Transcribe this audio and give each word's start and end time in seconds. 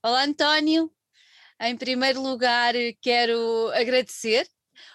Olá, 0.00 0.24
António. 0.24 0.92
Em 1.60 1.76
primeiro 1.76 2.22
lugar, 2.22 2.72
quero 3.00 3.68
agradecer 3.74 4.48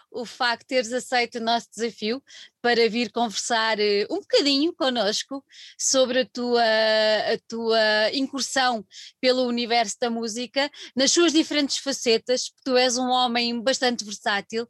o 0.09 0.25
facto 0.25 0.61
de 0.61 0.67
teres 0.67 0.93
aceito 0.93 1.39
o 1.39 1.41
nosso 1.41 1.67
desafio 1.75 2.23
para 2.61 2.87
vir 2.87 3.11
conversar 3.11 3.79
eh, 3.79 4.07
um 4.09 4.21
bocadinho 4.21 4.73
connosco 4.73 5.43
sobre 5.77 6.21
a 6.21 6.25
tua, 6.25 6.63
a 6.63 7.37
tua 7.49 8.11
incursão 8.13 8.85
pelo 9.19 9.45
universo 9.45 9.97
da 9.99 10.09
música, 10.09 10.71
nas 10.95 11.11
suas 11.11 11.33
diferentes 11.33 11.79
facetas, 11.79 12.49
porque 12.49 12.71
tu 12.71 12.77
és 12.77 12.97
um 12.97 13.09
homem 13.09 13.61
bastante 13.61 14.05
versátil, 14.05 14.65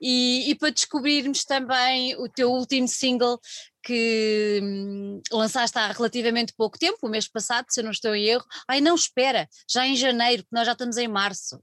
e, 0.00 0.48
e 0.50 0.54
para 0.54 0.70
descobrirmos 0.70 1.44
também 1.44 2.16
o 2.16 2.26
teu 2.26 2.50
último 2.50 2.88
single 2.88 3.38
que 3.84 4.60
hum, 4.62 5.20
lançaste 5.30 5.78
há 5.78 5.92
relativamente 5.92 6.54
pouco 6.56 6.78
tempo, 6.78 6.98
o 7.02 7.08
mês 7.08 7.28
passado, 7.28 7.66
se 7.68 7.80
eu 7.80 7.84
não 7.84 7.90
estou 7.90 8.14
em 8.14 8.24
erro. 8.24 8.44
Ai, 8.68 8.80
não, 8.80 8.94
espera, 8.94 9.46
já 9.70 9.86
em 9.86 9.94
janeiro, 9.94 10.42
que 10.42 10.52
nós 10.52 10.66
já 10.66 10.72
estamos 10.72 10.96
em 10.96 11.06
março. 11.06 11.56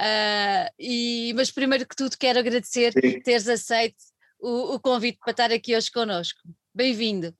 Uh, 0.00 0.70
e, 0.78 1.32
mas 1.34 1.50
primeiro 1.50 1.86
que 1.86 1.96
tudo 1.96 2.16
quero 2.18 2.38
agradecer 2.38 2.92
Sim. 2.92 3.20
teres 3.20 3.48
aceito 3.48 3.96
o, 4.38 4.74
o, 4.74 4.80
convite 4.80 5.18
para 5.18 5.32
estar 5.32 5.52
aqui 5.52 5.76
hoje 5.76 5.90
connosco. 5.90 6.40
Bem-vindo. 6.72 7.34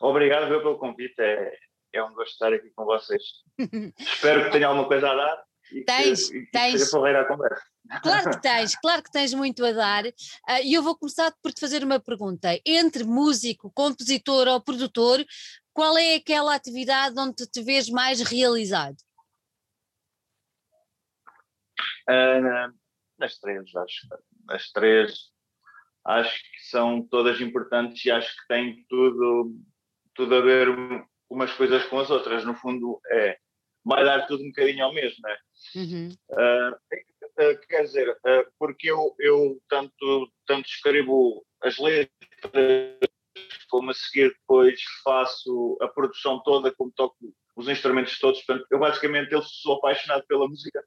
Obrigado 0.00 0.48
pelo 0.48 0.78
convite, 0.78 1.20
é, 1.20 1.56
é 1.94 2.04
um 2.04 2.12
gosto 2.12 2.32
estar 2.32 2.52
aqui 2.52 2.70
com 2.76 2.84
vocês. 2.84 3.22
Espero 3.98 4.44
que 4.44 4.50
tenha 4.50 4.66
alguma 4.66 4.86
coisa 4.86 5.10
a 5.10 5.14
dar 5.14 5.44
tens, 5.86 6.30
tens. 6.52 6.90
conversa. 6.90 7.62
Claro 8.02 8.30
que 8.30 8.40
tens, 8.42 8.76
claro 8.76 9.02
que 9.02 9.10
tens 9.10 9.34
muito 9.34 9.64
a 9.64 9.72
dar. 9.72 10.04
Uh, 10.04 10.62
e 10.64 10.74
eu 10.74 10.82
vou 10.82 10.96
começar 10.96 11.32
por 11.42 11.52
te 11.52 11.60
fazer 11.60 11.82
uma 11.84 12.00
pergunta. 12.00 12.48
Entre 12.64 13.04
músico, 13.04 13.70
compositor 13.72 14.48
ou 14.48 14.60
produtor, 14.60 15.24
qual 15.72 15.96
é 15.98 16.14
aquela 16.14 16.54
atividade 16.54 17.18
onde 17.18 17.46
te 17.46 17.62
vês 17.62 17.88
mais 17.88 18.20
realizado? 18.20 18.96
Uh, 22.08 22.72
nas 23.18 23.38
três, 23.38 23.74
acho. 23.74 24.08
As 24.48 24.70
três 24.70 25.32
acho 26.04 26.36
que 26.36 26.68
são 26.68 27.06
todas 27.06 27.40
importantes 27.40 28.04
e 28.04 28.10
acho 28.10 28.28
que 28.28 28.46
têm 28.48 28.84
tudo, 28.88 29.54
tudo 30.14 30.34
a 30.34 30.40
ver 30.40 30.68
umas 31.30 31.52
coisas 31.54 31.84
com 31.86 31.98
as 31.98 32.10
outras. 32.10 32.44
No 32.44 32.54
fundo, 32.54 33.00
é 33.10 33.38
vai 33.84 34.04
dar 34.04 34.26
tudo 34.26 34.42
um 34.42 34.48
bocadinho 34.48 34.84
ao 34.84 34.94
mesmo, 34.94 35.18
né? 35.22 35.36
Uhum. 35.74 36.08
Uh, 36.30 36.72
uh, 36.72 37.60
quer 37.68 37.82
dizer, 37.82 38.10
uh, 38.10 38.52
porque 38.58 38.90
eu, 38.90 39.14
eu 39.18 39.60
tanto, 39.68 40.30
tanto 40.46 40.66
escrevo 40.66 41.44
as 41.62 41.78
letras, 41.78 42.10
como 43.68 43.90
a 43.90 43.94
seguir 43.94 44.28
depois 44.30 44.80
faço 45.04 45.78
a 45.80 45.88
produção 45.88 46.42
toda, 46.42 46.72
como 46.72 46.92
toco 46.94 47.16
os 47.56 47.68
instrumentos 47.68 48.18
todos. 48.18 48.42
Portanto, 48.42 48.66
eu 48.70 48.78
basicamente 48.78 49.32
eu 49.32 49.42
sou 49.42 49.76
apaixonado 49.76 50.24
pela 50.26 50.48
música. 50.48 50.82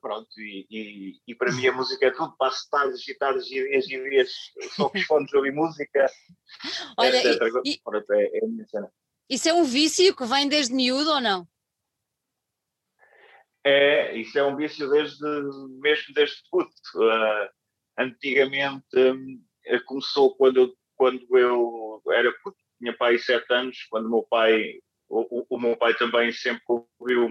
pronto, 0.00 0.28
e, 0.38 0.66
e, 0.70 1.20
e, 1.26 1.34
para 1.34 1.52
mim 1.52 1.66
a 1.66 1.72
música 1.72 2.06
é 2.06 2.10
tudo, 2.10 2.36
passo 2.36 2.68
tardes 2.70 3.06
e 3.06 3.14
tardes 3.16 3.46
e 3.46 3.68
dias 3.68 3.84
e 3.86 4.10
dias 4.10 4.30
só 4.74 4.88
com 4.88 4.98
os 4.98 5.04
fones 5.04 5.32
ouvir 5.32 5.52
música, 5.52 6.06
Olha, 6.98 7.16
etc. 7.16 7.40
E, 7.64 7.80
pronto, 7.82 8.12
é, 8.12 8.38
é 8.38 8.44
a 8.44 8.48
minha 8.48 8.66
cena. 8.66 8.90
Isso 9.28 9.48
é 9.48 9.54
um 9.54 9.64
vício 9.64 10.14
que 10.14 10.24
vem 10.24 10.48
desde 10.48 10.74
miúdo 10.74 11.10
ou 11.10 11.20
não? 11.20 11.46
É, 13.68 14.16
isso 14.16 14.38
é 14.38 14.44
um 14.44 14.54
vício 14.54 14.88
desde, 14.88 15.26
mesmo 15.80 16.14
desde 16.14 16.36
puto. 16.48 16.70
Uh, 16.94 17.48
antigamente 17.98 18.96
um, 18.96 19.42
começou 19.86 20.36
quando 20.36 20.58
eu, 20.58 20.74
quando 20.94 21.26
eu 21.36 22.00
era 22.12 22.32
puto, 22.44 22.56
tinha 22.78 22.96
pai 22.96 23.18
sete 23.18 23.52
anos, 23.52 23.76
quando 23.90 24.06
o 24.06 24.10
meu 24.10 24.22
pai, 24.22 24.74
o, 25.08 25.40
o, 25.40 25.46
o 25.50 25.58
meu 25.58 25.76
pai 25.76 25.94
também 25.96 26.30
sempre 26.30 26.62
ouviu 26.68 27.28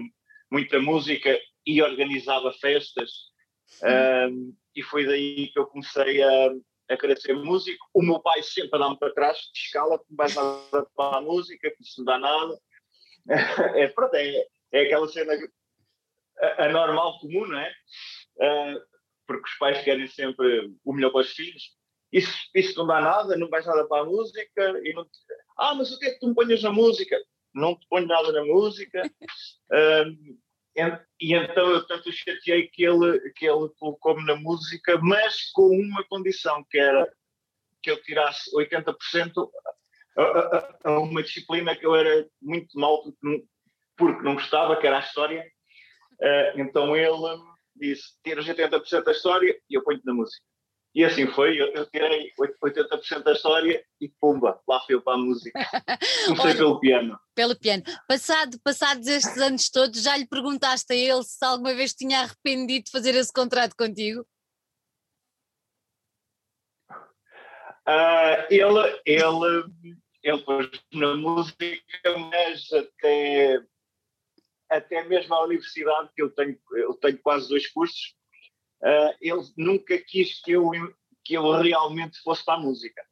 muita 0.50 0.78
música 0.78 1.40
e 1.64 1.80
organizava 1.80 2.52
festas. 2.52 3.10
Um, 3.82 4.54
e 4.74 4.82
foi 4.82 5.06
daí 5.06 5.48
que 5.48 5.58
eu 5.58 5.66
comecei 5.66 6.22
a, 6.22 6.50
a 6.90 6.96
querer 6.98 7.16
ser 7.16 7.34
músico. 7.34 7.82
O 7.94 8.02
meu 8.02 8.20
pai 8.20 8.42
sempre 8.42 8.76
a 8.76 8.78
dar-me 8.78 8.98
para 8.98 9.14
trás, 9.14 9.38
de 9.38 9.58
escala, 9.58 9.98
que 9.98 10.14
vais 10.14 10.34
nada 10.34 10.86
para 10.94 11.16
a 11.16 11.22
música, 11.22 11.70
que 11.70 11.82
isso 11.82 12.00
não 12.00 12.04
dá 12.04 12.18
nada. 12.18 12.58
É, 13.74 13.88
pronto, 13.88 14.14
é, 14.14 14.46
é 14.72 14.82
aquela 14.82 15.08
cena 15.08 15.32
anormal 16.58 17.18
comum, 17.18 17.46
não 17.46 17.58
é? 17.58 17.72
Uh, 18.36 18.80
porque 19.26 19.48
os 19.48 19.58
pais 19.58 19.82
querem 19.82 20.06
sempre 20.06 20.72
o 20.84 20.92
melhor 20.92 21.10
para 21.10 21.20
os 21.20 21.30
filhos. 21.30 21.74
Isso, 22.12 22.32
isso 22.54 22.78
não 22.78 22.86
dá 22.86 23.00
nada, 23.00 23.36
não 23.36 23.48
vais 23.48 23.66
nada 23.66 23.86
para 23.86 24.02
a 24.02 24.06
música. 24.06 24.80
E 24.84 24.92
não... 24.94 25.06
Ah, 25.58 25.74
mas 25.74 25.92
o 25.92 25.98
que 25.98 26.06
é 26.06 26.10
que 26.12 26.20
tu 26.20 26.28
me 26.28 26.34
ponhas 26.34 26.62
na 26.62 26.72
música? 26.72 27.16
Não 27.54 27.78
te 27.78 27.86
ponho 27.88 28.06
nada 28.06 28.32
na 28.32 28.44
música. 28.44 29.02
Uh, 29.68 30.36
e 31.18 31.34
então 31.34 31.70
eu 31.70 31.86
tanto 31.86 32.12
chateei 32.12 32.68
que 32.68 32.84
ele, 32.84 33.18
que 33.30 33.46
ele 33.46 33.68
colocou-me 33.78 34.24
na 34.26 34.36
música, 34.36 34.98
mas 35.02 35.50
com 35.52 35.68
uma 35.70 36.04
condição, 36.04 36.62
que 36.70 36.78
era 36.78 37.10
que 37.82 37.90
eu 37.90 38.02
tirasse 38.02 38.50
80% 38.54 39.48
a, 40.18 40.22
a, 40.22 40.78
a 40.84 40.98
uma 41.00 41.22
disciplina 41.22 41.74
que 41.74 41.86
eu 41.86 41.94
era 41.94 42.28
muito 42.42 42.78
mal 42.78 43.02
porque 43.96 44.22
não 44.22 44.34
gostava, 44.34 44.76
que 44.76 44.86
era 44.86 44.98
a 44.98 45.00
história. 45.00 45.44
Uh, 46.20 46.60
então 46.60 46.96
ele 46.96 47.42
disse: 47.74 48.14
tiras 48.24 48.46
80% 48.46 49.04
da 49.04 49.12
história 49.12 49.58
e 49.68 49.74
eu 49.74 49.82
ponho-te 49.82 50.04
na 50.06 50.14
música. 50.14 50.42
E 50.96 51.04
assim 51.04 51.26
foi, 51.26 51.60
eu, 51.60 51.66
eu 51.74 51.84
tirei 51.90 52.32
80% 52.40 53.22
da 53.22 53.32
história 53.32 53.84
e 54.00 54.08
pumba, 54.18 54.58
lá 54.66 54.80
fui 54.80 54.94
eu 54.94 55.02
para 55.02 55.12
a 55.12 55.18
música. 55.18 55.52
Comecei 56.24 56.46
Olha, 56.46 56.56
pelo 56.56 56.80
piano. 56.80 57.20
Pelo 57.34 57.54
piano. 57.54 57.82
Passado, 58.08 58.58
passados 58.64 59.06
estes 59.06 59.36
anos 59.36 59.68
todos, 59.68 60.02
já 60.02 60.16
lhe 60.16 60.26
perguntaste 60.26 60.90
a 60.94 60.96
ele 60.96 61.22
se 61.22 61.44
alguma 61.44 61.74
vez 61.74 61.92
tinha 61.92 62.20
arrependido 62.20 62.86
de 62.86 62.90
fazer 62.90 63.14
esse 63.14 63.30
contrato 63.30 63.76
contigo? 63.76 64.26
Uh, 67.86 68.40
ele, 68.48 69.02
ele, 69.04 70.00
ele 70.22 70.42
pôs 70.44 70.70
na 70.94 71.14
música, 71.14 71.66
mas 72.32 72.72
até 72.72 73.60
até 74.70 75.04
mesmo 75.04 75.34
à 75.34 75.44
universidade, 75.44 76.10
que 76.14 76.22
eu 76.22 76.30
tenho, 76.30 76.58
eu 76.72 76.94
tenho 76.94 77.18
quase 77.18 77.48
dois 77.48 77.66
cursos, 77.68 78.14
uh, 78.82 79.14
ele 79.20 79.42
nunca 79.56 79.98
quis 79.98 80.40
que 80.42 80.52
eu, 80.52 80.70
que 81.24 81.34
eu 81.34 81.50
realmente 81.60 82.18
fosse 82.22 82.44
para 82.44 82.54
a 82.54 82.60
música. 82.60 83.02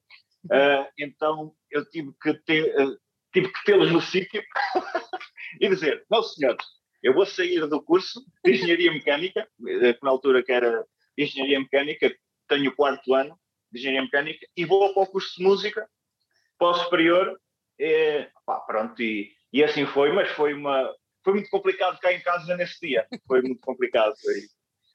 Uh, 0.47 0.87
então 0.99 1.55
eu 1.71 1.89
tive 1.89 2.13
que 2.21 2.35
ter, 2.35 2.75
uh, 2.81 2.99
tive 3.33 3.49
que 3.53 3.65
tê-los 3.65 3.91
no 3.91 4.01
sítio 4.01 4.43
e 5.61 5.69
dizer, 5.69 6.05
não 6.11 6.23
senhores, 6.23 6.65
eu 7.03 7.15
vou 7.15 7.27
sair 7.27 7.67
do 7.67 7.83
curso 7.83 8.25
de 8.45 8.53
Engenharia 8.53 8.93
Mecânica, 8.93 9.49
que 9.59 9.99
na 10.03 10.11
altura 10.11 10.43
que 10.43 10.53
era 10.53 10.87
Engenharia 11.17 11.61
Mecânica, 11.61 12.15
tenho 12.49 12.71
o 12.71 12.75
quarto 12.75 13.15
ano 13.15 13.39
de 13.71 13.79
Engenharia 13.79 14.03
Mecânica, 14.03 14.47
e 14.57 14.65
vou 14.65 14.93
para 14.93 15.03
o 15.03 15.07
curso 15.07 15.37
de 15.37 15.43
Música, 15.43 15.89
para 16.59 16.69
o 16.69 16.75
superior, 16.75 17.39
e, 17.79 18.27
pá, 18.47 18.61
pronto, 18.61 19.03
e, 19.03 19.33
e 19.53 19.63
assim 19.63 19.85
foi, 19.87 20.13
mas 20.13 20.31
foi 20.31 20.55
uma, 20.55 20.95
foi 21.25 21.33
muito 21.33 21.49
complicado 21.49 21.99
cá 21.99 22.13
em 22.13 22.21
casa 22.21 22.55
nesse 22.57 22.79
dia. 22.87 23.07
Foi 23.27 23.41
muito 23.41 23.61
complicado. 23.61 24.15
Foi. 24.21 24.35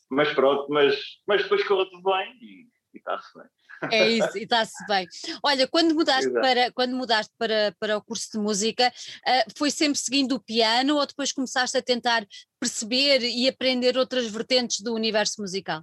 Mas 0.09 0.31
pronto, 0.34 0.67
mas, 0.69 0.95
mas 1.28 1.44
depois 1.44 1.67
correu 1.67 1.90
tudo 1.90 2.03
bem 2.03 2.38
e 2.41 2.67
está-se 2.94 3.34
bem. 3.38 3.47
É 3.91 4.09
isso, 4.09 4.38
e 4.38 4.44
está-se 4.44 4.85
bem. 4.88 5.07
Olha, 5.41 5.66
quando 5.66 5.95
mudaste, 5.95 6.29
para, 6.31 6.72
quando 6.73 6.95
mudaste 6.95 7.34
para, 7.38 7.73
para 7.79 7.97
o 7.97 8.03
curso 8.03 8.29
de 8.34 8.38
música, 8.38 8.89
uh, 8.89 9.57
foi 9.57 9.72
sempre 9.72 9.97
seguindo 9.97 10.35
o 10.35 10.39
piano 10.39 10.97
ou 10.97 11.06
depois 11.06 11.31
começaste 11.31 11.78
a 11.78 11.81
tentar 11.81 12.28
perceber 12.59 13.22
e 13.22 13.47
aprender 13.47 13.97
outras 13.97 14.29
vertentes 14.29 14.81
do 14.81 14.94
universo 14.94 15.41
musical? 15.41 15.81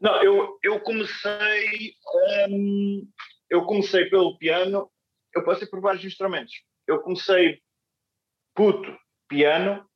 Não, 0.00 0.22
eu, 0.22 0.58
eu 0.62 0.80
comecei 0.80 1.94
um, 2.50 3.08
eu 3.48 3.64
comecei 3.64 4.06
pelo 4.06 4.36
piano, 4.36 4.90
eu 5.34 5.44
passei 5.44 5.68
por 5.68 5.80
vários 5.80 6.04
instrumentos 6.04 6.52
eu 6.86 7.00
comecei 7.00 7.60
puto, 8.54 8.96
piano, 9.28 9.86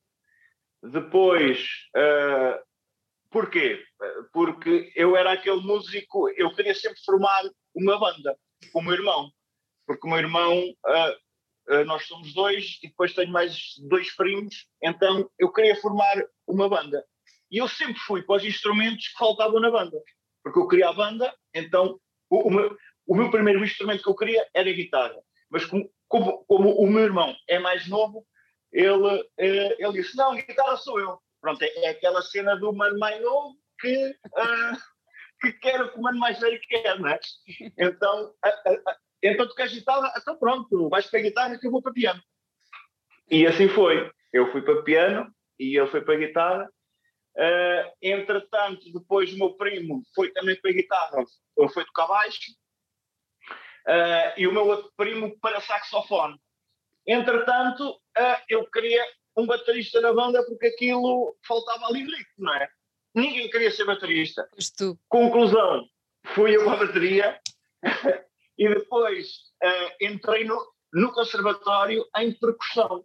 depois, 0.83 1.67
uh, 1.97 2.59
porquê? 3.31 3.83
Porque 4.33 4.93
eu 4.95 5.17
era 5.17 5.33
aquele 5.33 5.61
músico, 5.61 6.29
eu 6.31 6.55
queria 6.55 6.75
sempre 6.75 7.01
formar 7.05 7.43
uma 7.75 7.99
banda 7.99 8.37
com 8.73 8.81
o 8.81 8.83
meu 8.83 8.95
irmão, 8.95 9.31
porque 9.87 10.07
o 10.07 10.11
meu 10.11 10.19
irmão, 10.19 10.59
uh, 10.59 11.85
nós 11.85 12.07
somos 12.07 12.35
dois 12.35 12.79
e 12.83 12.89
depois 12.89 13.15
tenho 13.15 13.31
mais 13.31 13.75
dois 13.89 14.15
primos, 14.17 14.69
então 14.83 15.31
eu 15.39 15.53
queria 15.53 15.77
formar 15.77 16.15
uma 16.47 16.69
banda. 16.69 17.05
E 17.51 17.59
eu 17.59 17.69
sempre 17.69 17.99
fui 18.01 18.23
para 18.23 18.37
os 18.37 18.45
instrumentos 18.45 19.09
que 19.09 19.19
faltavam 19.19 19.61
na 19.61 19.71
banda, 19.71 20.01
porque 20.43 20.59
eu 20.59 20.69
queria 20.69 20.89
a 20.89 20.93
banda, 20.93 21.35
então 21.55 22.01
o, 22.29 22.49
o, 22.49 22.51
meu, 22.51 22.77
o 23.07 23.17
meu 23.17 23.31
primeiro 23.31 23.65
instrumento 23.65 24.03
que 24.03 24.09
eu 24.09 24.17
queria 24.17 24.49
era 24.55 24.69
a 24.69 24.73
guitarra. 24.73 25.21
Mas 25.51 25.65
como, 25.65 25.91
como, 26.09 26.45
como 26.45 26.71
o 26.77 26.87
meu 26.87 27.05
irmão 27.05 27.35
é 27.49 27.59
mais 27.59 27.89
novo, 27.89 28.27
ele, 28.73 29.29
eh, 29.39 29.77
ele 29.79 29.93
disse: 29.93 30.17
Não, 30.17 30.35
guitarra 30.35 30.77
sou 30.77 30.99
eu. 31.01 31.21
Pronto, 31.41 31.63
é, 31.63 31.85
é 31.85 31.89
aquela 31.89 32.23
cena 32.23 32.55
do 32.57 32.73
mano 32.73 32.99
mais 32.99 33.21
novo 33.23 33.57
que, 33.81 34.11
uh, 34.11 34.77
que 35.41 35.53
quer 35.55 35.81
o 35.81 35.91
que 35.91 35.99
o 35.99 36.03
mano 36.03 36.19
mais 36.19 36.39
velho 36.39 36.61
quer, 36.69 36.99
não 36.99 37.09
é? 37.09 37.19
Então, 37.79 38.35
então 39.23 39.49
tu 39.49 39.55
queres 39.55 39.73
guitarra? 39.73 40.13
Então 40.17 40.37
pronto, 40.37 40.89
vais 40.89 41.07
para 41.07 41.19
a 41.19 41.23
guitarra 41.23 41.59
que 41.59 41.67
eu 41.67 41.71
vou 41.71 41.83
para 41.83 41.93
piano. 41.93 42.23
E 43.31 43.47
assim 43.47 43.69
foi. 43.69 44.11
Eu 44.33 44.51
fui 44.53 44.63
para 44.63 44.83
piano 44.83 45.33
e 45.59 45.79
ele 45.79 45.87
foi 45.89 46.03
para 46.03 46.17
guitarra. 46.17 46.71
Uh, 47.37 47.93
entretanto, 48.03 48.93
depois 48.93 49.33
o 49.33 49.39
meu 49.39 49.55
primo 49.55 50.03
foi 50.15 50.31
também 50.33 50.61
para 50.61 50.73
guitarra, 50.73 51.25
foi 51.73 51.85
tocar 51.85 52.07
baixo. 52.07 52.53
Uh, 53.91 54.33
e 54.37 54.47
o 54.47 54.53
meu 54.53 54.69
outro 54.69 54.93
primo 54.97 55.37
para 55.41 55.61
saxofone. 55.61 56.39
Entretanto, 57.05 57.91
uh, 57.91 58.41
eu 58.49 58.65
queria 58.71 59.05
um 59.37 59.47
baterista 59.47 60.01
na 60.01 60.13
banda 60.13 60.45
porque 60.45 60.69
aquilo 60.69 61.37
faltava 61.45 61.87
ali 61.87 62.05
ritmo, 62.05 62.25
não 62.39 62.55
é? 62.55 62.69
Ninguém 63.15 63.51
queria 63.51 63.71
ser 63.71 63.85
baterista. 63.85 64.49
Conclusão, 65.09 65.89
fui 66.35 66.57
eu 66.57 66.71
a 66.71 66.77
bateria 66.77 67.41
e 68.57 68.69
depois 68.69 69.27
uh, 69.65 69.93
entrei 70.01 70.45
no, 70.45 70.65
no 70.93 71.13
conservatório 71.13 72.07
em 72.19 72.33
percussão. 72.33 73.05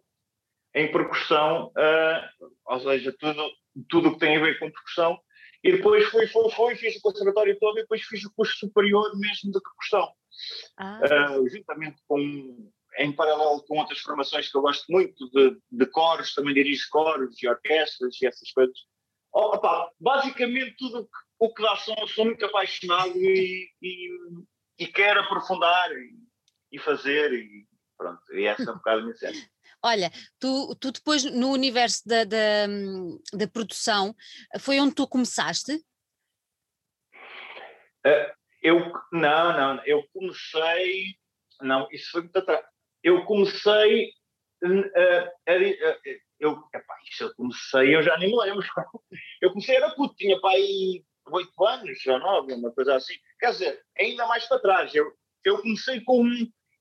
Em 0.72 0.92
percussão, 0.92 1.72
uh, 1.76 2.56
ou 2.66 2.80
seja, 2.80 3.12
tudo 3.18 3.50
tudo 3.88 4.12
que 4.12 4.18
tem 4.18 4.36
a 4.36 4.40
ver 4.40 4.58
com 4.58 4.70
percussão. 4.70 5.18
E 5.62 5.72
depois 5.72 6.04
fui, 6.08 6.26
fui, 6.28 6.50
fui, 6.50 6.76
fiz 6.76 6.96
o 6.96 7.00
conservatório 7.00 7.58
todo 7.58 7.78
e 7.78 7.82
depois 7.82 8.02
fiz 8.02 8.24
o 8.24 8.32
curso 8.34 8.56
superior 8.56 9.10
mesmo 9.18 9.50
de 9.50 9.60
percussão. 9.60 10.08
Ah. 10.76 11.00
Uh, 11.38 11.48
juntamente 11.48 11.96
com, 12.06 12.70
em 12.98 13.12
paralelo 13.12 13.62
com 13.62 13.78
outras 13.78 13.98
formações 14.00 14.50
que 14.50 14.56
eu 14.56 14.62
gosto 14.62 14.90
muito, 14.90 15.30
de, 15.30 15.58
de 15.70 15.86
coros, 15.86 16.34
também 16.34 16.54
dirijo 16.54 16.88
coros 16.90 17.42
e 17.42 17.48
orquestras 17.48 18.16
e 18.20 18.26
essas 18.26 18.50
coisas. 18.52 18.76
Opa, 19.32 19.90
basicamente 20.00 20.76
tudo 20.78 21.08
o 21.38 21.52
que 21.52 21.62
dá 21.62 21.76
som, 21.76 21.94
eu 21.98 22.08
sou 22.08 22.24
muito 22.24 22.44
apaixonado 22.44 23.16
e, 23.16 23.68
e, 23.82 24.08
e 24.78 24.86
quero 24.86 25.20
aprofundar 25.20 25.92
e, 25.92 26.14
e, 26.72 26.78
fazer 26.78 27.32
e 27.32 27.66
pronto, 27.98 28.20
e 28.32 28.46
essa 28.46 28.62
é 28.62 28.72
um 28.72 28.76
bocado 28.76 29.00
a 29.00 29.02
minha 29.02 29.16
cena. 29.16 29.36
Olha, 29.82 30.10
tu, 30.40 30.74
tu 30.80 30.90
depois 30.90 31.22
no 31.24 31.50
universo 31.50 32.02
da, 32.06 32.24
da, 32.24 32.66
da 33.32 33.46
produção, 33.46 34.16
foi 34.58 34.80
onde 34.80 34.94
tu 34.94 35.06
começaste? 35.06 35.74
Uh, 38.06 38.32
eu, 38.66 38.92
não, 39.12 39.52
não, 39.56 39.84
eu 39.84 40.04
comecei, 40.12 41.14
não, 41.60 41.88
isso 41.92 42.10
foi 42.10 42.22
muito 42.22 42.36
atrás. 42.36 42.64
Eu 43.02 43.24
comecei 43.24 44.12
uh, 44.64 46.16
eu, 46.40 46.62
epá, 46.74 46.94
isso 47.10 47.24
eu 47.24 47.34
comecei, 47.34 47.94
eu 47.94 48.02
já 48.02 48.18
nem 48.18 48.30
me 48.30 48.36
lembro. 48.36 48.66
Eu 49.40 49.50
comecei, 49.50 49.76
era 49.76 49.90
puto, 49.90 50.14
tinha 50.16 50.40
pai 50.40 50.60
oito 51.30 51.64
anos, 51.64 52.00
já 52.02 52.18
nove, 52.18 52.54
uma 52.54 52.72
coisa 52.72 52.96
assim. 52.96 53.14
Quer 53.38 53.50
dizer, 53.50 53.82
ainda 53.98 54.26
mais 54.26 54.46
para 54.46 54.60
trás. 54.60 54.94
Eu, 54.94 55.12
eu 55.44 55.60
comecei 55.60 56.00
com, 56.00 56.24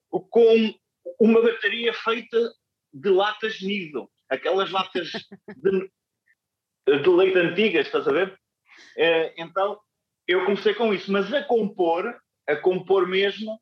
com 0.10 0.74
uma 1.20 1.42
bateria 1.42 1.94
feita 1.94 2.38
de 2.94 3.10
latas 3.10 3.62
nível, 3.62 4.10
aquelas 4.30 4.72
latas 4.72 5.12
de, 5.12 5.92
de 7.02 7.10
leite 7.10 7.38
antigas, 7.38 7.86
estás 7.86 8.08
a 8.08 8.12
ver? 8.12 8.40
É, 8.98 9.34
então 9.38 9.80
eu 10.28 10.46
comecei 10.46 10.74
com 10.74 10.94
isso, 10.94 11.12
mas 11.12 11.32
a 11.34 11.44
compor, 11.44 12.16
a 12.48 12.56
compor 12.56 13.08
mesmo, 13.08 13.60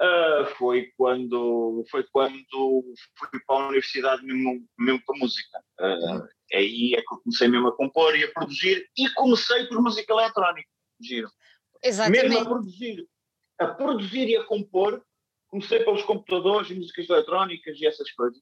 uh, 0.00 0.46
foi 0.56 0.92
quando 0.96 1.84
foi 1.90 2.04
quando 2.12 2.84
fui 3.18 3.40
para 3.46 3.56
a 3.56 3.68
universidade 3.68 4.24
mesmo, 4.24 4.64
mesmo 4.78 5.02
para 5.04 5.18
música. 5.18 5.58
Uh, 5.80 6.28
aí 6.52 6.94
é 6.94 7.02
que 7.02 7.14
eu 7.14 7.18
comecei 7.22 7.48
mesmo 7.48 7.68
a 7.68 7.76
compor 7.76 8.16
e 8.16 8.24
a 8.24 8.32
produzir 8.32 8.88
e 8.96 9.10
comecei 9.14 9.66
por 9.66 9.80
música 9.82 10.12
eletrónica, 10.12 10.68
giro. 11.00 11.28
Exatamente. 11.82 12.28
Mesmo 12.28 12.38
a 12.40 12.44
produzir, 12.44 13.08
a 13.58 13.66
produzir 13.66 14.28
e 14.28 14.36
a 14.36 14.44
compor, 14.44 15.04
comecei 15.48 15.84
pelos 15.84 16.02
computadores 16.02 16.70
e 16.70 16.74
músicas 16.74 17.08
eletrónicas 17.08 17.78
e 17.80 17.86
essas 17.86 18.10
coisas. 18.12 18.40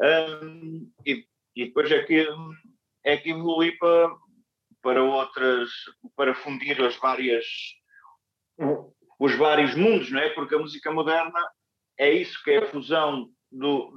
Um, 0.00 0.90
e, 1.04 1.26
e, 1.54 1.66
depois 1.66 1.90
é 1.90 2.02
que, 2.02 2.26
é 3.04 3.16
que 3.18 3.30
evolui 3.30 3.72
para, 3.72 4.16
para 4.82 5.02
outras, 5.02 5.70
para 6.16 6.34
fundir 6.34 6.80
as 6.82 6.96
várias, 6.96 7.44
os 9.18 9.34
vários 9.36 9.74
mundos, 9.74 10.10
não 10.10 10.20
é? 10.20 10.30
Porque 10.30 10.54
a 10.54 10.58
música 10.58 10.90
moderna 10.92 11.40
é 11.98 12.12
isso 12.12 12.42
que 12.42 12.50
é 12.50 12.58
a 12.58 12.66
fusão 12.66 13.30
do, 13.50 13.92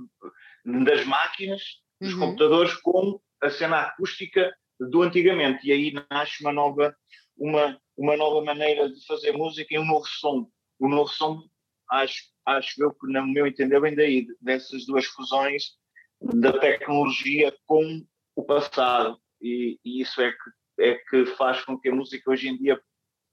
das 0.65 1.05
máquinas, 1.05 1.61
dos 2.01 2.13
uhum. 2.13 2.19
computadores, 2.19 2.73
com 2.75 3.19
a 3.41 3.49
cena 3.49 3.81
acústica 3.81 4.53
do 4.79 5.01
antigamente. 5.01 5.67
E 5.67 5.71
aí 5.71 5.93
nasce 6.09 6.41
uma 6.41 6.51
nova, 6.51 6.95
uma, 7.37 7.79
uma 7.95 8.17
nova 8.17 8.43
maneira 8.43 8.89
de 8.89 9.05
fazer 9.05 9.31
música 9.31 9.73
e 9.73 9.79
um 9.79 9.85
novo 9.85 10.05
som. 10.05 10.49
O 10.79 10.89
novo 10.89 11.09
som, 11.09 11.43
acho, 11.89 12.23
acho 12.45 12.83
eu 12.83 12.93
que, 12.93 13.07
no 13.07 13.27
meu 13.27 13.47
entender, 13.47 13.79
vem 13.79 13.95
daí, 13.95 14.27
dessas 14.41 14.85
duas 14.85 15.05
fusões 15.05 15.77
da 16.21 16.57
tecnologia 16.57 17.55
com 17.65 18.05
o 18.35 18.43
passado. 18.43 19.19
E, 19.41 19.79
e, 19.83 20.01
isso 20.01 20.21
é 20.21 20.31
que, 20.31 20.49
é 20.83 20.95
que 20.95 21.25
faz 21.37 21.63
com 21.63 21.79
que 21.79 21.89
a 21.89 21.95
música 21.95 22.29
hoje 22.29 22.49
em 22.49 22.57
dia, 22.57 22.79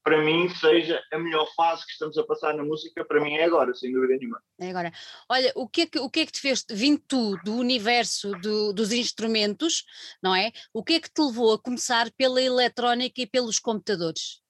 para 0.05 0.23
mim, 0.23 0.49
seja 0.49 1.03
a 1.13 1.19
melhor 1.19 1.47
fase 1.55 1.85
que 1.85 1.93
estamos 1.93 2.17
a 2.17 2.25
passar 2.25 2.55
na 2.55 2.65
música, 2.65 3.05
para 3.05 3.21
mim 3.21 3.35
é 3.35 3.45
agora, 3.45 3.75
sem 3.75 3.93
dúvida 3.93 4.17
nenhuma. 4.17 4.43
É 4.59 4.71
agora. 4.71 4.93
Olha, 5.29 5.53
o 5.57 5.69
que 5.69 5.83
é 5.83 5.87
que, 5.87 5.99
o 5.99 6.09
que, 6.09 6.21
é 6.21 6.27
que 6.27 6.33
te 6.33 6.41
fez, 6.41 6.65
vindo 6.71 7.03
tu 7.07 7.37
do 7.45 7.57
universo 7.57 8.31
do, 8.41 8.73
dos 8.73 8.93
instrumentos, 8.93 9.85
não 10.23 10.35
é? 10.35 10.53
O 10.73 10.85
que 10.85 10.95
é 10.95 11.01
que 11.01 11.11
te 11.11 11.21
levou 11.21 11.53
a 11.53 11.59
começar 11.59 12.11
pela 12.13 12.41
eletrónica 12.41 13.21
e 13.21 13.27
pelos 13.27 13.59
computadores? 13.59 14.41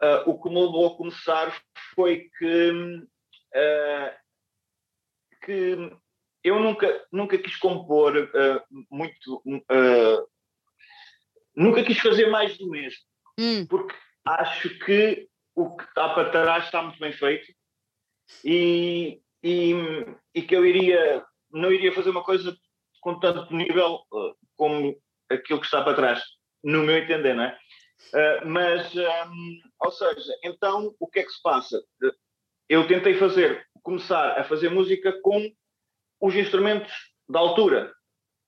Uh, 0.00 0.30
o 0.30 0.40
que 0.40 0.48
me 0.48 0.64
levou 0.64 0.86
a 0.86 0.96
começar 0.96 1.62
foi 1.94 2.30
que, 2.38 2.70
uh, 2.70 4.14
que 5.44 5.76
eu 6.42 6.58
nunca, 6.58 7.06
nunca 7.12 7.36
quis 7.36 7.56
compor 7.56 8.16
uh, 8.16 8.84
muito. 8.90 9.42
Nunca 11.60 11.84
quis 11.84 11.98
fazer 11.98 12.26
mais 12.30 12.56
do 12.56 12.70
mesmo. 12.70 13.00
Hum. 13.38 13.66
Porque 13.66 13.94
acho 14.24 14.70
que 14.78 15.28
o 15.54 15.76
que 15.76 15.84
está 15.84 16.08
para 16.14 16.30
trás 16.30 16.64
está 16.64 16.82
muito 16.82 16.98
bem 16.98 17.12
feito 17.12 17.52
e, 18.42 19.20
e, 19.44 19.74
e 20.34 20.40
que 20.40 20.56
eu 20.56 20.64
iria, 20.64 21.22
não 21.50 21.70
iria 21.70 21.92
fazer 21.92 22.08
uma 22.08 22.24
coisa 22.24 22.56
com 23.02 23.20
tanto 23.20 23.54
nível 23.54 24.00
uh, 24.10 24.34
como 24.56 24.98
aquilo 25.28 25.60
que 25.60 25.66
está 25.66 25.84
para 25.84 25.94
trás, 25.94 26.22
no 26.64 26.82
meu 26.82 26.96
entender, 26.96 27.34
não 27.34 27.44
é? 27.44 27.58
Uh, 28.14 28.48
mas, 28.48 28.94
um, 28.96 29.60
ou 29.80 29.92
seja, 29.92 30.32
então 30.42 30.94
o 30.98 31.06
que 31.06 31.18
é 31.18 31.24
que 31.24 31.30
se 31.30 31.42
passa? 31.42 31.78
Eu 32.70 32.88
tentei 32.88 33.18
fazer, 33.18 33.66
começar 33.82 34.40
a 34.40 34.44
fazer 34.44 34.70
música 34.70 35.12
com 35.20 35.52
os 36.22 36.34
instrumentos 36.34 36.90
da 37.28 37.38
altura, 37.38 37.92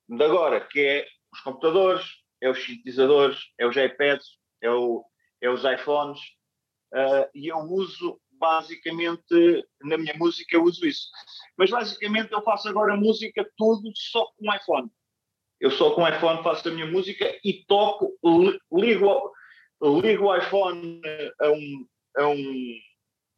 de 0.08 0.24
agora, 0.24 0.62
que 0.62 0.80
é 0.80 1.06
os 1.30 1.40
computadores, 1.40 2.21
é 2.42 2.50
os 2.50 2.62
sintetizadores, 2.62 3.38
é 3.58 3.66
os 3.66 3.76
iPads, 3.76 4.26
é, 4.60 4.70
o, 4.70 5.04
é 5.40 5.48
os 5.48 5.64
iPhones, 5.64 6.20
uh, 6.92 7.30
e 7.34 7.48
eu 7.48 7.58
uso 7.58 8.20
basicamente, 8.32 9.64
na 9.82 9.96
minha 9.96 10.14
música 10.16 10.56
eu 10.56 10.64
uso 10.64 10.84
isso. 10.84 11.08
Mas 11.56 11.70
basicamente 11.70 12.32
eu 12.32 12.42
faço 12.42 12.68
agora 12.68 12.96
música 12.96 13.48
tudo 13.56 13.88
só 13.94 14.26
com 14.36 14.52
iPhone. 14.52 14.90
Eu 15.60 15.70
só 15.70 15.94
com 15.94 16.08
iPhone 16.08 16.42
faço 16.42 16.68
a 16.68 16.72
minha 16.72 16.86
música 16.86 17.38
e 17.44 17.64
toco, 17.66 18.18
ligo, 18.72 19.32
ligo 19.80 20.24
o 20.24 20.36
iPhone 20.36 21.00
a 21.40 21.50
um, 21.50 21.86
a, 22.16 22.26
um, 22.26 22.78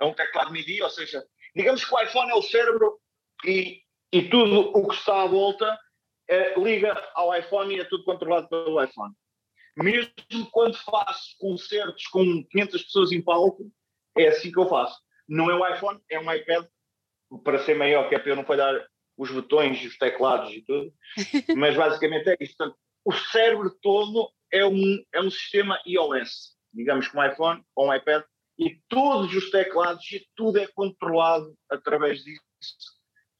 a 0.00 0.06
um 0.06 0.14
teclado 0.14 0.50
MIDI, 0.50 0.82
ou 0.82 0.88
seja, 0.88 1.22
digamos 1.54 1.84
que 1.84 1.94
o 1.94 2.00
iPhone 2.00 2.30
é 2.30 2.34
o 2.34 2.42
cérebro 2.42 2.98
e 3.44 3.84
e 4.14 4.22
tudo 4.28 4.70
o 4.72 4.86
que 4.86 4.94
está 4.94 5.24
à 5.24 5.26
volta 5.26 5.76
é, 6.28 6.58
liga 6.58 6.92
ao 7.14 7.36
iPhone 7.36 7.74
e 7.74 7.80
é 7.80 7.84
tudo 7.84 8.04
controlado 8.04 8.48
pelo 8.48 8.82
iPhone. 8.82 9.12
Mesmo 9.76 10.12
quando 10.52 10.76
faço 10.76 11.36
concertos 11.38 12.06
com 12.06 12.44
500 12.50 12.82
pessoas 12.82 13.12
em 13.12 13.22
palco, 13.22 13.70
é 14.16 14.28
assim 14.28 14.52
que 14.52 14.58
eu 14.58 14.68
faço. 14.68 14.98
Não 15.28 15.50
é 15.50 15.54
um 15.54 15.74
iPhone, 15.74 16.00
é 16.10 16.18
um 16.18 16.32
iPad, 16.32 16.66
para 17.42 17.64
ser 17.64 17.74
maior, 17.74 18.08
que 18.08 18.14
é 18.14 18.18
para 18.18 18.30
eu 18.30 18.36
não 18.36 18.44
falhar 18.44 18.86
os 19.16 19.30
botões 19.30 19.82
e 19.82 19.86
os 19.86 19.98
teclados 19.98 20.52
e 20.52 20.62
tudo. 20.62 20.92
Mas 21.56 21.76
basicamente 21.76 22.28
é 22.28 22.36
isso. 22.40 22.56
Portanto, 22.56 22.78
o 23.04 23.12
cérebro 23.12 23.70
todo 23.82 24.30
é 24.52 24.64
um, 24.64 25.04
é 25.12 25.20
um 25.20 25.30
sistema 25.30 25.80
iOS, 25.86 26.56
digamos 26.72 27.08
que 27.08 27.16
um 27.16 27.24
iPhone 27.24 27.62
ou 27.74 27.88
um 27.88 27.94
iPad, 27.94 28.22
e 28.56 28.78
todos 28.88 29.34
os 29.34 29.50
teclados 29.50 30.04
e 30.12 30.24
tudo 30.36 30.58
é 30.58 30.66
controlado 30.68 31.52
através 31.68 32.22
disso 32.22 32.40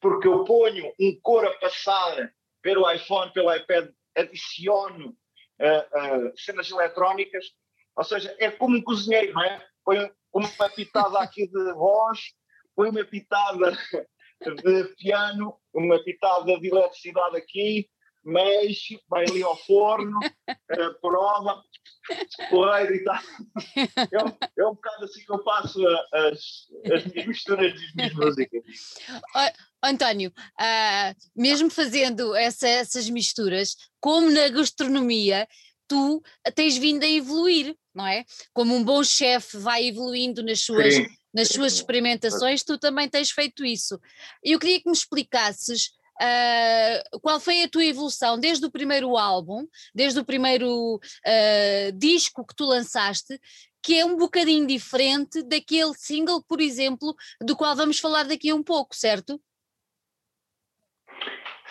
porque 0.05 0.29
eu 0.29 0.45
ponho 0.45 0.93
um 1.01 1.19
cor 1.23 1.47
a 1.47 1.55
passar 1.55 2.31
pelo 2.65 2.91
iPhone, 2.91 3.31
pelo 3.35 3.55
iPad, 3.55 3.91
adiciono 4.17 5.11
uh, 5.61 6.29
uh, 6.29 6.33
cenas 6.35 6.71
eletrónicas, 6.71 7.45
ou 7.95 8.03
seja, 8.03 8.35
é 8.41 8.51
como 8.51 8.79
um 8.79 8.83
cozinheiro, 8.83 9.35
não 9.35 9.45
é? 9.45 9.65
Põe 9.85 10.11
uma 10.33 10.71
pitada 10.71 11.21
aqui 11.21 11.47
de 11.47 11.73
voz, 11.75 12.19
põe 12.75 12.89
uma 12.89 13.05
pitada 13.05 13.79
de 14.41 14.85
piano, 14.97 15.55
uma 15.75 16.03
pitada 16.03 16.59
de 16.59 16.69
eletricidade 16.69 17.37
aqui, 17.37 17.87
mas 18.25 18.79
vai 19.11 19.27
ali 19.29 19.43
ao 19.43 19.57
forno, 19.59 20.19
uh, 20.19 21.01
prova, 21.03 21.63
correio 22.49 22.95
e 22.95 23.05
tal. 23.05 23.21
É 24.11 24.25
um, 24.25 24.37
é 24.59 24.67
um 24.67 24.75
bocado 24.75 25.05
assim 25.05 25.23
que 25.23 25.31
eu 25.31 25.43
faço 25.45 25.87
as, 25.87 26.67
as 26.91 27.05
minhas 27.05 27.27
misturas 27.27 27.75
das 27.75 27.95
minhas 27.95 28.15
músicas. 28.15 28.63
António, 29.85 30.33
uh, 30.61 31.15
mesmo 31.37 31.71
fazendo 31.71 32.35
essa, 32.35 32.67
essas 32.67 33.09
misturas, 33.09 33.77
como 34.01 34.31
na 34.31 34.49
gastronomia, 34.49 35.47
tu 35.87 36.23
tens 36.55 36.77
vindo 36.77 37.05
a 37.05 37.09
evoluir, 37.09 37.77
não 37.95 38.07
é? 38.07 38.25
Como 38.53 38.75
um 38.75 38.83
bom 38.83 39.03
chefe 39.05 39.59
vai 39.59 39.87
evoluindo 39.87 40.43
nas 40.43 40.61
suas, 40.61 40.95
nas 41.33 41.49
suas 41.49 41.75
experimentações, 41.75 42.63
tu 42.63 42.79
também 42.79 43.09
tens 43.09 43.31
feito 43.31 43.65
isso. 43.65 44.01
Eu 44.43 44.59
queria 44.59 44.81
que 44.81 44.89
me 44.89 44.97
explicasses 44.97 45.91
Uh, 46.15 47.19
qual 47.21 47.41
foi 47.41 47.65
a 47.65 47.69
tua 47.69 47.85
evolução 47.85 48.39
desde 48.39 48.65
o 48.65 48.71
primeiro 48.71 49.17
álbum, 49.17 49.67
desde 49.93 50.21
o 50.21 50.25
primeiro 50.25 50.95
uh, 50.95 51.93
disco 51.99 52.47
que 52.47 52.55
tu 52.55 52.65
lançaste, 52.65 53.37
que 53.83 53.99
é 53.99 54.05
um 54.05 54.17
bocadinho 54.17 54.65
diferente 54.65 55.43
daquele 55.43 55.93
single, 55.95 56.43
por 56.45 56.61
exemplo, 56.61 57.15
do 57.43 57.57
qual 57.57 57.75
vamos 57.75 57.99
falar 57.99 58.23
daqui 58.23 58.49
a 58.51 58.55
um 58.55 58.63
pouco, 58.63 58.95
certo? 58.95 59.41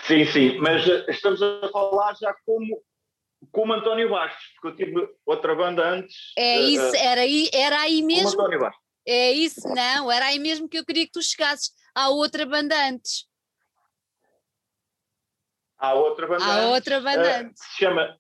Sim, 0.07 0.25
sim, 0.25 0.57
mas 0.59 0.87
eh, 0.87 1.05
estamos 1.09 1.41
a 1.41 1.69
falar 1.69 2.13
já 2.15 2.33
como, 2.45 2.83
como 3.51 3.73
António 3.73 4.09
Bastos, 4.09 4.43
porque 4.61 4.83
eu 4.83 4.85
tive 4.85 5.09
outra 5.25 5.55
banda 5.55 5.87
antes. 5.87 6.33
É 6.37 6.59
isso, 6.59 6.95
era 6.95 7.21
aí, 7.21 7.49
era 7.53 7.79
aí 7.79 8.01
mesmo. 8.01 8.31
Como 8.31 8.41
António 8.41 8.59
Bastos. 8.59 8.83
É 9.07 9.31
isso, 9.31 9.67
não, 9.69 10.11
era 10.11 10.27
aí 10.27 10.39
mesmo 10.39 10.67
que 10.67 10.77
eu 10.77 10.85
queria 10.85 11.05
que 11.05 11.11
tu 11.11 11.21
chegasses 11.21 11.71
à 11.95 12.09
outra 12.09 12.45
banda 12.45 12.75
antes. 12.87 13.25
Há 15.77 15.93
outra 15.93 16.27
banda, 16.27 16.45
Há 16.45 16.69
outra 16.69 17.01
banda 17.01 17.41
uh, 17.41 17.49
que 17.49 17.59
se 17.59 17.77
chama 17.77 18.17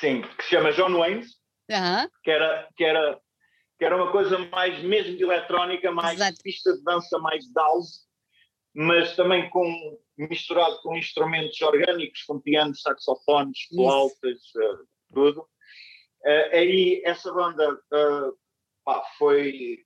sim, 0.00 0.22
que 0.22 0.44
se 0.44 0.50
chama 0.50 0.72
John 0.72 0.96
Wayne, 0.98 1.22
uh-huh. 1.70 2.10
que, 2.24 2.30
era, 2.30 2.68
que, 2.76 2.84
era, 2.84 3.20
que 3.78 3.84
era 3.84 3.96
uma 3.96 4.10
coisa 4.10 4.38
mais 4.38 4.82
mesmo 4.82 5.16
de 5.16 5.22
eletrónica, 5.22 5.92
mais 5.92 6.14
Exato. 6.14 6.42
pista 6.42 6.72
de 6.72 6.82
dança, 6.82 7.18
mais 7.18 7.44
house, 7.54 8.06
mas 8.74 9.14
também 9.14 9.48
com 9.50 9.98
misturado 10.16 10.80
com 10.82 10.96
instrumentos 10.96 11.60
orgânicos, 11.60 12.22
com 12.24 12.40
pianos, 12.40 12.80
saxofones, 12.82 13.66
flautas, 13.68 14.40
uh, 14.56 14.86
tudo. 15.12 15.40
Uh, 16.24 16.48
aí 16.56 17.02
essa 17.04 17.32
banda 17.32 17.80
pá, 18.84 19.02
foi 19.18 19.78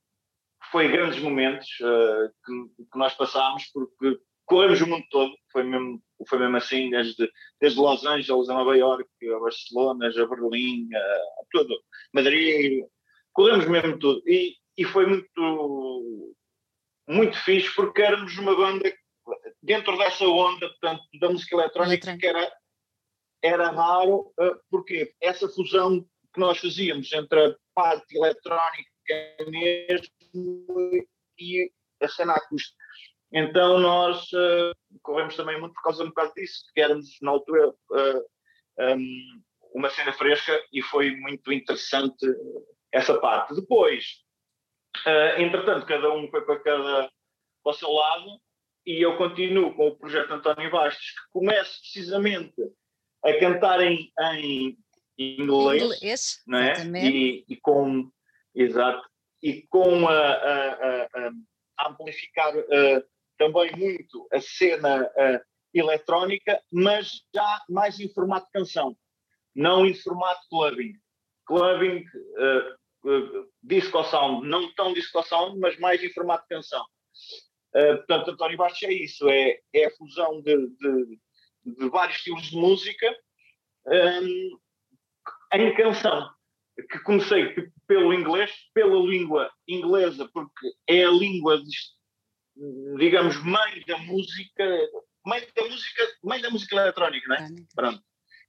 foi 0.70 0.88
grandes 0.88 1.22
momentos 1.22 1.68
que, 1.76 2.84
que 2.90 2.98
nós 2.98 3.14
passámos 3.14 3.70
porque 3.72 4.18
corremos 4.46 4.80
o 4.80 4.86
mundo 4.86 5.04
todo, 5.10 5.34
foi 5.52 5.64
mesmo, 5.64 6.00
foi 6.28 6.38
mesmo 6.38 6.56
assim, 6.56 6.88
desde, 6.90 7.30
desde 7.60 7.78
Los 7.78 8.06
Angeles 8.06 8.48
a 8.48 8.54
Nova 8.54 8.76
York, 8.76 9.08
a 9.34 9.38
Barcelona, 9.40 10.08
a 10.08 10.26
Berlim, 10.26 10.88
a, 10.94 11.20
tudo, 11.50 11.74
Madrid, 12.12 12.84
corremos 13.32 13.66
mesmo 13.66 13.98
tudo. 13.98 14.22
E, 14.26 14.54
e 14.78 14.84
foi 14.84 15.06
muito, 15.06 16.34
muito 17.08 17.36
fixe 17.44 17.74
porque 17.74 18.02
éramos 18.02 18.38
uma 18.38 18.56
banda 18.56 18.90
dentro 19.66 19.98
dessa 19.98 20.24
onda, 20.24 20.68
portanto, 20.68 21.02
da 21.20 21.28
música 21.28 21.56
eletrónica 21.56 22.16
que 22.16 22.26
era, 22.26 22.52
era 23.42 23.70
raro, 23.70 24.32
uh, 24.38 24.58
porque 24.70 25.12
essa 25.20 25.48
fusão 25.48 26.02
que 26.32 26.40
nós 26.40 26.58
fazíamos 26.58 27.12
entre 27.12 27.46
a 27.46 27.56
parte 27.74 28.16
eletrónica 28.16 28.86
mesmo 29.48 30.90
e 31.38 31.70
a 32.00 32.08
cena 32.08 32.34
acústica. 32.34 32.76
Então 33.32 33.78
nós 33.78 34.22
uh, 34.32 34.72
corremos 35.02 35.34
também 35.34 35.58
muito 35.60 35.74
por 35.74 35.82
causa 35.82 36.04
um 36.04 36.08
bocado 36.08 36.32
disso, 36.34 36.64
que 36.72 36.80
éramos 36.80 37.18
na 37.20 37.32
altura 37.32 37.68
uh, 37.68 38.26
eh, 38.78 38.94
um, 38.94 39.42
uma 39.74 39.90
cena 39.90 40.12
fresca 40.12 40.62
e 40.72 40.80
foi 40.80 41.10
muito 41.16 41.52
interessante 41.52 42.24
essa 42.92 43.18
parte. 43.18 43.54
Depois, 43.54 44.04
uh, 45.04 45.40
entretanto, 45.40 45.86
cada 45.86 46.12
um 46.12 46.30
foi 46.30 46.42
para 46.42 46.60
cada 46.60 47.10
para 47.62 47.72
o 47.72 47.74
seu 47.74 47.90
lado 47.90 48.40
e 48.86 49.02
eu 49.02 49.16
continuo 49.16 49.74
com 49.74 49.88
o 49.88 49.96
projeto 49.96 50.32
António 50.32 50.70
Bastos, 50.70 51.10
que 51.10 51.30
começa 51.32 51.72
precisamente 51.80 52.54
a 53.24 53.38
cantar 53.38 53.80
em, 53.80 54.12
em 54.20 54.78
inglês, 55.18 55.82
inglês 55.82 56.42
é? 56.58 57.08
E, 57.08 57.44
e, 57.48 57.56
com 57.56 58.08
exato 58.54 59.06
e 59.42 59.62
com 59.68 60.06
a, 60.06 60.12
a, 60.12 61.02
a, 61.02 61.30
a 61.78 61.90
amplificar 61.90 62.56
uh, 62.56 63.04
também 63.36 63.72
muito 63.76 64.28
a 64.32 64.40
cena 64.40 65.02
uh, 65.02 65.40
eletrónica, 65.74 66.60
mas 66.72 67.22
já 67.34 67.62
mais 67.68 68.00
em 68.00 68.12
formato 68.12 68.48
canção, 68.52 68.96
não 69.54 69.84
em 69.86 69.94
formato 69.94 70.40
clubbing. 70.48 70.94
Clubbing, 71.46 72.04
uh, 72.04 73.08
uh, 73.08 73.52
disco 73.62 74.02
sound, 74.04 74.48
não 74.48 74.72
tão 74.74 74.92
disco 74.92 75.22
sound, 75.22 75.58
mas 75.58 75.78
mais 75.78 76.02
em 76.02 76.12
formato 76.12 76.46
canção. 76.48 76.84
Uh, 77.76 77.96
portanto, 77.98 78.30
António 78.30 78.56
Bastos 78.56 78.82
é 78.84 78.92
isso, 78.92 79.28
é, 79.28 79.58
é 79.74 79.86
a 79.86 79.90
fusão 79.90 80.40
de, 80.40 80.56
de, 80.56 81.18
de 81.78 81.88
vários 81.90 82.16
estilos 82.16 82.44
de 82.44 82.56
música 82.56 83.14
um, 83.86 84.58
em 85.52 85.74
canção, 85.74 86.28
que 86.90 86.98
comecei 87.00 87.54
pelo 87.86 88.12
inglês, 88.12 88.50
pela 88.74 88.98
língua 88.98 89.50
inglesa, 89.66 90.28
porque 90.32 90.72
é 90.86 91.04
a 91.04 91.10
língua 91.10 91.62
de, 91.62 91.70
digamos, 92.98 93.42
mãe 93.42 93.82
da 93.86 93.98
música, 93.98 94.64
mãe 95.24 95.46
da 95.54 95.64
música, 95.64 96.02
mãe 96.22 96.40
da 96.40 96.50
música 96.50 96.76
eletrónica, 96.76 97.28
não 97.28 97.36
é? 97.36 97.48
Pronto. 97.74 98.02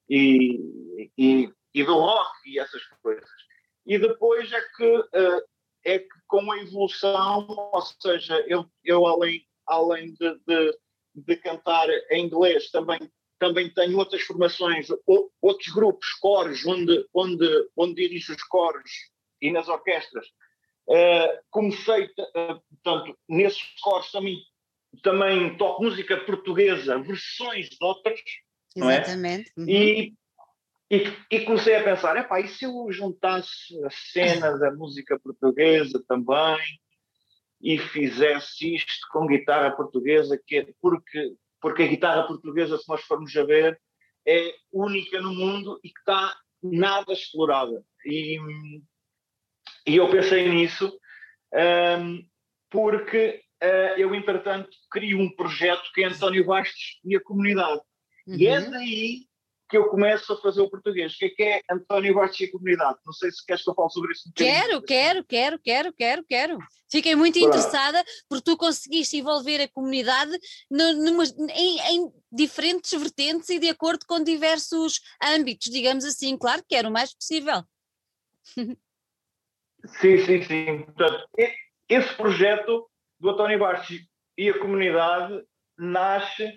E, 0.10 1.10
e, 1.18 1.54
e, 1.74 1.84
do 1.84 1.94
rock 1.94 2.32
e 2.46 2.60
essas 2.60 2.84
coisas. 3.02 3.30
E 3.86 3.98
depois 4.00 4.52
é 4.52 4.62
que, 4.76 4.98
uh, 4.98 5.42
é 5.88 6.00
que 6.00 6.08
com 6.28 6.52
a 6.52 6.58
evolução, 6.60 7.48
ou 7.48 7.82
seja, 7.82 8.44
eu, 8.48 8.66
eu 8.84 9.06
além, 9.06 9.46
além 9.66 10.14
de, 10.14 10.40
de, 10.46 10.78
de 11.16 11.36
cantar 11.38 11.88
em 12.12 12.26
inglês, 12.26 12.70
também 12.70 13.00
também 13.40 13.72
tenho 13.72 14.00
outras 14.00 14.24
formações, 14.24 14.88
outros 15.40 15.72
grupos, 15.72 16.12
coros, 16.14 16.66
onde, 16.66 17.08
onde, 17.14 17.48
onde 17.78 17.94
dirijo 17.94 18.34
os 18.34 18.42
coros 18.42 18.90
e 19.40 19.52
nas 19.52 19.68
orquestras, 19.68 20.26
Uh, 20.90 21.44
comecei, 21.50 22.06
uh, 22.06 22.62
portanto, 22.82 23.20
nesses 23.28 23.62
coros 23.82 24.10
também, 24.10 24.38
também 25.04 25.58
toco 25.58 25.84
música 25.84 26.16
portuguesa, 26.16 26.98
versões 26.98 27.70
de 27.72 27.78
outras, 27.82 28.22
Exatamente. 28.74 29.52
não 29.58 29.66
é? 29.66 29.68
Uhum. 29.68 29.70
E, 29.70 30.14
e, 30.90 31.04
e, 31.30 31.42
comecei 31.42 31.76
a 31.76 31.84
pensar, 31.84 32.16
epá, 32.16 32.40
e 32.40 32.48
se 32.48 32.64
eu 32.64 32.88
juntasse 32.92 33.84
a 33.84 33.90
cena 33.90 34.58
da 34.58 34.72
música 34.72 35.20
portuguesa 35.20 36.02
também 36.08 36.60
e 37.62 37.78
fizesse 37.78 38.76
isto 38.76 39.08
com 39.12 39.28
guitarra 39.28 39.72
portuguesa, 39.72 40.42
que 40.46 40.58
é, 40.58 40.68
porque, 40.82 41.34
porque 41.60 41.84
a 41.84 41.88
guitarra 41.88 42.26
portuguesa, 42.26 42.78
se 42.78 42.88
nós 42.88 43.02
formos 43.02 43.36
a 43.36 43.44
ver, 43.44 43.80
é 44.26 44.54
única 44.72 45.22
no 45.22 45.34
mundo 45.34 45.80
e 45.84 45.90
que 45.90 46.00
está 46.00 46.38
nada 46.64 47.12
explorada. 47.12 47.84
E, 48.06 48.38
e 49.86 49.96
eu 49.98 50.10
pensei 50.10 50.48
nisso 50.48 50.98
um, 51.54 52.26
porque 52.70 53.42
uh, 53.64 54.00
eu, 54.00 54.14
entretanto, 54.14 54.70
crio 54.92 55.20
um 55.20 55.34
projeto 55.34 55.92
que 55.94 56.04
é 56.04 56.08
António 56.08 56.46
Bastos 56.46 57.00
e 57.04 57.16
a 57.16 57.22
comunidade. 57.22 57.82
Uhum. 58.26 58.36
E 58.36 58.48
é 58.48 58.60
uhum. 58.60 58.72
daí 58.72 59.28
que 59.70 59.78
eu 59.78 59.90
começo 59.90 60.32
a 60.32 60.38
fazer 60.38 60.62
o 60.62 60.70
português. 60.70 61.14
O 61.14 61.18
que 61.18 61.26
é 61.26 61.30
que 61.30 61.44
é 61.44 61.62
António 61.70 62.16
Bastos 62.16 62.40
e 62.40 62.46
a 62.46 62.52
comunidade? 62.52 63.00
Não 63.06 63.14
sei 63.14 63.32
se 63.32 63.46
queres 63.46 63.64
que 63.64 63.70
eu 63.70 63.76
fale 63.76 63.90
sobre 63.90 64.12
isso. 64.14 64.30
Um 64.30 64.32
quero, 64.34 64.82
quero, 64.82 65.24
quero, 65.26 65.60
quero, 65.60 65.94
quero, 65.94 66.24
quero. 66.24 66.58
Fiquei 66.90 67.16
muito 67.16 67.38
interessada 67.38 68.04
porque 68.30 68.46
tu 68.46 68.58
conseguiste 68.58 69.18
envolver 69.18 69.62
a 69.62 69.68
comunidade 69.68 70.32
numa, 70.70 71.24
em, 71.54 71.80
em, 71.80 72.12
diferentes 72.32 72.92
vertentes 72.92 73.50
e 73.50 73.60
de 73.60 73.70
acordo 73.70 74.06
com 74.08 74.24
diversos 74.24 75.02
âmbitos, 75.22 75.70
digamos 75.70 76.06
assim. 76.06 76.38
Claro 76.38 76.64
que 76.68 76.76
era 76.76 76.88
o 76.88 76.92
mais 76.92 77.14
possível. 77.14 77.64
Sim, 79.86 80.18
sim, 80.26 80.42
sim. 80.44 80.84
Portanto, 80.84 81.28
esse 81.90 82.14
projeto 82.16 82.90
do 83.20 83.30
António 83.30 83.60
Bastos 83.60 84.00
e 84.38 84.50
a 84.50 84.60
comunidade 84.60 85.44
nasce 85.78 86.54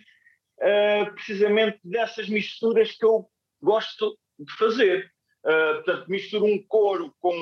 uh, 0.61 1.13
precisamente 1.15 1.81
dessas 1.85 2.29
misturas 2.29 2.93
que 2.93 3.05
eu 3.05 3.29
gosto 3.63 4.19
de 4.39 4.53
fazer. 4.55 5.11
Uh, 5.45 5.75
portanto, 5.77 6.11
misturo 6.11 6.47
um 6.47 6.63
coro 6.67 7.15
com 7.21 7.35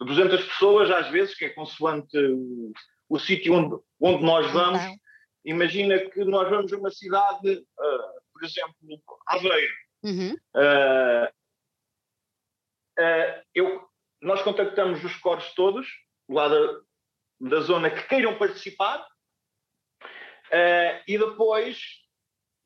200 0.00 0.44
pessoas, 0.44 0.90
às 0.90 1.10
vezes, 1.10 1.34
que 1.34 1.46
é 1.46 1.50
consoante 1.50 2.16
o, 2.18 2.72
o 3.08 3.18
sítio 3.18 3.54
onde, 3.54 3.76
onde 4.00 4.22
nós 4.24 4.50
vamos. 4.52 4.82
Imagina 5.44 5.98
que 5.98 6.24
nós 6.24 6.48
vamos 6.50 6.72
a 6.72 6.76
uma 6.76 6.90
cidade, 6.90 7.50
uh, 7.56 8.20
por 8.32 8.44
exemplo, 8.44 9.02
Aveiro. 9.26 9.74
Uhum. 10.04 10.36
eu 13.52 13.88
nós 14.20 14.42
contactamos 14.42 15.02
os 15.04 15.14
coros 15.16 15.52
todos, 15.54 15.86
lá 16.28 16.48
da, 16.48 16.80
da 17.40 17.60
zona, 17.60 17.90
que 17.90 18.08
queiram 18.08 18.36
participar, 18.36 19.06
uh, 20.02 21.02
e 21.06 21.18
depois 21.18 21.78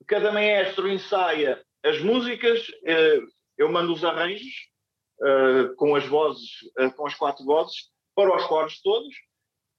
cada 0.07 0.33
maestro 0.33 0.89
ensaia 0.89 1.63
as 1.85 2.01
músicas, 2.01 2.69
uh, 2.69 3.27
eu 3.59 3.71
mando 3.71 3.93
os 3.93 4.05
arranjos 4.05 4.53
uh, 5.21 5.75
com 5.77 5.95
as 5.95 6.07
vozes, 6.07 6.51
com 6.97 7.07
as 7.07 7.15
quatro 7.15 7.45
vozes, 7.45 7.91
para 8.15 8.35
os 8.35 8.45
coros 8.47 8.81
todos, 8.83 9.15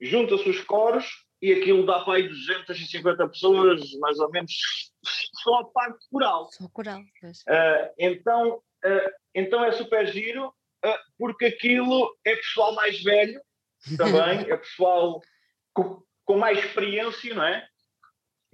junta-se 0.01 0.50
os 0.50 0.62
coros 0.62 1.06
e 1.42 1.53
aquilo 1.53 1.86
dá 1.86 2.00
para 2.01 2.15
aí 2.15 2.27
250 2.27 3.27
pessoas, 3.27 3.92
mais 4.00 4.18
ou 4.20 4.30
menos, 4.32 4.51
só 5.44 5.56
a 5.56 5.65
parte 5.65 6.06
coral. 6.10 6.50
Só 6.51 6.68
coral, 6.70 7.01
então, 8.00 8.62
então 9.36 9.63
é 9.63 9.72
super 9.74 10.08
giro, 10.08 10.53
porque 11.18 11.46
aquilo 11.46 12.15
é 12.25 12.36
pessoal 12.36 12.74
mais 12.74 13.03
velho 13.03 13.42
também, 13.98 14.39
é 14.51 14.58
pessoal 14.58 15.22
com, 15.74 16.01
com, 16.25 16.38
mais 16.38 16.58
experiência, 16.60 17.36
não 17.36 17.44
é? 17.44 17.68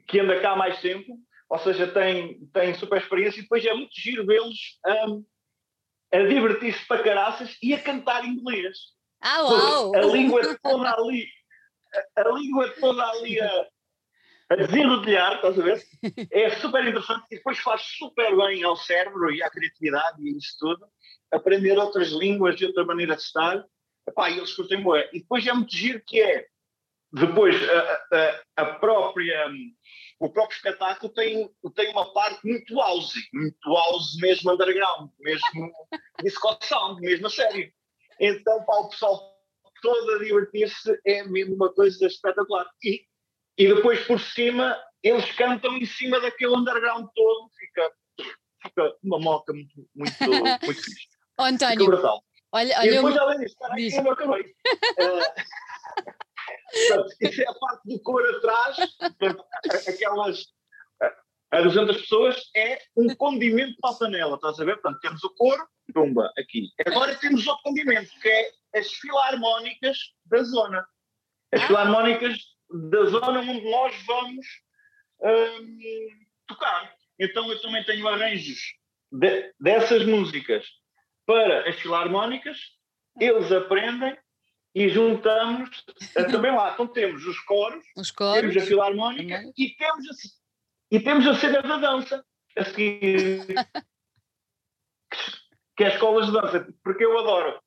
Que 0.08 0.20
anda 0.20 0.42
cá 0.42 0.56
mais 0.56 0.82
tempo, 0.82 1.18
ou 1.50 1.60
seja, 1.60 1.88
tem, 1.88 2.46
tem 2.54 2.74
super 2.76 3.02
experiência 3.02 3.40
e 3.40 3.44
depois 3.44 3.66
é 3.66 3.74
muito 3.74 4.00
giro 4.00 4.26
vê-los 4.26 4.80
um, 5.08 5.26
a 6.14 6.20
divertir-se 6.24 6.86
para 6.88 7.04
caraças 7.04 7.58
e 7.62 7.74
a 7.74 7.82
cantar 7.82 8.24
inglês. 8.26 8.78
Ah, 9.22 9.42
uau! 9.42 9.96
A 9.96 10.02
língua 10.02 10.58
toda 10.62 10.94
ali 10.94 11.28
a, 12.16 12.30
língua 12.30 12.70
toda 12.80 13.04
ali 13.12 13.40
a, 13.40 13.68
a 14.50 14.56
desenrodelhar, 14.56 15.36
estás 15.36 15.60
a 15.60 15.64
ver? 15.64 15.84
É 16.32 16.50
super 16.52 16.86
interessante 16.86 17.26
e 17.32 17.38
depois 17.38 17.58
faz 17.60 17.82
super 17.98 18.36
bem 18.36 18.64
ao 18.64 18.76
cérebro 18.76 19.32
e 19.32 19.42
à 19.42 19.50
criatividade 19.50 20.22
e 20.22 20.38
isso 20.38 20.56
tudo. 20.60 20.88
Aprender 21.32 21.78
outras 21.78 22.10
línguas 22.10 22.60
e 22.60 22.66
outra 22.66 22.86
maneira 22.86 23.16
de 23.16 23.22
estar. 23.22 23.64
Epá, 24.08 24.30
eles 24.32 24.54
curtem 24.54 24.82
boa. 24.82 25.04
E 25.14 25.20
depois 25.20 25.46
é 25.46 25.54
muito 25.54 25.76
giro 25.76 26.02
que 26.06 26.20
é, 26.22 26.48
depois 27.12 27.56
a, 27.70 28.06
a, 28.58 28.64
a 28.64 28.66
própria 28.76 29.48
o 30.20 30.30
próprio 30.30 30.56
espetáculo 30.56 31.12
tem, 31.14 31.50
tem 31.76 31.92
uma 31.92 32.14
parte 32.14 32.46
muito 32.46 32.76
house, 32.76 33.14
muito 33.34 33.74
house 33.74 34.18
mesmo 34.18 34.52
underground, 34.52 35.10
mesmo 35.20 35.72
disco 36.22 36.58
sound, 36.62 37.00
mesmo 37.02 37.28
a 37.28 37.30
sério. 37.30 37.72
Então, 38.20 38.64
para 38.66 38.82
o 38.82 38.90
pessoal 38.90 39.40
todo 39.82 40.12
a 40.16 40.20
divertir-se, 40.20 41.00
é 41.06 41.24
mesmo 41.24 41.56
uma 41.56 41.74
coisa 41.74 42.06
espetacular. 42.06 42.70
E, 42.84 43.02
e 43.58 43.74
depois 43.74 44.06
por 44.06 44.20
cima, 44.20 44.78
eles 45.02 45.32
cantam 45.38 45.78
em 45.78 45.86
cima 45.86 46.20
daquele 46.20 46.54
underground 46.54 47.08
todo, 47.16 47.50
fica, 47.58 47.92
fica 48.62 48.96
uma 49.02 49.20
moca 49.20 49.54
muito, 49.54 49.88
muito, 49.96 50.18
muito 50.20 50.84
fixe. 50.84 51.08
Oh, 51.40 51.44
António. 51.44 51.94
Olha, 52.52 52.78
olha, 52.80 52.88
e 52.88 52.90
depois, 52.90 53.16
eu... 53.16 53.22
além 53.22 53.40
disso, 53.40 53.54
espera 53.54 53.74
aí, 53.74 53.90
eu 53.90 54.04
não 54.04 54.12
acabei. 54.12 54.54
portanto, 56.72 57.16
isso 57.22 57.42
é 57.42 57.48
a 57.48 57.54
parte 57.54 57.82
do 57.86 58.00
cor 58.02 58.24
atrás, 58.36 58.78
aquelas 59.88 60.46
a 61.52 61.62
200 61.62 62.02
pessoas 62.02 62.52
é 62.56 62.80
um 62.96 63.08
condimento 63.16 63.76
para 63.82 63.92
a 63.92 63.98
panela, 63.98 64.36
estás 64.36 64.60
a 64.60 64.66
ver? 64.66 64.76
Portanto, 64.76 65.00
temos 65.02 65.24
o 65.24 65.34
couro, 65.36 65.68
tumba, 65.94 66.32
aqui. 66.38 66.70
Agora 66.86 67.16
temos 67.16 67.48
outro 67.48 67.64
condimento, 67.64 68.12
que 68.22 68.30
é 68.30 68.52
as 68.76 68.94
filarmónicas 68.94 69.98
da 70.26 70.44
zona. 70.44 70.86
As 71.52 71.64
filarmónicas 71.64 72.38
da 72.92 73.06
zona 73.06 73.40
onde 73.40 73.70
nós 73.70 73.96
vamos 74.06 74.46
hum, 75.22 75.80
tocar. 76.48 76.94
Então 77.20 77.52
eu 77.52 77.60
também 77.62 77.84
tenho 77.84 78.08
arranjos 78.08 78.60
de, 79.12 79.52
dessas 79.60 80.06
músicas 80.06 80.68
para 81.26 81.68
as 81.68 81.76
filarmónicas, 81.80 82.58
eles 83.20 83.52
aprendem 83.52 84.16
e 84.74 84.90
juntamos 84.90 85.84
também 86.32 86.52
lá. 86.52 86.74
Então 86.74 86.88
temos 86.88 87.26
os 87.26 87.40
coros, 87.42 87.84
os 87.96 88.12
coros 88.12 88.40
temos 88.42 88.58
a 88.58 88.62
filarmónica 88.62 89.42
e 89.58 89.76
temos 89.76 90.06
a, 90.06 90.12
e 90.92 91.00
temos 91.00 91.28
a 91.28 91.36
cena 91.36 91.62
da 91.62 91.78
dança 91.78 92.26
a 92.58 92.66
seguir. 92.66 93.46
que 95.76 95.84
é 95.86 95.88
as 95.88 95.94
escolas 95.94 96.26
de 96.28 96.34
dança, 96.34 96.68
porque 96.84 97.06
eu 97.06 97.18
adoro 97.18 97.60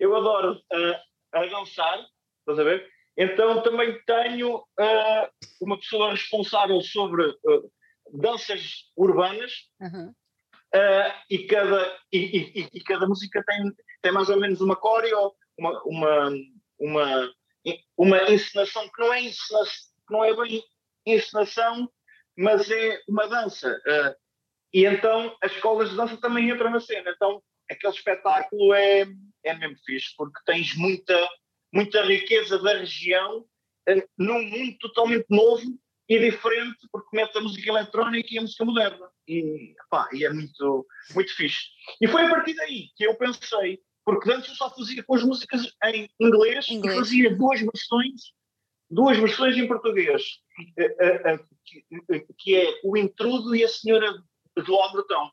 eu 0.00 0.16
adoro 0.16 0.54
uh, 0.54 1.38
a 1.38 1.46
dançar, 1.46 2.06
estás 2.40 2.58
a 2.58 2.64
ver? 2.64 2.90
Então 3.16 3.62
também 3.62 4.00
tenho 4.06 4.56
uh, 4.56 5.30
uma 5.60 5.78
pessoa 5.78 6.12
responsável 6.12 6.80
sobre 6.80 7.22
uh, 7.28 7.70
danças 8.14 8.90
urbanas 8.96 9.52
uhum. 9.78 10.12
e, 11.28 11.38
cada, 11.46 11.98
e, 12.10 12.18
e, 12.18 12.68
e, 12.72 12.82
cada 12.82 13.06
música 13.06 13.44
tem, 13.46 13.72
tem 14.00 14.12
mais 14.12 14.30
ou 14.30 14.40
menos 14.40 14.60
uma 14.62 14.74
coreo, 14.74 15.32
uma, 15.60 15.82
uma, 15.84 16.32
uma, 16.78 17.34
uma 17.96 18.30
encenação 18.30 18.88
que 18.88 19.00
não 19.00 19.12
é 19.12 19.20
encenação, 19.22 19.90
não 20.10 20.24
é 20.24 20.34
bem 20.34 20.64
encenação, 21.06 21.90
mas 22.36 22.70
é 22.70 23.00
uma 23.06 23.28
dança. 23.28 23.80
e 24.72 24.84
então 24.86 25.36
as 25.42 25.52
escolas 25.52 25.90
de 25.90 25.96
dança 25.96 26.16
também 26.16 26.50
entram 26.50 26.70
na 26.70 26.80
cena. 26.80 27.10
Então 27.10 27.42
aquele 27.70 27.92
espetáculo 27.92 28.74
é, 28.74 29.06
é 29.44 29.54
mesmo 29.54 29.76
fixe, 29.84 30.14
porque 30.16 30.40
tens 30.44 30.74
muita, 30.74 31.28
muita 31.72 32.02
riqueza 32.02 32.58
da 32.58 32.78
região 32.78 33.40
uh, 33.40 34.08
num 34.18 34.42
mundo 34.42 34.76
totalmente 34.78 35.26
novo 35.28 35.62
e 36.08 36.18
diferente, 36.18 36.88
porque 36.90 37.16
mete 37.16 37.38
a 37.38 37.40
música 37.40 37.70
eletrónica 37.70 38.28
e 38.32 38.38
a 38.38 38.42
música 38.42 38.64
moderna. 38.64 39.08
E, 39.28 39.76
pá, 39.88 40.08
e 40.12 40.24
é 40.24 40.32
muito, 40.32 40.84
muito 41.14 41.36
fixe. 41.36 41.66
E 42.00 42.08
foi 42.08 42.24
a 42.24 42.30
partir 42.30 42.54
daí 42.54 42.88
que 42.96 43.04
eu 43.04 43.14
pensei, 43.14 43.80
porque 44.10 44.32
antes 44.32 44.48
eu 44.48 44.56
só 44.56 44.74
fazia 44.74 45.04
com 45.04 45.14
as 45.14 45.22
músicas 45.22 45.72
em 45.84 46.08
inglês, 46.18 46.68
inglês. 46.68 46.96
e 46.96 46.98
fazia 46.98 47.36
duas 47.36 47.60
versões, 47.60 48.32
duas 48.90 49.16
versões 49.16 49.56
em 49.56 49.68
português, 49.68 50.22
uh, 50.78 51.34
uh, 51.34 51.48
que, 51.64 51.84
que, 52.38 52.56
é 52.56 52.80
O 52.82 52.96
Intrudo 52.96 53.54
e 53.54 53.62
a 53.62 53.68
Senhora 53.68 54.12
do 54.56 54.74
Albertão, 54.74 55.30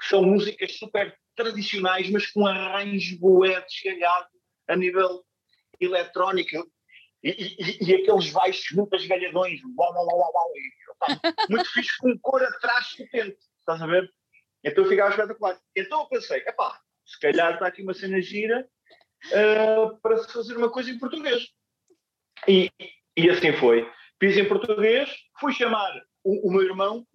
que 0.00 0.08
são 0.08 0.22
músicas 0.22 0.78
super 0.78 1.14
tradicionais, 1.36 2.08
mas 2.08 2.30
com 2.30 2.46
arranjo 2.46 3.18
bué 3.18 3.60
desgalhado 3.60 4.28
a 4.68 4.76
nível 4.76 5.22
eletrónico. 5.78 6.66
E, 7.22 7.30
e, 7.30 7.90
e, 7.90 7.94
aqueles 7.94 8.30
baixos 8.30 8.70
muito 8.72 8.96
uau, 9.76 10.52
muito 11.50 11.72
fixe, 11.72 11.96
com 11.98 12.18
cor 12.20 12.42
atrás 12.42 12.94
potente, 12.96 13.38
estás 13.58 13.82
a 13.82 13.86
ver? 13.86 14.10
Então 14.62 14.84
ficava 14.86 15.10
espetacular. 15.10 15.60
Então 15.76 16.00
eu 16.00 16.08
pensei, 16.08 16.38
epá, 16.46 16.80
se 17.04 17.18
calhar 17.20 17.54
está 17.54 17.66
aqui 17.66 17.82
uma 17.82 17.94
cena 17.94 18.20
gira 18.20 18.68
uh, 19.26 19.98
para 20.00 20.18
se 20.18 20.32
fazer 20.32 20.56
uma 20.56 20.70
coisa 20.70 20.90
em 20.90 20.98
português. 20.98 21.48
E, 22.48 22.70
e 23.16 23.30
assim 23.30 23.52
foi. 23.52 23.90
Fiz 24.20 24.36
em 24.36 24.48
português, 24.48 25.10
fui 25.38 25.52
chamar 25.52 25.92
o, 26.22 26.48
o 26.48 26.52
meu 26.52 26.62
irmão, 26.62 27.06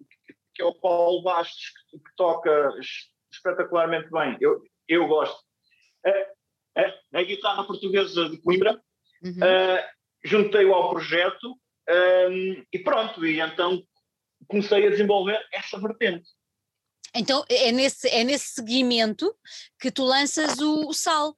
que 0.54 0.62
é 0.62 0.64
o 0.64 0.74
Paulo 0.74 1.22
Bastos, 1.22 1.72
que, 1.90 1.98
que 1.98 2.16
toca 2.16 2.70
espetacularmente 3.32 4.10
bem. 4.10 4.36
Eu, 4.40 4.62
eu 4.88 5.06
gosto. 5.06 5.42
A 7.12 7.22
guitarra 7.22 7.64
portuguesa 7.64 8.28
de 8.28 8.40
Coimbra, 8.40 8.80
uhum. 9.22 9.32
uh, 9.32 9.84
juntei-o 10.24 10.72
ao 10.72 10.90
projeto 10.90 11.58
um, 12.30 12.64
e 12.72 12.78
pronto, 12.78 13.26
e 13.26 13.40
então 13.40 13.82
comecei 14.46 14.86
a 14.86 14.90
desenvolver 14.90 15.40
essa 15.52 15.78
vertente. 15.78 16.28
Então 17.14 17.44
é 17.48 17.72
nesse, 17.72 18.08
é 18.08 18.22
nesse 18.22 18.54
seguimento 18.54 19.34
que 19.78 19.90
tu 19.90 20.04
lanças 20.04 20.58
o, 20.58 20.88
o 20.88 20.94
Sal. 20.94 21.36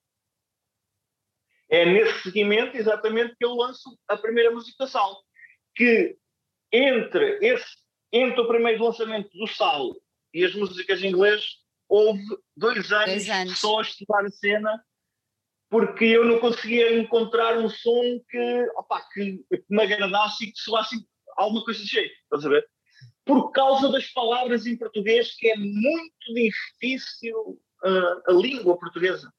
É 1.70 1.86
nesse 1.86 2.24
seguimento, 2.24 2.76
exatamente, 2.76 3.34
que 3.36 3.44
eu 3.44 3.54
lanço 3.54 3.98
a 4.06 4.16
primeira 4.16 4.50
música 4.50 4.86
Sal. 4.86 5.22
Que 5.74 6.16
entre, 6.70 7.38
esse, 7.40 7.76
entre 8.12 8.40
o 8.40 8.48
primeiro 8.48 8.84
lançamento 8.84 9.30
do 9.36 9.46
Sal 9.46 9.94
e 10.34 10.44
as 10.44 10.54
músicas 10.54 11.02
em 11.02 11.08
inglês 11.08 11.44
houve 11.88 12.22
dois 12.56 12.92
anos, 12.92 13.06
dois 13.06 13.30
anos. 13.30 13.58
só 13.58 13.78
a 13.78 13.82
estudar 13.82 14.24
a 14.24 14.30
cena 14.30 14.82
porque 15.72 16.04
eu 16.04 16.26
não 16.26 16.38
conseguia 16.38 16.94
encontrar 16.98 17.56
um 17.56 17.66
som 17.66 18.20
que, 18.28 18.70
opa, 18.76 19.02
que, 19.14 19.42
me 19.70 19.82
agradasse 19.82 20.44
e 20.44 20.52
que 20.52 20.58
soasse 20.58 20.96
alguma 21.34 21.64
coisa 21.64 21.80
de 21.80 21.86
jeito, 21.86 22.12
estás 22.24 22.44
a 22.44 22.48
ver? 22.50 22.68
Por 23.24 23.52
causa 23.52 23.90
das 23.90 24.08
palavras 24.08 24.66
em 24.66 24.76
português, 24.76 25.34
que 25.36 25.48
é 25.48 25.56
muito 25.56 26.34
difícil 26.34 27.60
uh, 27.84 28.30
a 28.30 28.32
língua 28.32 28.78
portuguesa. 28.78 29.32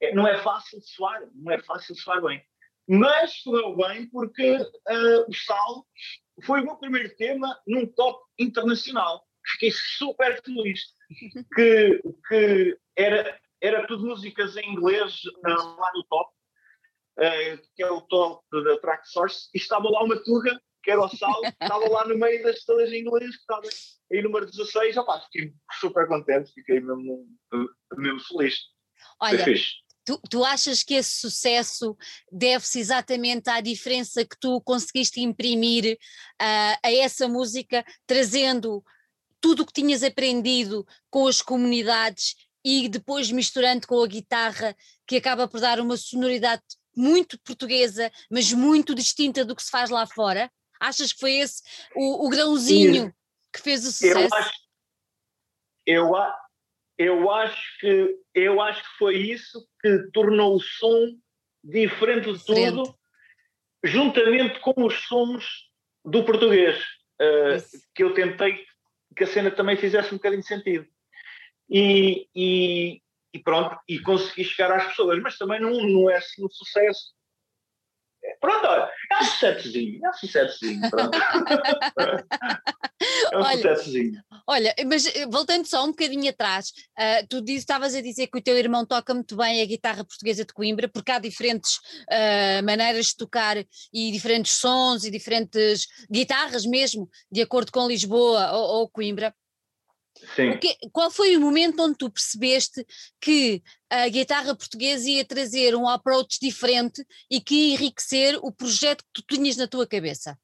É, 0.00 0.14
não 0.14 0.26
é 0.26 0.40
fácil 0.42 0.80
de 0.80 0.88
soar, 0.88 1.22
não 1.34 1.52
é 1.52 1.58
fácil 1.62 1.94
de 1.94 2.00
soar 2.00 2.22
bem. 2.22 2.42
Mas 2.86 3.42
correu 3.42 3.76
bem 3.76 4.08
porque 4.10 4.56
uh, 4.56 5.28
o 5.28 5.34
Sal 5.34 5.86
foi 6.44 6.60
o 6.60 6.64
meu 6.64 6.76
primeiro 6.76 7.14
tema 7.16 7.58
num 7.66 7.86
top 7.86 8.22
internacional. 8.38 9.26
Fiquei 9.52 9.72
super 9.72 10.40
feliz 10.42 10.80
que, 11.54 12.02
que 12.28 12.78
era, 12.96 13.40
era 13.60 13.86
tudo 13.86 14.06
músicas 14.06 14.56
em 14.56 14.72
inglês 14.72 15.20
uh, 15.24 15.80
lá 15.80 15.92
no 15.94 16.04
top, 16.04 16.32
que 17.76 17.82
é 17.82 17.90
o 17.90 18.00
top 18.02 18.44
da 18.64 18.78
Track 18.80 19.08
Source, 19.08 19.48
e 19.54 19.58
estava 19.58 19.88
lá 19.88 20.02
uma 20.02 20.22
turra, 20.24 20.60
que 20.84 20.90
era 20.90 21.00
o 21.00 21.08
Sal, 21.08 21.40
estava 21.44 21.88
lá 21.88 22.06
no 22.06 22.16
meio 22.16 22.42
das 22.42 22.58
inglês, 22.92 23.30
que 23.30 23.40
estava 23.40 23.68
em 24.12 24.22
número 24.22 24.46
16, 24.46 24.96
opa, 24.98 25.20
fiquei 25.22 25.52
super 25.80 26.06
contente, 26.06 26.52
fiquei 26.52 26.78
mesmo, 26.78 27.26
mesmo 27.96 28.20
feliz. 28.20 28.54
Olha, 29.20 29.44
Tu, 30.06 30.20
tu 30.28 30.44
achas 30.44 30.82
que 30.82 30.92
esse 30.92 31.18
sucesso 31.18 31.96
deve-se 32.30 32.78
exatamente 32.78 33.48
à 33.48 33.62
diferença 33.62 34.22
que 34.22 34.38
tu 34.38 34.60
conseguiste 34.60 35.22
imprimir 35.22 35.94
uh, 35.94 36.76
a 36.84 36.92
essa 36.92 37.26
música, 37.26 37.82
trazendo 38.06 38.84
tudo 39.40 39.62
o 39.62 39.66
que 39.66 39.72
tinhas 39.72 40.02
aprendido 40.02 40.86
com 41.08 41.26
as 41.26 41.40
comunidades 41.40 42.34
e 42.62 42.86
depois 42.86 43.30
misturando 43.30 43.86
com 43.86 44.02
a 44.02 44.06
guitarra, 44.06 44.76
que 45.06 45.16
acaba 45.16 45.48
por 45.48 45.58
dar 45.58 45.80
uma 45.80 45.96
sonoridade 45.96 46.62
muito 46.94 47.38
portuguesa, 47.40 48.12
mas 48.30 48.52
muito 48.52 48.94
distinta 48.94 49.42
do 49.42 49.56
que 49.56 49.62
se 49.62 49.70
faz 49.70 49.88
lá 49.88 50.06
fora? 50.06 50.50
Achas 50.80 51.12
que 51.12 51.20
foi 51.20 51.34
esse 51.34 51.62
o, 51.94 52.26
o 52.26 52.28
grãozinho 52.28 53.14
que 53.52 53.60
fez 53.60 53.86
o 53.86 53.92
sucesso? 53.92 54.34
Eu 55.86 56.14
acho, 56.14 56.34
eu, 56.98 57.22
eu 57.22 57.30
acho 57.30 57.78
que 57.80 58.18
eu 58.34 58.60
acho 58.60 58.82
que 58.82 58.98
foi 58.98 59.16
isso 59.16 59.66
que 59.80 60.10
tornou 60.12 60.56
o 60.56 60.60
som 60.60 61.16
diferente 61.62 62.32
de 62.32 62.38
diferente. 62.38 62.74
tudo, 62.74 62.98
juntamente 63.82 64.60
com 64.60 64.74
os 64.84 64.94
sons 65.06 65.70
do 66.04 66.24
português, 66.24 66.78
uh, 67.20 67.80
que 67.94 68.02
eu 68.02 68.12
tentei 68.12 68.66
que 69.16 69.24
a 69.24 69.26
cena 69.26 69.50
também 69.50 69.76
fizesse 69.76 70.12
um 70.12 70.16
bocadinho 70.16 70.42
de 70.42 70.48
sentido. 70.48 70.86
E, 71.70 72.28
e, 72.34 73.02
e 73.32 73.38
pronto, 73.38 73.78
e 73.88 73.98
consegui 74.00 74.44
chegar 74.44 74.72
às 74.72 74.88
pessoas, 74.88 75.20
mas 75.22 75.38
também 75.38 75.60
não, 75.60 75.70
não 75.70 76.10
é 76.10 76.16
assim 76.16 76.44
um 76.44 76.50
sucesso 76.50 77.14
Pronto, 78.40 78.66
olha, 78.66 78.90
é 79.10 79.18
um 79.18 79.24
sucessozinho, 79.24 80.04
é 80.04 80.08
um 80.08 80.12
sucessozinho, 80.12 80.90
pronto. 80.90 81.18
é 83.32 83.38
um 83.38 83.40
olha, 83.40 83.56
sucessozinho. 83.56 84.22
Olha, 84.46 84.74
mas 84.86 85.06
eh, 85.06 85.26
voltando 85.26 85.66
só 85.66 85.84
um 85.84 85.88
bocadinho 85.88 86.28
atrás, 86.30 86.72
uh, 86.98 87.26
tu 87.28 87.42
estavas 87.48 87.94
a 87.94 88.00
dizer 88.00 88.26
que 88.26 88.38
o 88.38 88.42
teu 88.42 88.56
irmão 88.56 88.84
toca 88.84 89.14
muito 89.14 89.36
bem 89.36 89.62
a 89.62 89.66
guitarra 89.66 90.04
portuguesa 90.04 90.44
de 90.44 90.52
Coimbra, 90.52 90.88
porque 90.88 91.10
há 91.12 91.18
diferentes 91.18 91.76
uh, 91.76 92.64
maneiras 92.64 93.06
de 93.06 93.16
tocar 93.16 93.56
e 93.58 94.10
diferentes 94.10 94.52
sons 94.52 95.04
e 95.04 95.10
diferentes 95.10 95.86
guitarras 96.10 96.66
mesmo, 96.66 97.08
de 97.30 97.42
acordo 97.42 97.72
com 97.72 97.88
Lisboa 97.88 98.52
ou, 98.52 98.80
ou 98.80 98.88
Coimbra. 98.88 99.34
Sim. 100.34 100.58
Qual 100.92 101.10
foi 101.10 101.36
o 101.36 101.40
momento 101.40 101.82
onde 101.82 101.98
tu 101.98 102.10
percebeste 102.10 102.84
que 103.20 103.62
a 103.90 104.08
guitarra 104.08 104.54
portuguesa 104.54 105.08
ia 105.08 105.24
trazer 105.24 105.74
um 105.74 105.88
approach 105.88 106.38
diferente 106.40 107.04
e 107.30 107.40
que 107.40 107.54
ia 107.54 107.74
enriquecer 107.74 108.38
o 108.42 108.52
projeto 108.52 109.04
que 109.04 109.22
tu 109.22 109.34
tinhas 109.34 109.56
na 109.56 109.66
tua 109.66 109.86
cabeça? 109.86 110.38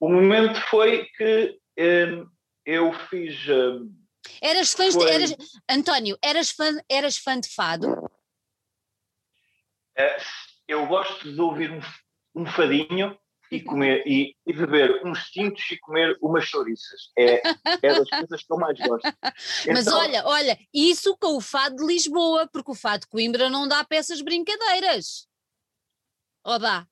O 0.00 0.08
momento 0.08 0.60
foi 0.68 1.06
que 1.16 1.58
um, 1.78 2.28
eu 2.64 2.92
fiz. 3.08 3.36
Um, 3.48 3.94
eras 4.40 4.72
fã 4.72 4.90
foi... 4.90 5.06
de, 5.06 5.12
eras, 5.12 5.36
António, 5.68 6.18
eras 6.22 6.50
fã, 6.50 6.78
eras 6.88 7.16
fã 7.16 7.38
de 7.38 7.48
fado? 7.48 7.92
Uh, 9.98 10.22
eu 10.68 10.86
gosto 10.86 11.32
de 11.32 11.40
ouvir 11.40 11.70
um, 11.70 11.80
um 12.34 12.46
fadinho 12.46 13.18
e 13.50 13.60
comer 13.60 14.02
e, 14.06 14.36
e, 14.46 14.52
beber 14.52 15.04
uns 15.04 15.30
tintos 15.30 15.70
e 15.70 15.78
comer 15.78 16.16
umas 16.20 16.44
chouriças. 16.44 17.10
É, 17.16 17.42
é 17.82 17.94
das 17.94 18.08
coisas 18.08 18.42
que 18.42 18.52
eu 18.52 18.56
mais 18.56 18.78
gosto. 18.78 19.04
Mas 19.72 19.86
então, 19.86 19.98
olha, 19.98 20.26
olha, 20.26 20.58
isso 20.72 21.16
com 21.18 21.36
o 21.36 21.40
fado 21.40 21.76
de 21.76 21.86
Lisboa, 21.86 22.48
porque 22.52 22.70
o 22.70 22.74
fado 22.74 23.00
de 23.00 23.08
Coimbra 23.08 23.48
não 23.48 23.68
dá 23.68 23.84
peças 23.84 24.20
brincadeiras. 24.20 25.28
Ou 26.44 26.58
dá? 26.58 26.86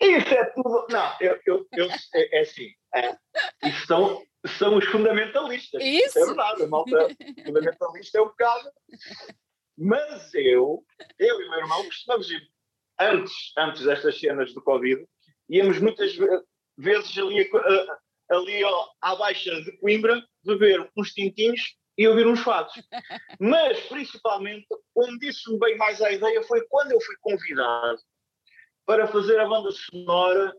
Isso 0.00 0.34
é 0.34 0.44
tudo. 0.50 0.86
Não, 0.90 1.16
eu, 1.20 1.40
eu, 1.46 1.66
eu 1.72 1.90
é, 2.14 2.38
é 2.38 2.40
assim. 2.40 2.68
É, 2.94 3.16
isso 3.64 3.86
são, 3.86 4.22
são 4.58 4.76
os 4.76 4.84
fundamentalistas. 4.86 5.82
Isso. 5.82 6.18
É 6.18 6.26
verdade, 6.26 6.62
a 6.62 6.68
malta 6.68 7.08
fundamentalista 7.44 8.18
é 8.18 8.22
um 8.22 8.26
bocado. 8.26 8.70
Mas 9.78 10.32
eu, 10.34 10.84
eu 11.18 11.40
e 11.40 11.46
o 11.46 11.50
meu 11.50 11.58
irmão 11.60 11.84
costumamos 11.84 12.30
ir 12.30 12.40
antes, 12.98 13.52
antes 13.56 13.82
destas 13.82 14.18
cenas 14.18 14.52
do 14.52 14.62
Covid, 14.62 15.04
íamos 15.48 15.78
muitas 15.78 16.16
vezes 16.76 17.18
ali, 17.18 17.50
ali 18.30 18.64
à 19.00 19.16
baixa 19.16 19.62
de 19.62 19.72
Coimbra 19.78 20.22
beber 20.44 20.90
uns 20.96 21.12
tintinhos 21.12 21.60
e 21.98 22.06
ouvir 22.06 22.26
uns 22.26 22.40
fados. 22.40 22.72
Mas, 23.40 23.80
principalmente, 23.86 24.66
onde 24.94 25.18
disse-me 25.18 25.58
bem 25.58 25.76
mais 25.76 26.00
a 26.00 26.12
ideia 26.12 26.42
foi 26.42 26.64
quando 26.68 26.92
eu 26.92 27.00
fui 27.00 27.16
convidado 27.20 27.98
para 28.84 29.06
fazer 29.08 29.40
a 29.40 29.48
banda 29.48 29.70
sonora 29.72 30.54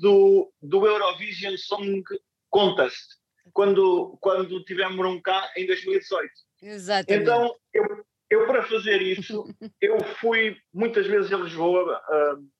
do, 0.00 0.52
do 0.60 0.86
Eurovision 0.86 1.56
Song 1.56 2.02
Contest, 2.50 3.16
quando, 3.52 4.16
quando 4.20 4.62
tivemos 4.64 5.22
cá 5.22 5.50
em 5.56 5.66
2018. 5.66 6.30
Exatamente. 6.62 7.22
Então, 7.22 7.56
eu, 7.72 8.04
eu, 8.32 8.46
para 8.46 8.62
fazer 8.62 9.02
isso, 9.02 9.44
eu 9.80 9.98
fui 10.20 10.56
muitas 10.72 11.06
vezes 11.06 11.30
a 11.32 11.36
Lisboa, 11.36 12.02
uh, 12.08 12.50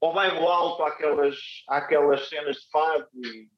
ao 0.00 0.14
bairro 0.14 0.48
alto, 0.48 0.82
àquelas, 0.82 1.36
àquelas 1.68 2.28
cenas 2.28 2.56
de 2.56 2.70
fado 2.70 3.06
e, 3.14 3.50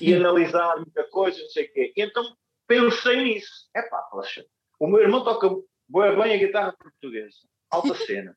e 0.00 0.14
analisar 0.14 0.76
muita 0.76 1.04
coisa, 1.10 1.40
não 1.40 1.48
sei 1.48 1.64
o 1.64 1.72
quê. 1.72 1.92
E 1.96 2.02
então 2.02 2.36
pensei 2.66 3.24
nisso. 3.24 3.68
É 3.74 3.82
pá, 3.88 4.06
o 4.78 4.86
meu 4.86 5.00
irmão 5.00 5.24
toca 5.24 5.48
bem 5.88 6.34
a 6.34 6.36
guitarra 6.36 6.72
portuguesa, 6.78 7.38
alta 7.70 7.94
cena. 8.06 8.36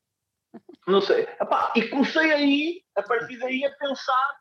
Não 0.86 1.02
sei. 1.02 1.24
Epá, 1.24 1.74
e 1.76 1.86
comecei 1.88 2.32
aí, 2.32 2.82
a 2.96 3.02
partir 3.02 3.36
daí, 3.38 3.62
a 3.64 3.76
pensar 3.76 4.40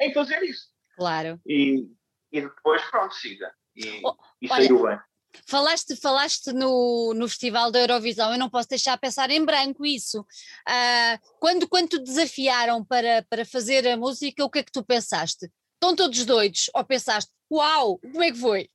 em 0.00 0.12
fazer 0.12 0.42
isso. 0.42 0.68
Claro. 0.96 1.40
E, 1.46 1.88
e 2.30 2.40
depois, 2.42 2.84
pronto, 2.90 3.14
siga. 3.14 3.50
E, 3.74 4.02
oh, 4.04 4.14
e 4.42 4.48
saiu 4.48 4.82
bem. 4.82 4.98
Falaste, 5.46 5.96
falaste 5.96 6.52
no, 6.52 7.12
no 7.14 7.28
Festival 7.28 7.70
da 7.70 7.80
Eurovisão, 7.80 8.32
eu 8.32 8.38
não 8.38 8.50
posso 8.50 8.68
deixar 8.68 8.94
de 8.94 9.00
pensar 9.00 9.30
em 9.30 9.44
branco 9.44 9.84
isso. 9.84 10.20
Uh, 10.20 11.36
quando, 11.38 11.68
quando 11.68 11.88
te 11.88 11.98
desafiaram 11.98 12.84
para, 12.84 13.24
para 13.28 13.44
fazer 13.44 13.86
a 13.86 13.96
música, 13.96 14.44
o 14.44 14.50
que 14.50 14.60
é 14.60 14.62
que 14.62 14.72
tu 14.72 14.84
pensaste? 14.84 15.50
Estão 15.74 15.94
todos 15.94 16.24
doidos? 16.24 16.70
Ou 16.74 16.84
pensaste, 16.84 17.30
uau, 17.50 17.98
como 17.98 18.22
é 18.22 18.30
que 18.30 18.38
foi? 18.38 18.68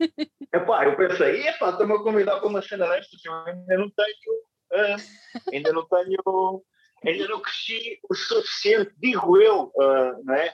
Epá, 0.52 0.84
eu 0.84 0.96
pensei, 0.96 1.46
epá, 1.48 1.70
estou-me 1.70 1.94
a 1.94 1.98
convidar 1.98 2.38
para 2.38 2.48
uma 2.48 2.60
cena 2.60 2.88
destas, 2.88 3.24
eu 3.24 3.32
ainda 3.32 3.78
não 3.78 3.90
tenho, 3.90 4.34
uh, 4.72 5.52
ainda 5.52 5.72
não 5.72 5.86
tenho, 5.86 6.64
ainda 7.04 7.28
não 7.28 7.40
cresci 7.40 7.98
o 8.10 8.14
suficiente, 8.14 8.92
digo 8.98 9.40
eu, 9.40 9.72
uh, 9.76 10.24
não 10.24 10.34
é? 10.34 10.52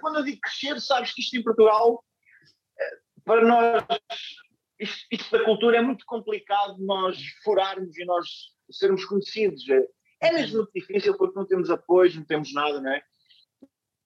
quando 0.00 0.18
eu 0.18 0.24
digo 0.24 0.40
crescer, 0.40 0.80
sabes 0.80 1.12
que 1.12 1.20
isto 1.20 1.36
em 1.36 1.42
Portugal 1.42 2.04
para 3.26 3.44
nós, 3.44 3.84
isto, 4.80 5.06
isto, 5.10 5.30
da 5.36 5.44
cultura 5.44 5.76
é 5.76 5.82
muito 5.82 6.06
complicado 6.06 6.76
nós 6.78 7.18
furarmos 7.44 7.96
e 7.98 8.04
nós 8.06 8.26
sermos 8.70 9.04
conhecidos. 9.04 9.68
É, 9.68 9.86
é 10.22 10.32
mesmo 10.32 10.58
muito 10.58 10.72
difícil 10.74 11.16
porque 11.18 11.38
não 11.38 11.46
temos 11.46 11.68
apoio, 11.68 12.14
não 12.14 12.24
temos 12.24 12.54
nada, 12.54 12.80
não 12.80 12.90
é? 12.90 13.02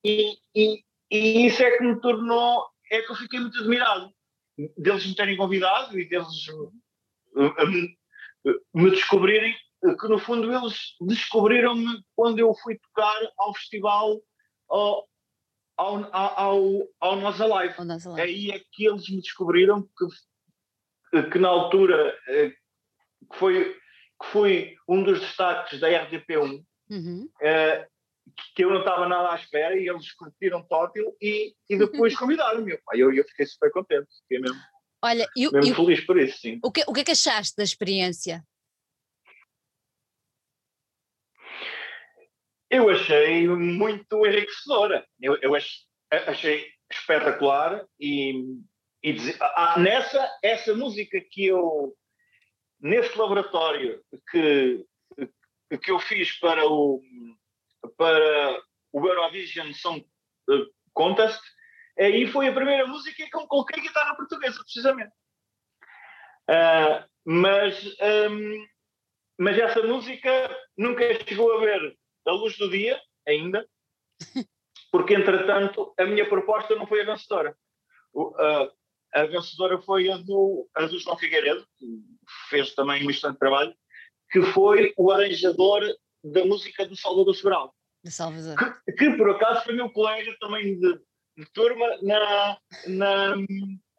E, 0.04 0.36
e, 0.56 0.82
e 1.10 1.46
isso 1.46 1.62
é 1.62 1.76
que 1.76 1.84
me 1.84 2.00
tornou, 2.00 2.66
é 2.90 3.02
que 3.02 3.12
eu 3.12 3.16
fiquei 3.16 3.38
muito 3.38 3.58
admirado 3.58 4.12
deles 4.76 5.06
me 5.06 5.14
terem 5.14 5.36
convidado 5.36 5.98
e 5.98 6.08
deles 6.08 6.46
me, 7.34 7.96
me 8.74 8.90
descobrirem, 8.90 9.54
que 9.98 10.08
no 10.08 10.18
fundo 10.18 10.52
eles 10.52 10.96
descobriram-me 11.00 12.02
quando 12.14 12.38
eu 12.38 12.54
fui 12.62 12.78
tocar 12.78 13.18
ao 13.38 13.54
festival 13.54 14.20
ao, 14.68 15.08
ao, 15.80 16.14
ao, 16.14 16.88
ao 17.00 17.16
Nós 17.16 17.40
Alive. 17.40 17.74
Alive. 17.78 18.20
Aí 18.20 18.50
é 18.50 18.60
que 18.72 18.86
eles 18.86 19.08
me 19.08 19.20
descobriram 19.20 19.82
que, 19.82 21.22
que 21.30 21.38
na 21.38 21.48
altura 21.48 22.16
eh, 22.28 22.50
que 22.50 23.38
foi, 23.38 23.72
que 24.22 24.26
foi 24.30 24.76
um 24.86 25.02
dos 25.02 25.20
destaques 25.20 25.80
da 25.80 25.88
RDP1, 25.88 26.64
uhum. 26.90 27.24
uh, 27.24 27.86
que 28.54 28.64
eu 28.64 28.70
não 28.70 28.80
estava 28.80 29.08
nada 29.08 29.32
à 29.32 29.36
espera 29.36 29.76
e 29.76 29.88
eles 29.88 30.12
curtiram 30.12 30.62
tótil 30.62 31.16
e, 31.20 31.54
e 31.68 31.78
depois 31.78 32.14
convidaram-me. 32.18 32.78
Eu, 32.92 33.12
eu 33.14 33.24
fiquei 33.24 33.46
super 33.46 33.70
contente, 33.72 34.06
fiquei 34.22 34.38
mesmo, 34.38 34.60
Olha, 35.02 35.26
eu, 35.34 35.50
mesmo 35.50 35.70
eu, 35.70 35.76
feliz 35.76 36.00
por 36.04 36.18
isso, 36.18 36.38
sim. 36.38 36.60
O 36.62 36.70
que, 36.70 36.84
o 36.86 36.92
que 36.92 37.00
é 37.00 37.04
que 37.04 37.12
achaste 37.12 37.56
da 37.56 37.64
experiência? 37.64 38.44
Eu 42.70 42.88
achei 42.88 43.48
muito 43.48 44.24
enriquecedora. 44.24 45.04
Eu, 45.20 45.36
eu 45.42 45.52
achei 46.10 46.72
espetacular 46.90 47.84
e, 47.98 48.32
e 49.02 49.16
ah, 49.40 49.78
nessa 49.78 50.38
essa 50.42 50.74
música 50.74 51.20
que 51.20 51.46
eu 51.46 51.94
nesse 52.80 53.16
laboratório 53.16 54.02
que 54.30 54.84
que 55.82 55.90
eu 55.90 55.98
fiz 56.00 56.38
para 56.38 56.66
o 56.66 57.00
para 57.96 58.62
o 58.92 59.06
Eurovision 59.06 59.72
Song 59.72 60.04
Contest 60.92 61.40
aí 61.96 62.26
foi 62.26 62.48
a 62.48 62.52
primeira 62.52 62.86
música 62.86 63.24
que 63.24 63.36
eu 63.36 63.46
coloquei 63.46 63.80
guitarra 63.80 64.16
portuguesa 64.16 64.58
precisamente 64.62 65.12
uh, 66.50 67.08
mas 67.24 67.84
um, 68.30 68.66
mas 69.38 69.56
essa 69.58 69.82
música 69.82 70.30
nunca 70.76 71.04
chegou 71.24 71.56
a 71.56 71.60
ver 71.60 71.96
a 72.30 72.34
luz 72.34 72.56
do 72.56 72.70
dia, 72.70 73.00
ainda, 73.26 73.66
porque 74.90 75.14
entretanto 75.14 75.92
a 75.98 76.04
minha 76.04 76.28
proposta 76.28 76.74
não 76.74 76.86
foi 76.86 77.02
a 77.02 77.04
vencedora. 77.04 77.56
Uh, 78.14 78.70
a 79.12 79.24
vencedora 79.24 79.80
foi 79.82 80.10
a 80.10 80.16
do, 80.16 80.68
a 80.74 80.86
do 80.86 80.98
João 80.98 81.18
Figueiredo, 81.18 81.66
que 81.76 81.86
fez 82.48 82.74
também 82.74 83.06
um 83.06 83.10
excelente 83.10 83.38
trabalho, 83.38 83.74
que 84.30 84.42
foi 84.42 84.92
o 84.96 85.10
arranjador 85.10 85.82
da 86.22 86.44
música 86.44 86.86
do 86.86 86.96
Salvador 86.96 87.34
Sobral. 87.34 87.74
De 88.04 88.10
Salvador. 88.10 88.56
Que, 88.84 88.92
que, 88.92 89.16
por 89.16 89.30
acaso 89.30 89.64
foi 89.64 89.74
meu 89.74 89.90
colega 89.90 90.34
também 90.40 90.78
de, 90.78 91.00
de 91.36 91.46
turma 91.52 91.86
na, 92.02 92.58
na, 92.86 93.36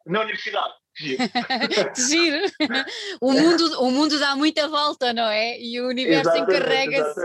na 0.06 0.20
universidade. 0.20 0.74
Giro. 0.94 1.22
O 3.20 3.32
mundo, 3.32 3.82
o 3.82 3.90
mundo 3.90 4.18
dá 4.18 4.34
muita 4.36 4.68
volta, 4.68 5.12
não 5.12 5.28
é? 5.28 5.58
E 5.58 5.80
o 5.80 5.88
universo 5.88 6.36
encarrega-se. 6.36 7.20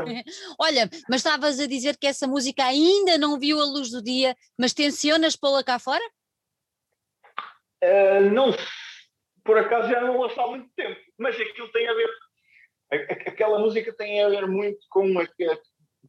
Olha, 0.60 0.90
mas 1.10 1.22
estavas 1.22 1.60
a 1.60 1.68
dizer 1.68 1.98
que 1.98 2.08
essa 2.08 2.28
música 2.28 2.64
ainda 2.64 3.18
não 3.18 3.40
viu 3.40 3.60
a 3.60 3.66
luz 3.66 3.90
do 3.90 4.02
dia, 4.02 4.36
mas 4.58 4.74
tensionas 4.74 5.36
pô-la 5.36 5.64
cá 5.64 5.80
fora? 5.80 6.04
Uh, 7.84 8.30
não, 8.32 8.56
por 9.44 9.58
acaso 9.58 9.90
já 9.90 10.02
não 10.02 10.20
lançou 10.20 10.44
há 10.44 10.50
muito 10.50 10.70
tempo, 10.76 11.00
mas 11.18 11.40
aquilo 11.40 11.72
tem 11.72 11.88
a 11.88 11.94
ver, 11.94 12.10
aquela 13.28 13.60
música 13.60 13.94
tem 13.96 14.24
a 14.24 14.30
ver 14.30 14.48
muito 14.48 14.80
com, 14.90 15.06
uma, 15.06 15.28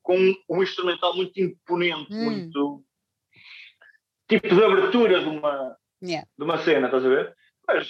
com 0.02 0.34
um 0.48 0.62
instrumental 0.62 1.14
muito 1.14 1.38
imponente, 1.38 2.12
hum. 2.12 2.24
muito 2.24 2.84
tipo 4.28 4.48
de 4.48 4.64
abertura 4.64 5.20
de 5.20 5.28
uma, 5.28 5.76
yeah. 6.02 6.26
de 6.36 6.44
uma 6.44 6.58
cena, 6.58 6.86
estás 6.86 7.04
a 7.04 7.08
ver? 7.08 7.36
Mas 7.68 7.86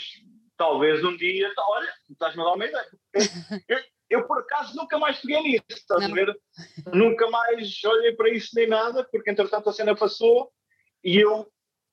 talvez 0.57 1.05
um 1.05 1.17
dia, 1.17 1.53
olha, 1.57 1.95
estás-me 2.11 2.43
a 2.43 2.45
dar 2.45 2.55
uma 2.55 2.67
ideia. 2.67 2.89
Eu, 3.69 3.79
eu, 4.11 4.27
por 4.27 4.41
acaso 4.41 4.75
nunca 4.75 4.99
mais 4.99 5.21
peguei 5.21 5.41
nisso, 5.43 5.65
estás 5.71 6.03
a 6.03 6.09
ver? 6.09 6.37
nunca 6.93 7.31
mais 7.31 7.85
olhei 7.85 8.13
para 8.13 8.31
isso 8.31 8.51
nem 8.55 8.67
nada, 8.67 9.07
porque 9.13 9.31
entretanto 9.31 9.69
a 9.69 9.73
cena 9.73 9.95
passou 9.95 10.51
e 11.05 11.19
eu 11.19 11.47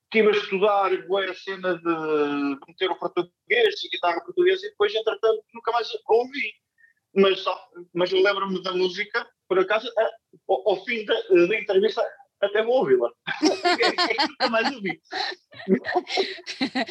estive 0.06 0.30
a 0.30 0.32
estudar 0.32 0.92
a 0.94 1.34
cena 1.34 1.78
de 1.78 2.60
meter 2.68 2.90
o 2.90 2.98
português 2.98 3.84
e 3.84 3.90
guitarra 3.90 4.22
portuguesa 4.22 4.66
e 4.66 4.70
depois, 4.70 4.96
entretanto, 4.96 5.44
nunca 5.54 5.72
mais 5.72 5.90
ouvi. 6.08 6.54
Mas, 7.14 7.44
mas 7.94 8.12
eu 8.12 8.22
lembro-me 8.22 8.62
da 8.64 8.74
música, 8.74 9.28
por 9.48 9.60
acaso, 9.60 9.90
ao, 10.48 10.70
ao 10.70 10.86
fim 10.86 11.06
da, 11.06 11.14
da 11.14 11.60
entrevista, 11.60 12.06
até 12.46 12.64
vou 12.64 12.80
ouvi-la. 12.80 13.10
nunca 13.42 14.50
mais 14.50 14.74
ouvi. 14.74 15.02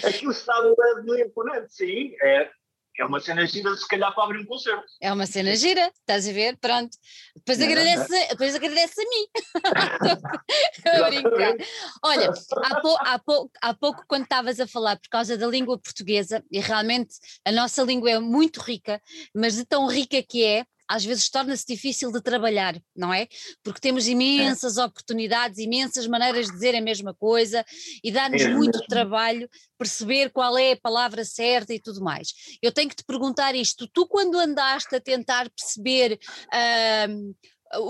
Aquilo 0.04 0.32
está 0.32 0.54
de 0.60 1.22
imponente, 1.22 1.74
sim. 1.74 2.14
É, 2.20 2.50
é 2.96 3.04
uma 3.04 3.18
cena 3.18 3.44
gira, 3.44 3.74
se 3.74 3.88
calhar, 3.88 4.14
para 4.14 4.24
abrir 4.24 4.38
um 4.38 4.46
concerto. 4.46 4.84
É 5.00 5.12
uma 5.12 5.26
cena 5.26 5.56
gira, 5.56 5.90
estás 5.98 6.28
a 6.28 6.32
ver? 6.32 6.56
Pronto. 6.58 6.96
Depois, 7.34 7.60
agradece, 7.60 8.28
depois 8.28 8.54
agradece 8.54 9.00
a 9.00 9.04
mim. 9.04 9.26
a 11.04 11.08
brincar. 11.08 11.56
Olha, 12.04 12.30
há, 12.30 12.80
pou, 12.80 12.96
há, 13.00 13.18
pou, 13.18 13.50
há 13.60 13.74
pouco, 13.74 14.04
quando 14.06 14.22
estavas 14.22 14.60
a 14.60 14.66
falar 14.68 14.96
por 14.96 15.08
causa 15.08 15.36
da 15.36 15.46
língua 15.48 15.76
portuguesa, 15.76 16.44
e 16.52 16.60
realmente 16.60 17.16
a 17.44 17.50
nossa 17.50 17.82
língua 17.82 18.12
é 18.12 18.18
muito 18.20 18.60
rica, 18.60 19.02
mas 19.34 19.56
de 19.56 19.64
tão 19.64 19.88
rica 19.88 20.22
que 20.22 20.44
é, 20.44 20.64
às 20.88 21.04
vezes 21.04 21.28
torna-se 21.28 21.66
difícil 21.66 22.12
de 22.12 22.20
trabalhar, 22.20 22.80
não 22.94 23.12
é? 23.12 23.26
Porque 23.62 23.80
temos 23.80 24.06
imensas 24.06 24.76
é. 24.76 24.84
oportunidades, 24.84 25.58
imensas 25.58 26.06
maneiras 26.06 26.46
de 26.46 26.52
dizer 26.52 26.74
a 26.74 26.80
mesma 26.80 27.14
coisa 27.14 27.64
e 28.02 28.10
dá-nos 28.10 28.42
é 28.42 28.48
muito 28.48 28.78
trabalho 28.86 29.48
perceber 29.78 30.30
qual 30.30 30.56
é 30.56 30.72
a 30.72 30.80
palavra 30.80 31.24
certa 31.24 31.72
e 31.72 31.80
tudo 31.80 32.02
mais. 32.02 32.32
Eu 32.62 32.72
tenho 32.72 32.88
que 32.88 32.96
te 32.96 33.04
perguntar 33.04 33.54
isto: 33.54 33.88
tu, 33.88 34.06
quando 34.06 34.38
andaste 34.38 34.94
a 34.94 35.00
tentar 35.00 35.50
perceber. 35.50 36.18
Uh, 36.46 37.34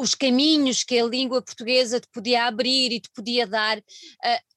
os 0.00 0.14
caminhos 0.14 0.82
que 0.82 0.98
a 0.98 1.04
língua 1.04 1.42
portuguesa 1.42 2.00
te 2.00 2.08
podia 2.10 2.46
abrir 2.46 2.90
e 2.90 3.00
te 3.00 3.10
podia 3.14 3.46
dar, 3.46 3.76
uh, 3.76 4.53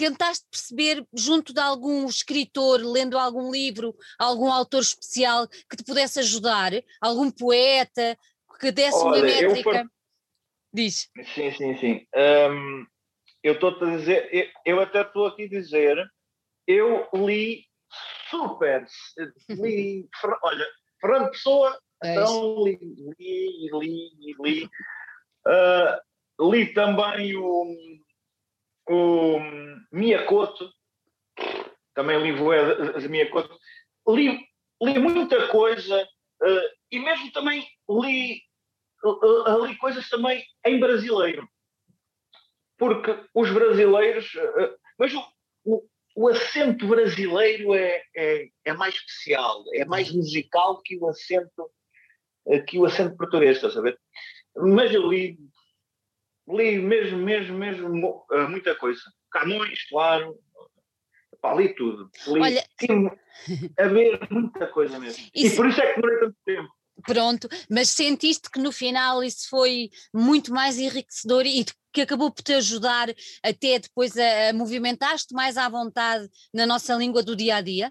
tentaste 0.00 0.46
perceber 0.50 1.06
junto 1.12 1.52
de 1.52 1.60
algum 1.60 2.06
escritor, 2.06 2.80
lendo 2.80 3.18
algum 3.18 3.50
livro, 3.50 3.94
algum 4.18 4.50
autor 4.50 4.80
especial 4.80 5.46
que 5.46 5.76
te 5.76 5.84
pudesse 5.84 6.20
ajudar, 6.20 6.72
algum 7.02 7.30
poeta 7.30 8.16
que 8.58 8.72
desse 8.72 8.96
Olha, 8.96 9.18
uma 9.18 9.22
métrica? 9.22 9.80
Eu, 9.80 9.90
Diz. 10.72 11.10
Sim, 11.34 11.50
sim, 11.52 11.76
sim. 11.78 12.06
Um, 12.14 12.86
eu 13.42 13.54
estou-te 13.54 13.84
a 13.84 13.96
dizer, 13.96 14.28
eu, 14.32 14.46
eu 14.64 14.80
até 14.80 15.02
estou 15.02 15.26
aqui 15.26 15.44
a 15.44 15.48
dizer, 15.48 15.96
eu 16.66 17.08
li 17.12 17.66
super, 18.30 18.86
li, 19.48 20.08
olha, 20.44 20.66
Fernando 21.00 21.30
Pessoa, 21.30 21.78
é 22.04 22.12
então 22.12 22.64
li, 22.64 22.78
li, 23.18 23.70
li, 23.72 24.36
li. 24.40 24.70
Uh, 25.46 26.50
li 26.50 26.72
também 26.72 27.36
o 27.36 27.74
o 28.88 29.38
Miyakoto, 29.92 30.70
também 31.94 32.20
li 32.22 32.32
Voé 32.32 32.98
de 32.98 33.08
Miyakoto, 33.08 33.58
li, 34.08 34.46
li 34.82 34.98
muita 34.98 35.48
coisa 35.48 36.02
uh, 36.02 36.68
e 36.90 36.98
mesmo 36.98 37.30
também 37.32 37.66
li, 37.88 38.42
uh, 39.04 39.66
li 39.66 39.76
coisas 39.76 40.08
também 40.08 40.44
em 40.64 40.80
brasileiro. 40.80 41.48
Porque 42.78 43.14
os 43.34 43.50
brasileiros, 43.50 44.34
uh, 44.34 44.76
mas 44.98 45.12
o, 45.14 45.24
o, 45.64 45.82
o, 46.16 46.28
acento 46.28 46.86
brasileiro 46.86 47.74
é, 47.74 48.02
é, 48.16 48.48
é, 48.64 48.72
mais 48.72 48.94
especial, 48.94 49.62
é 49.74 49.84
mais 49.84 50.10
musical 50.10 50.80
que 50.82 50.96
o 50.98 51.08
acento, 51.08 51.70
que 52.66 52.78
o 52.78 52.86
acento 52.86 53.16
português, 53.16 53.56
estás 53.56 53.76
a 53.76 53.82
ver? 53.82 53.98
Mas 54.56 54.92
eu 54.92 55.06
li 55.06 55.38
li 56.56 56.78
mesmo, 56.78 57.18
mesmo, 57.18 57.58
mesmo 57.58 58.26
uh, 58.30 58.48
muita 58.48 58.74
coisa. 58.74 59.00
Camões, 59.30 59.88
claro, 59.88 60.36
Pá, 61.40 61.54
li 61.54 61.74
tudo. 61.74 62.10
Li, 62.26 62.40
Olha... 62.40 62.64
a 63.78 63.88
ver 63.88 64.28
muita 64.30 64.66
coisa 64.66 64.98
mesmo. 64.98 65.24
Isso... 65.34 65.54
E 65.54 65.56
por 65.56 65.68
isso 65.68 65.80
é 65.80 65.86
que 65.86 66.00
demorei 66.00 66.18
tanto 66.20 66.36
tempo. 66.44 66.68
Pronto, 67.06 67.48
mas 67.70 67.88
sentiste 67.88 68.50
que 68.50 68.60
no 68.60 68.70
final 68.70 69.24
isso 69.24 69.48
foi 69.48 69.88
muito 70.12 70.52
mais 70.52 70.78
enriquecedor 70.78 71.46
e 71.46 71.64
que 71.92 72.02
acabou 72.02 72.30
por 72.30 72.42
te 72.42 72.52
ajudar 72.52 73.08
até 73.42 73.78
depois 73.78 74.18
a, 74.18 74.50
a 74.50 74.52
movimentar-te 74.52 75.32
mais 75.32 75.56
à 75.56 75.66
vontade 75.68 76.28
na 76.52 76.66
nossa 76.66 76.94
língua 76.94 77.22
do 77.22 77.34
dia 77.34 77.56
a 77.56 77.60
dia? 77.62 77.90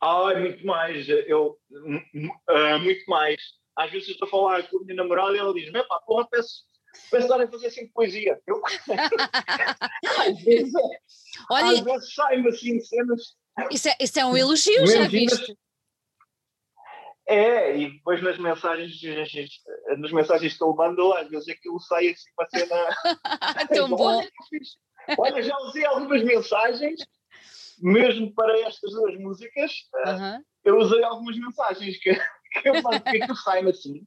Ah, 0.00 0.32
muito 0.38 0.64
mais. 0.64 1.08
Eu, 1.08 1.58
uh, 1.72 2.78
muito 2.78 3.04
mais 3.08 3.40
às 3.80 3.90
vezes 3.90 4.08
eu 4.08 4.12
estou 4.12 4.28
a 4.28 4.30
falar 4.30 4.68
com 4.68 4.78
a 4.78 4.84
minha 4.84 4.96
namorada 4.96 5.34
e 5.34 5.38
ela 5.38 5.54
diz: 5.54 5.72
Meu 5.72 5.86
pá, 5.86 5.98
porra, 6.00 6.28
peço, 6.28 6.64
peço 7.10 7.32
a 7.32 7.48
fazer 7.48 7.66
assim 7.68 7.88
poesia. 7.88 8.38
Eu, 8.46 8.60
às 10.18 10.42
vezes, 10.42 10.72
Olha, 11.50 11.72
às 11.72 11.80
vezes 11.80 12.14
saem-me 12.14 12.48
assim 12.48 12.78
cenas. 12.80 13.36
Isso 13.70 13.88
é, 13.88 13.96
isso 14.00 14.20
é 14.20 14.24
um 14.24 14.36
elogio, 14.36 14.86
já 14.86 15.08
viste? 15.08 15.56
É, 17.26 17.76
e 17.76 17.92
depois 17.92 18.22
nas 18.22 18.38
mensagens, 18.38 19.00
nas 19.98 20.12
mensagens 20.12 20.56
que 20.56 20.64
eu 20.64 20.74
mando, 20.74 21.12
às 21.14 21.28
vezes 21.28 21.48
aquilo 21.48 21.78
sai 21.80 22.08
assim 22.08 22.28
uma 22.38 22.48
cena. 22.50 22.96
Tão 23.72 23.88
bom. 23.88 24.18
Olha, 24.18 24.28
olha, 25.16 25.42
já 25.42 25.56
usei 25.58 25.84
algumas 25.84 26.22
mensagens, 26.24 27.00
mesmo 27.78 28.34
para 28.34 28.60
estas 28.60 28.92
duas 28.92 29.16
músicas, 29.18 29.72
uh 29.94 30.10
-huh. 30.10 30.40
eu 30.64 30.78
usei 30.78 31.02
algumas 31.04 31.38
mensagens 31.38 31.98
que 31.98 32.10
que 32.62 32.68
eu 32.68 32.82
faço 32.82 33.02
que 33.02 33.08
aquilo 33.08 33.36
sai 33.36 33.68
assim. 33.68 34.06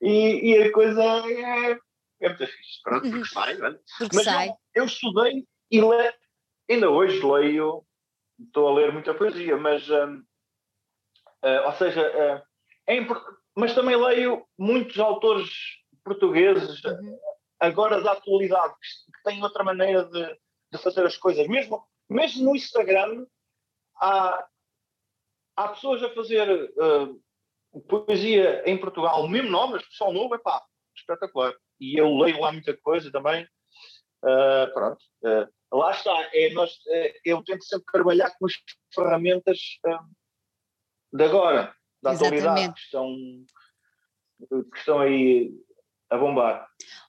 E, 0.00 0.52
e 0.52 0.62
a 0.62 0.72
coisa 0.72 1.02
é, 1.02 1.78
é 2.20 2.28
muito 2.28 2.46
fixe. 2.46 2.82
Pronto, 2.82 3.02
porque 3.02 3.18
uhum. 3.18 3.24
sai, 3.24 3.56
porque 3.56 4.16
Mas 4.16 4.24
sai. 4.24 4.48
Eu, 4.48 4.56
eu 4.74 4.84
estudei 4.84 5.46
e 5.70 5.80
le, 5.80 6.14
ainda 6.70 6.90
hoje 6.90 7.24
leio, 7.24 7.84
estou 8.38 8.68
a 8.68 8.74
ler 8.74 8.92
muita 8.92 9.14
poesia, 9.14 9.56
mas, 9.56 9.88
um, 9.90 10.18
uh, 11.42 11.66
ou 11.66 11.72
seja, 11.72 12.02
uh, 12.02 12.42
é 12.86 13.00
mas 13.56 13.74
também 13.74 13.96
leio 13.96 14.44
muitos 14.58 14.98
autores 14.98 15.48
portugueses, 16.04 16.82
uhum. 16.84 17.18
agora 17.60 18.00
da 18.02 18.12
atualidade, 18.12 18.74
que, 18.74 19.12
que 19.12 19.22
têm 19.24 19.42
outra 19.42 19.62
maneira 19.62 20.04
de, 20.04 20.38
de 20.72 20.78
fazer 20.78 21.06
as 21.06 21.16
coisas. 21.16 21.46
Mesmo, 21.46 21.86
mesmo 22.08 22.44
no 22.44 22.56
Instagram, 22.56 23.24
há, 24.00 24.46
há 25.56 25.68
pessoas 25.68 26.02
a 26.02 26.10
fazer 26.10 26.48
uh, 26.50 27.22
poesia 27.82 28.62
em 28.66 28.78
Portugal, 28.78 29.26
mesmo 29.28 29.50
nome, 29.50 29.82
pessoal 29.84 30.12
novo, 30.12 30.34
é 30.34 30.38
pá, 30.38 30.62
espetacular. 30.96 31.54
E 31.80 31.98
eu 31.98 32.16
leio 32.16 32.40
lá 32.40 32.52
muita 32.52 32.76
coisa 32.76 33.10
também. 33.10 33.44
Uh, 34.24 34.72
pronto. 34.72 34.98
Uh, 35.22 35.76
lá 35.76 35.90
está. 35.90 36.30
É, 36.32 36.50
nós, 36.50 36.72
uh, 36.72 37.12
eu 37.24 37.42
tento 37.42 37.64
sempre 37.64 37.86
trabalhar 37.92 38.30
com 38.38 38.46
as 38.46 38.52
ferramentas 38.94 39.58
de 41.12 41.24
agora, 41.24 41.74
da 42.02 42.12
Exatamente. 42.12 42.40
atualidade, 42.40 42.74
que 42.74 42.80
estão, 42.80 43.16
que 44.72 44.78
estão 44.78 44.98
aí 45.00 45.52
a 46.10 46.16
bombar. 46.16 46.66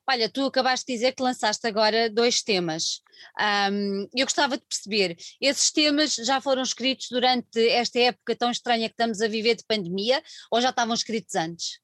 Olha, 0.07 0.29
tu 0.29 0.45
acabaste 0.45 0.85
de 0.85 0.93
dizer 0.93 1.13
que 1.13 1.23
lançaste 1.23 1.65
agora 1.67 2.09
dois 2.09 2.41
temas. 2.41 3.01
Um, 3.39 4.07
eu 4.15 4.25
gostava 4.25 4.57
de 4.57 4.63
perceber, 4.63 5.15
esses 5.41 5.71
temas 5.71 6.15
já 6.15 6.39
foram 6.39 6.61
escritos 6.61 7.07
durante 7.09 7.67
esta 7.69 7.99
época 7.99 8.35
tão 8.35 8.51
estranha 8.51 8.87
que 8.87 8.93
estamos 8.93 9.21
a 9.21 9.27
viver 9.27 9.55
de 9.55 9.65
pandemia 9.65 10.21
ou 10.51 10.61
já 10.61 10.69
estavam 10.69 10.93
escritos 10.93 11.35
antes? 11.35 11.79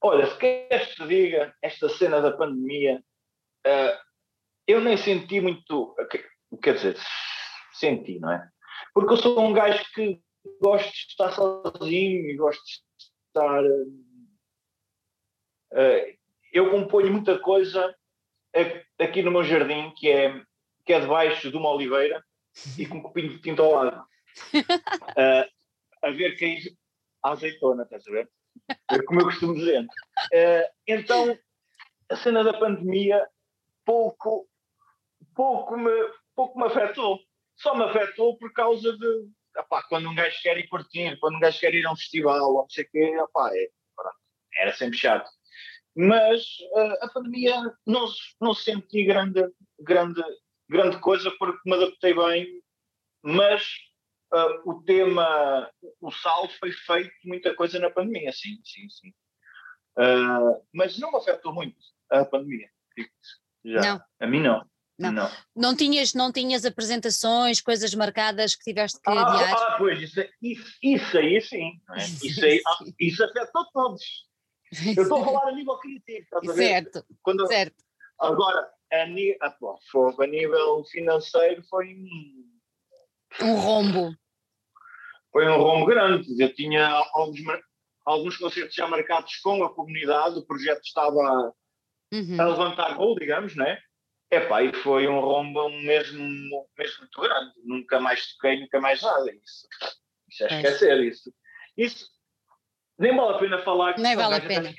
Olha, 0.00 0.26
se 0.26 0.36
queres 0.36 0.88
que 0.88 0.96
te 0.96 1.06
diga, 1.06 1.54
esta 1.62 1.88
cena 1.88 2.20
da 2.20 2.32
pandemia, 2.32 3.02
uh, 3.66 3.98
eu 4.66 4.80
nem 4.80 4.96
senti 4.96 5.40
muito, 5.40 5.94
quer 6.62 6.74
dizer, 6.74 6.98
senti, 7.72 8.18
não 8.18 8.32
é? 8.32 8.48
Porque 8.92 9.12
eu 9.12 9.16
sou 9.16 9.40
um 9.40 9.52
gajo 9.52 9.82
que 9.94 10.20
gosto 10.60 10.90
de 10.90 11.06
estar 11.08 11.32
sozinho 11.32 12.30
e 12.30 12.36
gosto 12.36 12.62
de 12.64 12.72
estar. 13.28 13.64
Uh, 13.64 14.11
eu 16.52 16.70
componho 16.70 17.12
muita 17.12 17.38
coisa 17.38 17.94
aqui 18.98 19.22
no 19.22 19.30
meu 19.30 19.44
jardim, 19.44 19.90
que 19.96 20.10
é, 20.10 20.40
que 20.84 20.92
é 20.92 21.00
debaixo 21.00 21.50
de 21.50 21.56
uma 21.56 21.70
oliveira 21.70 22.22
e 22.78 22.86
com 22.86 22.98
um 22.98 23.02
copinho 23.02 23.30
de 23.30 23.40
tinta 23.40 23.62
ao 23.62 23.72
lado. 23.72 24.06
Uh, 24.54 25.48
a 26.02 26.10
ver 26.10 26.36
quem. 26.36 26.58
A 27.22 27.30
azeitona, 27.30 27.84
estás 27.84 28.06
a 28.08 28.10
ver? 28.10 28.28
É 28.90 29.02
como 29.02 29.20
eu 29.20 29.26
costumo 29.26 29.54
dizer. 29.54 29.84
Uh, 29.84 30.68
então, 30.88 31.38
a 32.10 32.16
cena 32.16 32.42
da 32.42 32.52
pandemia 32.52 33.26
pouco, 33.84 34.48
pouco, 35.34 35.76
me, 35.76 35.90
pouco 36.34 36.58
me 36.58 36.66
afetou. 36.66 37.20
Só 37.56 37.76
me 37.76 37.84
afetou 37.84 38.36
por 38.38 38.52
causa 38.52 38.96
de. 38.96 39.28
Opá, 39.56 39.82
quando 39.88 40.08
um 40.08 40.14
gajo 40.14 40.36
quer 40.42 40.58
ir 40.58 40.66
curtir, 40.66 41.18
quando 41.20 41.36
um 41.36 41.40
gajo 41.40 41.60
quer 41.60 41.74
ir 41.74 41.86
a 41.86 41.92
um 41.92 41.96
festival, 41.96 42.54
ou 42.54 42.62
não 42.62 42.70
sei 42.70 42.84
o 42.84 42.90
quê, 42.90 43.18
opá, 43.20 43.50
é, 43.54 43.68
era 44.56 44.72
sempre 44.72 44.98
chato. 44.98 45.30
Mas 45.94 46.42
uh, 46.72 47.04
a 47.04 47.08
pandemia 47.08 47.54
não, 47.86 48.06
não 48.40 48.54
senti 48.54 49.04
grande, 49.04 49.46
grande, 49.78 50.22
grande 50.68 50.98
coisa 51.00 51.30
porque 51.38 51.60
me 51.66 51.76
adaptei 51.76 52.14
bem, 52.14 52.62
mas 53.22 53.62
uh, 54.32 54.70
o 54.70 54.82
tema, 54.82 55.70
o 56.00 56.10
salto 56.10 56.58
foi 56.58 56.72
feito 56.72 57.12
muita 57.24 57.54
coisa 57.54 57.78
na 57.78 57.90
pandemia, 57.90 58.32
sim, 58.32 58.58
sim, 58.64 58.88
sim. 58.88 59.12
Uh, 59.98 60.64
mas 60.72 60.98
não 60.98 61.12
me 61.12 61.18
afetou 61.18 61.52
muito 61.52 61.76
a 62.10 62.24
pandemia. 62.24 62.70
Já. 63.64 63.80
Não. 63.80 64.02
A 64.20 64.26
mim 64.26 64.40
não. 64.40 64.64
Não. 64.98 65.12
não. 65.12 65.30
Não. 65.54 65.76
tinhas, 65.76 66.14
não 66.14 66.32
tinhas 66.32 66.64
apresentações, 66.64 67.60
coisas 67.60 67.94
marcadas 67.94 68.54
que 68.54 68.64
tiveste 68.64 69.00
que 69.00 69.10
ah, 69.10 69.22
adiar? 69.22 69.54
Ah, 69.54 69.76
pois, 69.78 70.00
isso, 70.00 70.20
isso, 70.40 70.78
isso 70.82 71.18
aí 71.18 71.40
sim. 71.40 71.72
É? 71.90 72.04
Isso, 72.26 72.44
aí, 72.44 72.62
ah, 72.66 72.78
isso 72.98 73.24
afetou 73.24 73.64
todos. 73.72 74.02
Eu 74.96 75.02
estou 75.02 75.20
a 75.20 75.24
falar 75.24 75.48
a 75.48 75.52
nível 75.52 75.76
criativo, 75.78 76.20
estás 76.20 76.48
a 76.48 76.52
ver? 76.52 76.68
Certo, 76.68 77.04
Quando, 77.22 77.46
certo. 77.46 77.84
Agora, 78.18 78.70
a, 78.92 78.96
a, 78.96 79.02
a 79.02 80.26
nível 80.26 80.84
financeiro 80.84 81.62
foi 81.68 81.94
um 83.42 83.54
rombo. 83.56 84.14
Foi 85.30 85.48
um 85.48 85.56
rombo 85.56 85.86
grande. 85.86 86.42
Eu 86.42 86.54
tinha 86.54 86.86
alguns, 87.12 87.40
alguns 88.04 88.36
concertos 88.36 88.74
já 88.74 88.86
marcados 88.86 89.36
com 89.36 89.62
a 89.64 89.74
comunidade, 89.74 90.38
o 90.38 90.46
projeto 90.46 90.82
estava 90.84 91.52
uhum. 92.12 92.40
a 92.40 92.44
levantar 92.44 92.96
voo, 92.96 93.18
digamos, 93.18 93.54
né? 93.56 93.78
Epá, 94.30 94.62
e 94.62 94.72
foi 94.72 95.06
um 95.06 95.20
rombo 95.20 95.68
mesmo, 95.68 96.18
mesmo 96.78 96.98
muito 97.00 97.20
grande. 97.20 97.52
Nunca 97.64 98.00
mais 98.00 98.32
toquei, 98.34 98.60
nunca 98.60 98.80
mais 98.80 99.02
nada. 99.02 99.30
Isso, 99.30 99.68
isso 100.30 100.44
é 100.44 100.46
esquecer 100.46 101.00
isso. 101.00 101.34
Isso, 101.76 102.06
nem 103.02 103.16
vale 103.16 103.34
a 103.34 103.38
pena 103.38 103.58
falar 103.58 103.94
que 103.94 104.00
Nem 104.00 104.14
vale 104.14 104.36
a 104.36 104.40
pena. 104.40 104.74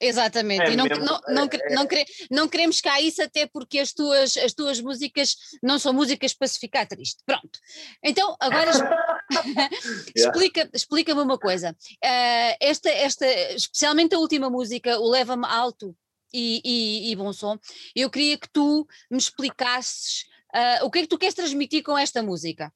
Exatamente, 0.00 0.70
é 0.70 0.72
e 0.72 0.76
não, 0.76 0.84
mesmo, 0.84 1.04
não, 1.04 1.20
não, 1.28 1.44
é, 1.52 1.74
não, 1.74 1.86
quere, 1.86 2.04
não 2.30 2.48
queremos 2.48 2.80
cá 2.80 3.00
isso 3.00 3.20
até 3.20 3.44
porque 3.44 3.80
as 3.80 3.92
tuas, 3.92 4.36
as 4.36 4.54
tuas 4.54 4.80
músicas 4.80 5.36
não 5.60 5.76
são 5.76 5.92
músicas 5.92 6.32
para 6.32 6.46
se 6.46 6.60
ficar 6.60 6.86
triste. 6.86 7.24
Pronto. 7.26 7.58
Então, 8.04 8.36
agora 8.38 8.70
explica, 10.14 10.70
explica-me 10.72 11.20
uma 11.20 11.36
coisa. 11.36 11.76
Uh, 12.04 12.56
esta, 12.60 12.88
esta, 12.88 13.26
especialmente 13.52 14.14
a 14.14 14.18
última 14.18 14.48
música, 14.48 15.00
o 15.00 15.10
Leva-me 15.10 15.46
Alto 15.46 15.96
e, 16.32 16.60
e, 16.64 17.10
e, 17.10 17.16
Bom 17.16 17.32
Som, 17.32 17.58
eu 17.96 18.08
queria 18.08 18.38
que 18.38 18.48
tu 18.48 18.86
me 19.10 19.18
explicasses 19.18 20.22
uh, 20.54 20.84
o 20.84 20.90
que 20.90 21.00
é 21.00 21.02
que 21.02 21.08
tu 21.08 21.18
queres 21.18 21.34
transmitir 21.34 21.82
com 21.82 21.98
esta 21.98 22.22
música. 22.22 22.72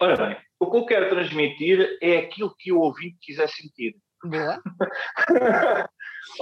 Ora 0.00 0.16
bem, 0.16 0.49
o 0.60 0.70
que 0.70 0.76
eu 0.76 0.86
quero 0.86 1.08
transmitir 1.08 1.98
é 2.02 2.18
aquilo 2.18 2.54
que 2.54 2.70
o 2.70 2.80
ouvinte 2.80 3.18
quiser 3.20 3.48
sentir. 3.48 3.96
Boa. 4.22 4.62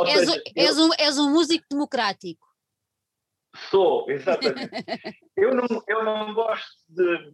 és, 0.07 0.19
seja, 0.19 0.43
és, 0.57 0.77
eu... 0.77 0.85
um, 0.85 0.91
és 0.99 1.19
um 1.19 1.31
músico 1.31 1.65
democrático. 1.71 2.45
Sou, 3.71 4.11
exatamente. 4.11 4.71
eu, 5.37 5.55
não, 5.55 5.67
eu 5.87 6.05
não 6.05 6.35
gosto 6.35 6.83
de, 6.89 7.33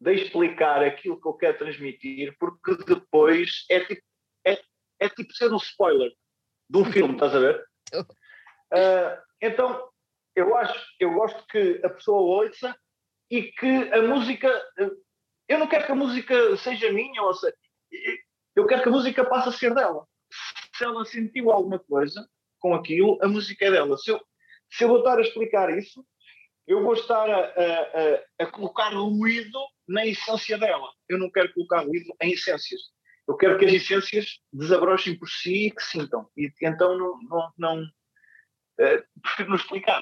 de 0.00 0.14
explicar 0.14 0.84
aquilo 0.84 1.18
que 1.18 1.26
eu 1.26 1.34
quero 1.34 1.58
transmitir, 1.58 2.36
porque 2.38 2.76
depois 2.84 3.64
é 3.70 3.80
tipo, 3.80 4.02
é, 4.46 4.62
é 5.00 5.08
tipo 5.08 5.32
ser 5.32 5.50
um 5.50 5.56
spoiler 5.56 6.12
de 6.68 6.78
um 6.78 6.84
filme, 6.84 7.14
estás 7.14 7.34
a 7.34 7.38
ver? 7.40 7.64
Uh, 7.94 9.22
então, 9.40 9.88
eu 10.36 10.54
acho, 10.54 10.86
eu 11.00 11.14
gosto 11.14 11.46
que 11.46 11.80
a 11.82 11.88
pessoa 11.88 12.20
ouça 12.20 12.76
e 13.30 13.44
que 13.52 13.90
a 13.92 14.02
música 14.02 14.48
eu 15.50 15.58
não 15.58 15.66
quero 15.66 15.84
que 15.84 15.90
a 15.90 15.96
música 15.96 16.56
seja 16.56 16.92
minha, 16.92 17.20
ou 17.22 17.34
seja, 17.34 17.56
eu 18.54 18.66
quero 18.68 18.84
que 18.84 18.88
a 18.88 18.92
música 18.92 19.24
passe 19.24 19.48
a 19.48 19.52
ser 19.52 19.74
dela. 19.74 20.06
Se 20.76 20.84
ela 20.84 21.04
sentiu 21.04 21.50
alguma 21.50 21.80
coisa 21.80 22.24
com 22.60 22.72
aquilo, 22.72 23.18
a 23.20 23.26
música 23.26 23.64
é 23.64 23.70
dela. 23.72 23.98
Se 23.98 24.12
eu, 24.12 24.20
se 24.70 24.84
eu 24.84 24.88
vou 24.88 24.98
estar 24.98 25.18
a 25.18 25.20
explicar 25.20 25.76
isso, 25.76 26.06
eu 26.68 26.84
vou 26.84 26.92
estar 26.92 27.28
a, 27.28 27.40
a, 27.40 28.44
a, 28.44 28.46
colocar 28.46 28.90
ruído 28.90 29.58
na 29.88 30.06
essência 30.06 30.56
dela. 30.56 30.88
Eu 31.08 31.18
não 31.18 31.28
quero 31.28 31.52
colocar 31.52 31.80
ruído 31.80 32.14
em 32.22 32.30
essências. 32.30 32.80
Eu 33.26 33.36
quero 33.36 33.58
que 33.58 33.64
as 33.64 33.72
essências 33.72 34.38
desabrochem 34.52 35.18
por 35.18 35.28
si 35.28 35.66
e 35.66 35.70
que 35.72 35.82
sintam. 35.82 36.28
E 36.36 36.48
então 36.62 36.96
não, 36.96 37.18
não, 37.22 37.52
não 37.58 37.82
uh, 37.82 39.20
prefiro 39.20 39.48
não 39.48 39.56
explicar. 39.56 40.00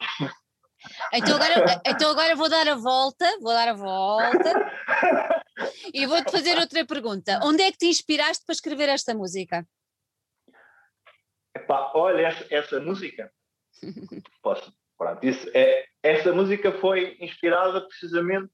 Então 1.12 1.36
agora, 1.36 1.82
então 1.86 2.10
agora 2.10 2.36
vou 2.36 2.48
dar 2.48 2.68
a 2.68 2.74
volta, 2.76 3.26
vou 3.40 3.52
dar 3.52 3.68
a 3.68 3.72
volta 3.72 4.72
e 5.92 6.06
vou-te 6.06 6.30
fazer 6.30 6.58
outra 6.58 6.84
pergunta. 6.86 7.40
Onde 7.42 7.62
é 7.62 7.72
que 7.72 7.78
te 7.78 7.86
inspiraste 7.86 8.44
para 8.44 8.52
escrever 8.52 8.88
esta 8.88 9.14
música? 9.14 9.66
Epá, 11.54 11.92
olha, 11.94 12.28
essa, 12.28 12.46
essa 12.50 12.80
música. 12.80 13.32
Posso, 14.42 14.72
pronto, 14.96 15.24
isso 15.24 15.48
é, 15.54 15.86
essa 16.02 16.32
música 16.32 16.72
foi 16.72 17.16
inspirada 17.20 17.86
precisamente 17.86 18.52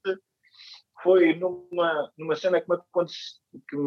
foi 1.05 1.35
numa, 1.35 2.11
numa 2.17 2.35
cena 2.35 2.59
que, 2.59 2.67
me 2.67 2.75
aconteceu, 2.75 3.37
que 3.69 3.77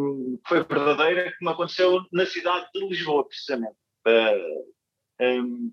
foi 0.47 0.63
verdadeira, 0.63 1.33
que 1.37 1.45
me 1.45 1.51
aconteceu 1.51 2.01
na 2.13 2.25
cidade 2.25 2.69
de 2.73 2.87
Lisboa, 2.87 3.27
precisamente. 3.27 3.77
Uh, 4.07 4.73
um, 5.21 5.73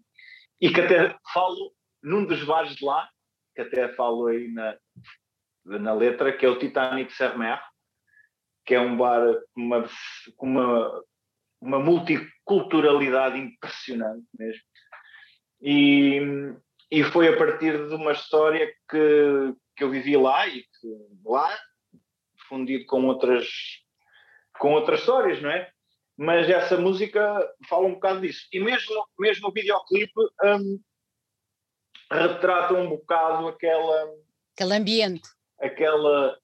e 0.60 0.72
que 0.72 0.82
até 0.82 1.16
falo 1.32 1.72
num 2.02 2.26
dos 2.26 2.44
bares 2.44 2.76
de 2.76 2.84
lá, 2.84 3.08
que 3.54 3.62
até 3.62 3.94
falo 3.94 4.26
aí 4.26 4.52
na, 4.52 4.76
na 5.66 5.94
letra, 5.94 6.32
que 6.36 6.46
é 6.46 6.50
o 6.50 6.60
Titanic 6.60 7.12
Sermer, 7.14 7.60
que 8.66 8.76
é 8.76 8.80
um 8.80 8.98
bar 8.98 9.22
com 9.54 9.62
uma, 9.62 9.90
com 10.38 10.48
uma, 10.48 11.04
uma 11.62 11.80
multiculturalidade 11.80 13.38
impressionante 13.38 14.26
mesmo. 14.38 14.62
E, 15.62 16.22
e 16.92 17.04
foi 17.04 17.28
a 17.28 17.38
partir 17.38 17.88
de 17.88 17.96
uma 17.96 18.12
história 18.12 18.68
que, 18.90 19.56
que 19.76 19.84
eu 19.84 19.90
vivi 19.90 20.18
lá 20.18 20.48
e 20.48 20.62
que 20.62 20.88
lá, 21.24 21.58
fundido 22.48 22.86
com 22.86 23.06
outras, 23.06 23.48
com 24.60 24.74
outras 24.74 25.00
histórias, 25.00 25.42
não 25.42 25.50
é? 25.50 25.72
Mas 26.18 26.50
essa 26.50 26.78
música 26.78 27.38
fala 27.68 27.88
um 27.88 27.96
bocado 27.96 28.22
disso. 28.22 28.48
E 28.52 28.60
mesmo, 28.60 29.06
mesmo 29.20 29.50
o 29.50 29.52
videoclipe 29.52 30.14
um, 30.44 30.80
retrata 32.10 32.74
um 32.74 32.88
bocado 32.90 33.48
aquela. 33.48 34.14
Aquele 34.54 34.74
ambiente. 34.76 35.35
Aquela. 35.60 36.38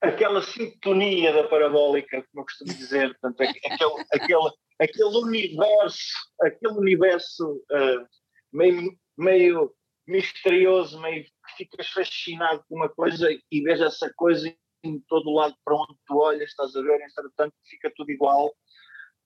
Aquela 0.00 0.42
sintonia 0.42 1.32
da 1.32 1.48
parabólica, 1.48 2.22
como 2.30 2.42
eu 2.42 2.44
costumo 2.44 2.72
dizer, 2.74 3.18
portanto, 3.18 3.40
aquele, 3.40 4.04
aquele, 4.12 4.50
aquele 4.78 5.16
universo, 5.16 6.12
aquele 6.42 6.72
universo 6.74 7.56
uh, 7.72 8.06
meio, 8.52 8.96
meio 9.16 9.74
misterioso, 10.06 11.00
meio 11.00 11.24
que 11.24 11.56
ficas 11.56 11.88
fascinado 11.88 12.62
com 12.68 12.76
uma 12.76 12.88
coisa 12.88 13.28
e 13.50 13.60
vês 13.62 13.80
essa 13.80 14.12
coisa 14.14 14.54
em 14.84 15.00
todo 15.08 15.28
o 15.28 15.34
lado 15.34 15.56
para 15.64 15.74
onde 15.74 15.96
tu 16.06 16.18
olhas, 16.18 16.50
estás 16.50 16.76
a 16.76 16.82
ver, 16.82 17.00
entretanto 17.00 17.54
fica 17.68 17.92
tudo 17.96 18.10
igual. 18.10 18.54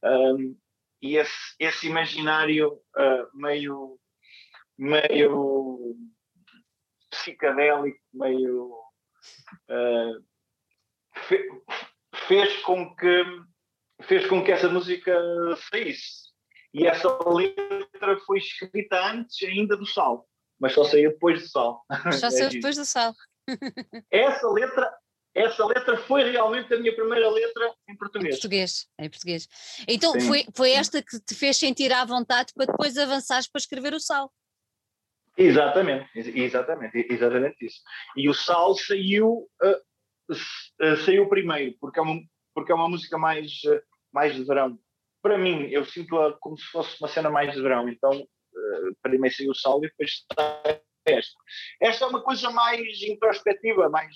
Um, 0.03 0.57
e 1.03 1.17
esse, 1.17 1.55
esse 1.59 1.87
imaginário 1.87 2.75
uh, 2.75 3.27
meio, 3.35 3.99
meio 4.79 5.97
psicadélico, 7.21 7.99
meio. 8.13 8.73
Uh, 9.69 10.25
fe, 11.29 11.49
fez 12.27 12.57
com 12.63 12.95
que 12.97 13.25
fez 14.03 14.27
com 14.27 14.43
que 14.43 14.53
essa 14.53 14.69
música 14.69 15.13
saísse. 15.71 16.31
E 16.73 16.87
essa 16.87 17.09
letra 17.29 18.19
foi 18.27 18.39
escrita 18.39 19.05
antes 19.11 19.37
ainda 19.47 19.77
do 19.77 19.87
sal, 19.87 20.27
mas 20.59 20.73
só 20.73 20.85
saiu 20.85 21.11
depois 21.11 21.43
do 21.43 21.49
sal. 21.49 21.85
Só 22.19 22.31
saiu 22.31 22.47
é 22.47 22.51
depois 22.51 22.77
do 22.77 22.85
sal. 22.85 23.15
essa 24.11 24.49
letra 24.49 24.91
essa 25.35 25.65
letra 25.65 25.97
foi 25.97 26.29
realmente 26.31 26.73
a 26.75 26.79
minha 26.79 26.95
primeira 26.95 27.31
letra 27.31 27.73
em 27.89 27.97
português. 27.97 28.35
Em 28.35 28.37
português, 28.37 28.89
em 28.99 29.11
português. 29.11 29.49
Então 29.87 30.21
foi, 30.21 30.45
foi 30.55 30.73
esta 30.73 31.01
que 31.01 31.21
te 31.21 31.35
fez 31.35 31.57
sentir 31.57 31.93
à 31.93 32.05
vontade 32.05 32.53
para 32.53 32.67
depois 32.67 32.99
avançares 32.99 33.47
para 33.47 33.61
escrever 33.61 33.95
o 33.95 34.01
Sal. 34.01 34.33
Exatamente, 35.41 36.11
exatamente, 36.15 37.07
exatamente 37.11 37.65
isso. 37.65 37.81
E 38.15 38.29
o 38.29 38.35
Sal 38.35 38.75
saiu, 38.75 39.49
uh, 39.63 40.33
uh, 40.33 40.97
saiu 40.99 41.29
primeiro, 41.31 41.75
porque 41.81 41.99
é 41.99 42.03
uma, 42.03 42.21
porque 42.55 42.73
é 42.73 42.75
uma 42.75 42.89
música 42.89 43.17
mais, 43.17 43.51
uh, 43.65 43.81
mais 44.13 44.35
de 44.35 44.45
verão. 44.45 44.79
Para 45.23 45.39
mim, 45.39 45.67
eu 45.71 45.85
sinto-a 45.87 46.37
como 46.41 46.59
se 46.59 46.65
fosse 46.67 46.97
uma 47.01 47.09
cena 47.09 47.31
mais 47.31 47.55
de 47.55 47.61
verão, 47.61 47.89
então 47.89 48.27
primeiro 49.03 49.35
saiu 49.35 49.51
o 49.53 49.55
Sal 49.55 49.79
e 49.79 49.89
depois 49.89 50.27
esta. 51.07 51.39
Esta 51.81 52.05
é 52.05 52.09
uma 52.09 52.23
coisa 52.23 52.51
mais 52.51 53.03
introspectiva, 53.03 53.89
mais 53.89 54.15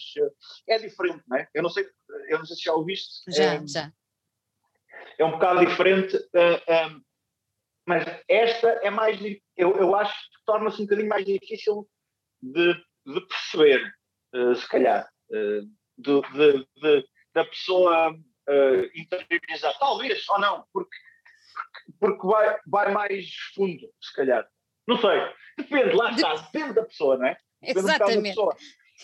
é 0.68 0.78
diferente, 0.78 1.22
não 1.26 1.38
é? 1.38 1.48
Eu 1.54 1.62
não 1.62 1.70
sei, 1.70 1.86
eu 2.28 2.38
não 2.38 2.44
sei 2.44 2.56
se 2.56 2.64
já 2.64 2.74
ouviste. 2.74 3.22
Já, 3.28 3.54
é, 3.54 3.66
já. 3.66 3.92
É 5.18 5.24
um 5.24 5.32
bocado 5.32 5.64
diferente, 5.64 6.16
uh, 6.16 6.90
um, 6.90 7.02
mas 7.86 8.04
esta 8.28 8.68
é 8.82 8.90
mais, 8.90 9.20
eu, 9.56 9.76
eu 9.76 9.94
acho 9.94 10.12
que 10.12 10.44
torna-se 10.46 10.80
um 10.80 10.84
bocadinho 10.84 11.08
mais 11.08 11.24
difícil 11.24 11.88
de, 12.42 12.74
de 13.06 13.20
perceber, 13.26 13.92
uh, 14.34 14.54
se 14.54 14.68
calhar, 14.68 15.08
uh, 15.30 15.62
de, 15.98 16.20
de, 16.32 16.66
de, 16.80 17.08
da 17.34 17.44
pessoa 17.44 18.12
uh, 18.12 18.90
interiorizar, 18.94 19.78
talvez, 19.78 20.26
ou 20.28 20.40
não, 20.40 20.64
porque, 20.72 20.96
porque 22.00 22.26
vai, 22.26 22.58
vai 22.66 22.92
mais 22.92 23.28
fundo, 23.54 23.88
se 24.00 24.14
calhar. 24.14 24.48
Não 24.86 24.98
sei. 24.98 25.20
Depende, 25.56 25.94
lá 25.94 26.10
está, 26.10 26.34
depende 26.34 26.74
da 26.74 26.84
pessoa, 26.84 27.16
não 27.16 27.26
é? 27.26 27.36
Depende 27.60 27.78
Exatamente. 27.80 28.40
Um 28.40 28.48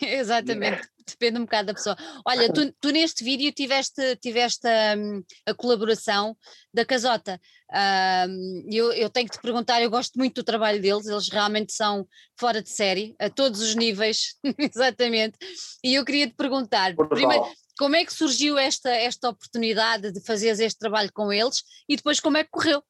Exatamente, 0.07 0.89
depende 1.11 1.39
um 1.39 1.45
bocado 1.45 1.67
da 1.67 1.75
pessoa. 1.75 1.97
Olha, 2.27 2.53
tu, 2.53 2.73
tu 2.81 2.91
neste 2.91 3.23
vídeo 3.23 3.53
tiveste, 3.53 4.17
tiveste 4.17 4.67
um, 4.97 5.23
a 5.47 5.55
colaboração 5.55 6.37
da 6.73 6.85
Casota. 6.85 7.41
Um, 7.73 8.67
eu, 8.71 8.93
eu 8.93 9.09
tenho 9.11 9.29
que 9.29 9.37
te 9.37 9.43
perguntar, 9.43 9.81
eu 9.81 9.91
gosto 9.91 10.19
muito 10.19 10.37
do 10.37 10.45
trabalho 10.45 10.81
deles, 10.81 11.07
eles 11.07 11.29
realmente 11.29 11.73
são 11.73 12.07
fora 12.39 12.63
de 12.63 12.71
série, 12.71 13.15
a 13.19 13.31
todos 13.31 13.61
os 13.61 13.75
níveis, 13.75 14.37
exatamente. 14.59 15.37
E 15.85 15.95
eu 15.95 16.05
queria 16.05 16.27
te 16.27 16.35
perguntar, 16.35 16.95
primeiro, 17.09 17.45
como 17.79 17.97
é 17.97 18.05
que 18.05 18.13
surgiu 18.13 18.59
esta, 18.59 18.91
esta 18.91 19.29
oportunidade 19.29 20.13
de 20.13 20.21
fazeres 20.21 20.61
este 20.61 20.79
trabalho 20.79 21.11
com 21.13 21.33
eles 21.33 21.63
e 21.89 21.97
depois 21.97 22.21
como 22.21 22.37
é 22.37 22.45
que 22.45 22.51
correu? 22.51 22.83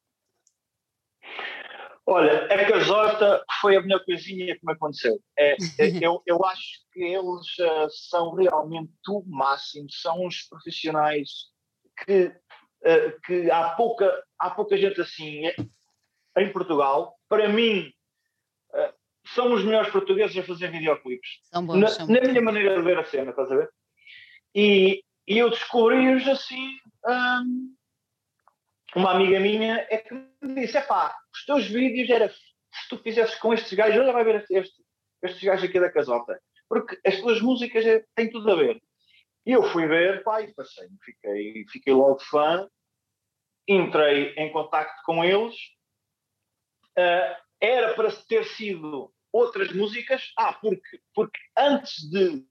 Olha, 2.05 2.45
a 2.45 2.65
casota 2.67 3.43
foi 3.61 3.75
a 3.75 3.81
melhor 3.81 4.03
coisinha 4.03 4.57
que 4.57 4.65
me 4.65 4.73
aconteceu. 4.73 5.19
É, 5.37 5.51
é, 5.51 5.57
eu, 6.05 6.21
eu 6.25 6.43
acho 6.45 6.81
que 6.91 7.01
eles 7.01 7.59
uh, 7.59 7.89
são 8.09 8.33
realmente 8.33 8.91
o 9.07 9.23
máximo, 9.27 9.87
são 9.89 10.25
uns 10.25 10.43
profissionais 10.49 11.29
que, 12.03 12.25
uh, 12.25 13.21
que 13.25 13.51
há, 13.51 13.69
pouca, 13.71 14.23
há 14.39 14.49
pouca 14.49 14.77
gente 14.77 14.99
assim 14.99 15.43
em 16.37 16.51
Portugal. 16.51 17.15
Para 17.29 17.47
mim, 17.47 17.91
uh, 18.73 18.93
são 19.27 19.53
os 19.53 19.63
melhores 19.63 19.91
portugueses 19.91 20.37
a 20.37 20.43
fazer 20.43 20.71
videoclipes. 20.71 21.39
São 21.43 21.65
bons, 21.65 21.79
na, 21.79 21.87
são 21.87 22.07
na 22.07 22.21
minha 22.21 22.41
maneira 22.41 22.75
de 22.75 22.81
ver 22.81 22.97
a 22.97 23.03
cena, 23.03 23.29
estás 23.29 23.51
a 23.51 23.55
ver? 23.55 23.69
E, 24.55 25.03
e 25.27 25.37
eu 25.37 25.49
descobri-os 25.49 26.27
assim. 26.27 26.77
Um, 27.07 27.75
uma 28.95 29.11
amiga 29.11 29.39
minha 29.39 29.85
é 29.89 29.97
que 29.97 30.13
me 30.13 30.55
disse: 30.55 30.77
é 30.77 30.81
pá, 30.81 31.15
os 31.33 31.45
teus 31.45 31.67
vídeos 31.67 32.09
era 32.09 32.29
se 32.29 32.89
tu 32.89 32.97
fizesses 32.97 33.35
com 33.35 33.53
estes 33.53 33.73
gajos, 33.73 33.99
olha, 33.99 34.13
vai 34.13 34.23
ver 34.23 34.45
este, 34.49 34.83
estes 35.23 35.43
gajos 35.43 35.69
aqui 35.69 35.79
da 35.79 35.91
casota, 35.91 36.41
porque 36.69 36.99
as 37.05 37.19
tuas 37.19 37.41
músicas 37.41 37.85
é, 37.85 38.03
têm 38.15 38.29
tudo 38.29 38.51
a 38.51 38.55
ver. 38.55 38.81
E 39.45 39.51
eu 39.51 39.63
fui 39.63 39.87
ver, 39.87 40.23
pá, 40.23 40.41
e 40.41 40.53
passei, 40.53 40.87
fiquei, 41.03 41.65
fiquei 41.69 41.93
logo 41.93 42.19
fã, 42.19 42.69
entrei 43.67 44.33
em 44.37 44.51
contacto 44.51 45.01
com 45.05 45.23
eles. 45.23 45.55
Uh, 46.97 47.35
era 47.59 47.93
para 47.93 48.11
ter 48.27 48.45
sido 48.45 49.13
outras 49.31 49.71
músicas, 49.73 50.31
ah, 50.37 50.53
porque, 50.53 50.99
porque 51.13 51.39
antes 51.57 52.09
de, 52.09 52.45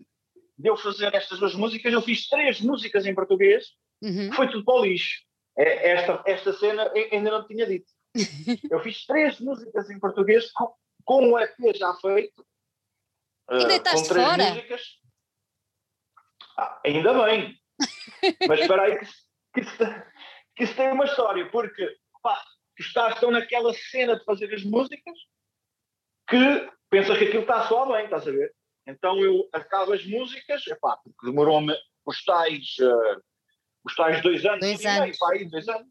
de 0.58 0.68
eu 0.68 0.76
fazer 0.76 1.14
estas 1.14 1.38
duas 1.38 1.54
músicas, 1.54 1.92
eu 1.92 2.00
fiz 2.00 2.26
três 2.28 2.60
músicas 2.60 3.06
em 3.06 3.14
português, 3.14 3.66
uhum. 4.02 4.32
foi 4.32 4.48
tudo 4.50 4.64
para 4.64 4.74
o 4.74 4.84
lixo. 4.84 5.20
É, 5.60 5.90
esta, 5.90 6.22
esta 6.24 6.52
cena 6.54 6.90
ainda 7.12 7.30
não 7.30 7.46
tinha 7.46 7.66
dito. 7.66 7.92
Eu 8.72 8.80
fiz 8.80 9.04
três 9.04 9.38
músicas 9.40 9.90
em 9.90 10.00
português 10.00 10.50
com, 10.52 10.74
com 11.04 11.22
um 11.26 11.38
EP 11.38 11.76
já 11.76 11.92
feito. 11.96 12.46
Ainda 13.46 13.74
uh, 13.74 13.76
estás 13.76 14.00
com 14.00 14.08
três 14.08 14.26
fora? 14.26 14.50
músicas. 14.50 14.82
Ah, 16.56 16.80
ainda 16.82 17.26
bem. 17.26 17.60
Mas 18.48 18.60
espera 18.60 18.82
aí 18.84 18.98
que, 18.98 19.06
que, 19.52 19.60
isso, 19.60 19.76
que 20.56 20.64
isso 20.64 20.76
tem 20.76 20.92
uma 20.92 21.04
história, 21.04 21.50
porque 21.50 21.94
pá, 22.22 22.42
tu 22.74 22.82
estás 22.82 23.20
tão 23.20 23.30
naquela 23.30 23.74
cena 23.74 24.18
de 24.18 24.24
fazer 24.24 24.54
as 24.54 24.64
músicas 24.64 25.18
que 26.26 26.70
pensas 26.88 27.18
que 27.18 27.24
aquilo 27.24 27.42
está 27.42 27.68
só 27.68 27.84
bem, 27.92 28.04
estás 28.04 28.26
a 28.26 28.30
ver? 28.30 28.54
Então 28.86 29.22
eu 29.22 29.46
acabo 29.52 29.92
as 29.92 30.06
músicas, 30.06 30.66
epá, 30.66 30.96
porque 30.96 31.26
demorou-me 31.26 31.76
os 32.06 32.24
tais 32.24 32.76
uh, 32.78 33.22
os 33.84 33.94
tais 33.94 34.22
dois 34.22 34.44
anos, 34.44 34.60
dois 34.60 34.84
anos. 34.84 35.00
Meio, 35.00 35.18
pá, 35.18 35.32
aí, 35.32 35.44
dois 35.44 35.68
anos, 35.68 35.88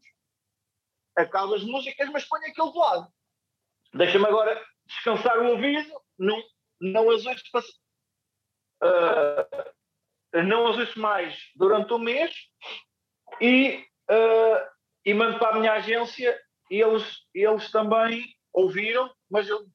acabo 1.16 1.54
as 1.54 1.64
músicas, 1.64 2.08
mas 2.10 2.24
ponho 2.24 2.46
aquilo 2.46 2.72
de 2.72 2.78
lado. 2.78 3.12
Deixa-me 3.94 4.26
agora 4.26 4.62
descansar 4.86 5.38
o 5.38 5.50
ouvido, 5.50 6.00
não, 6.18 6.42
não 6.80 7.10
as 7.10 7.24
ouço 7.26 7.44
uh, 8.82 10.42
não 10.44 10.66
as 10.68 10.78
ouço 10.78 10.98
mais 10.98 11.36
durante 11.56 11.92
um 11.92 11.98
mês 11.98 12.34
e, 13.40 13.84
uh, 14.10 14.68
e 15.04 15.14
mando 15.14 15.38
para 15.38 15.56
a 15.56 15.60
minha 15.60 15.72
agência 15.72 16.40
e 16.70 16.80
eles, 16.80 17.26
eles 17.34 17.70
também 17.70 18.24
ouviram, 18.52 19.12
mas, 19.28 19.48
eu, 19.48 19.66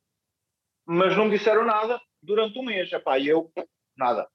mas 0.85 1.15
não 1.15 1.25
me 1.25 1.37
disseram 1.37 1.65
nada 1.65 2.01
durante 2.21 2.57
um 2.57 2.63
mês. 2.63 2.91
Epá, 2.91 3.19
e 3.19 3.27
eu, 3.27 3.51
nada. 3.97 4.29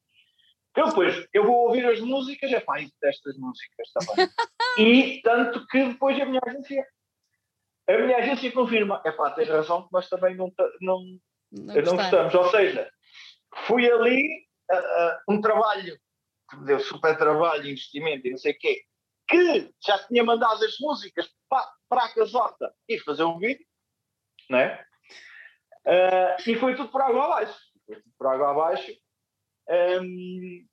Eu 0.76 0.88
depois, 0.88 1.28
eu 1.32 1.44
vou 1.44 1.66
ouvir 1.66 1.84
as 1.86 2.00
músicas, 2.00 2.52
é 2.52 2.60
pá, 2.60 2.76
destas 3.00 3.36
músicas 3.36 3.88
também. 3.92 4.28
e 4.78 5.20
tanto 5.22 5.66
que 5.66 5.84
depois 5.84 6.20
a 6.20 6.24
minha 6.24 6.40
agência, 6.46 6.86
a 7.88 7.98
minha 7.98 8.18
agência 8.18 8.52
confirma, 8.52 9.02
é 9.04 9.10
pá, 9.10 9.30
tens 9.32 9.48
razão, 9.48 9.88
mas 9.90 10.08
também 10.08 10.36
não, 10.36 10.52
não, 10.80 11.00
não, 11.50 11.74
não 11.74 11.96
gostamos. 11.96 12.34
Ou 12.34 12.50
seja, 12.50 12.90
fui 13.66 13.90
ali 13.90 14.46
uh, 14.70 14.76
uh, 14.76 15.34
um 15.34 15.40
trabalho 15.40 15.98
que 16.48 16.56
me 16.56 16.66
deu 16.66 16.78
super 16.78 17.18
trabalho, 17.18 17.68
investimento 17.68 18.26
e 18.26 18.30
não 18.30 18.38
sei 18.38 18.52
o 18.52 18.58
quê, 18.58 18.82
que 19.28 19.72
já 19.84 19.98
tinha 20.06 20.22
mandado 20.22 20.64
as 20.64 20.78
músicas 20.78 21.28
para, 21.48 21.68
para 21.88 22.04
a 22.04 22.14
casota 22.14 22.72
e 22.88 22.98
fazer 23.00 23.24
um 23.24 23.38
vídeo, 23.38 23.66
né? 24.48 24.84
Uh, 25.84 26.48
e 26.48 26.54
foi 26.56 26.76
tudo 26.76 26.90
por 26.90 27.00
água 27.02 27.24
abaixo. 27.24 27.58
Foi 27.86 27.96
tudo 27.96 28.14
por 28.16 28.26
água 28.28 28.50
abaixo 28.50 28.92
um, 29.70 30.66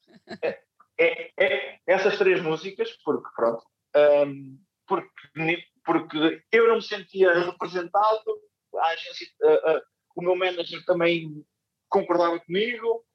é, 0.43 0.59
é, 0.97 1.31
é, 1.37 1.79
essas 1.85 2.17
três 2.17 2.41
músicas, 2.41 2.91
porque 3.03 3.29
pronto, 3.35 3.63
um, 3.95 4.59
porque, 4.87 5.63
porque 5.85 6.43
eu 6.51 6.67
não 6.67 6.75
me 6.75 6.81
sentia 6.81 7.33
representado, 7.33 8.41
a 8.75 8.87
agência, 8.87 9.27
uh, 9.41 9.77
uh, 9.77 9.81
o 10.15 10.21
meu 10.21 10.35
manager 10.35 10.83
também 10.85 11.45
concordava 11.89 12.39
comigo, 12.39 13.05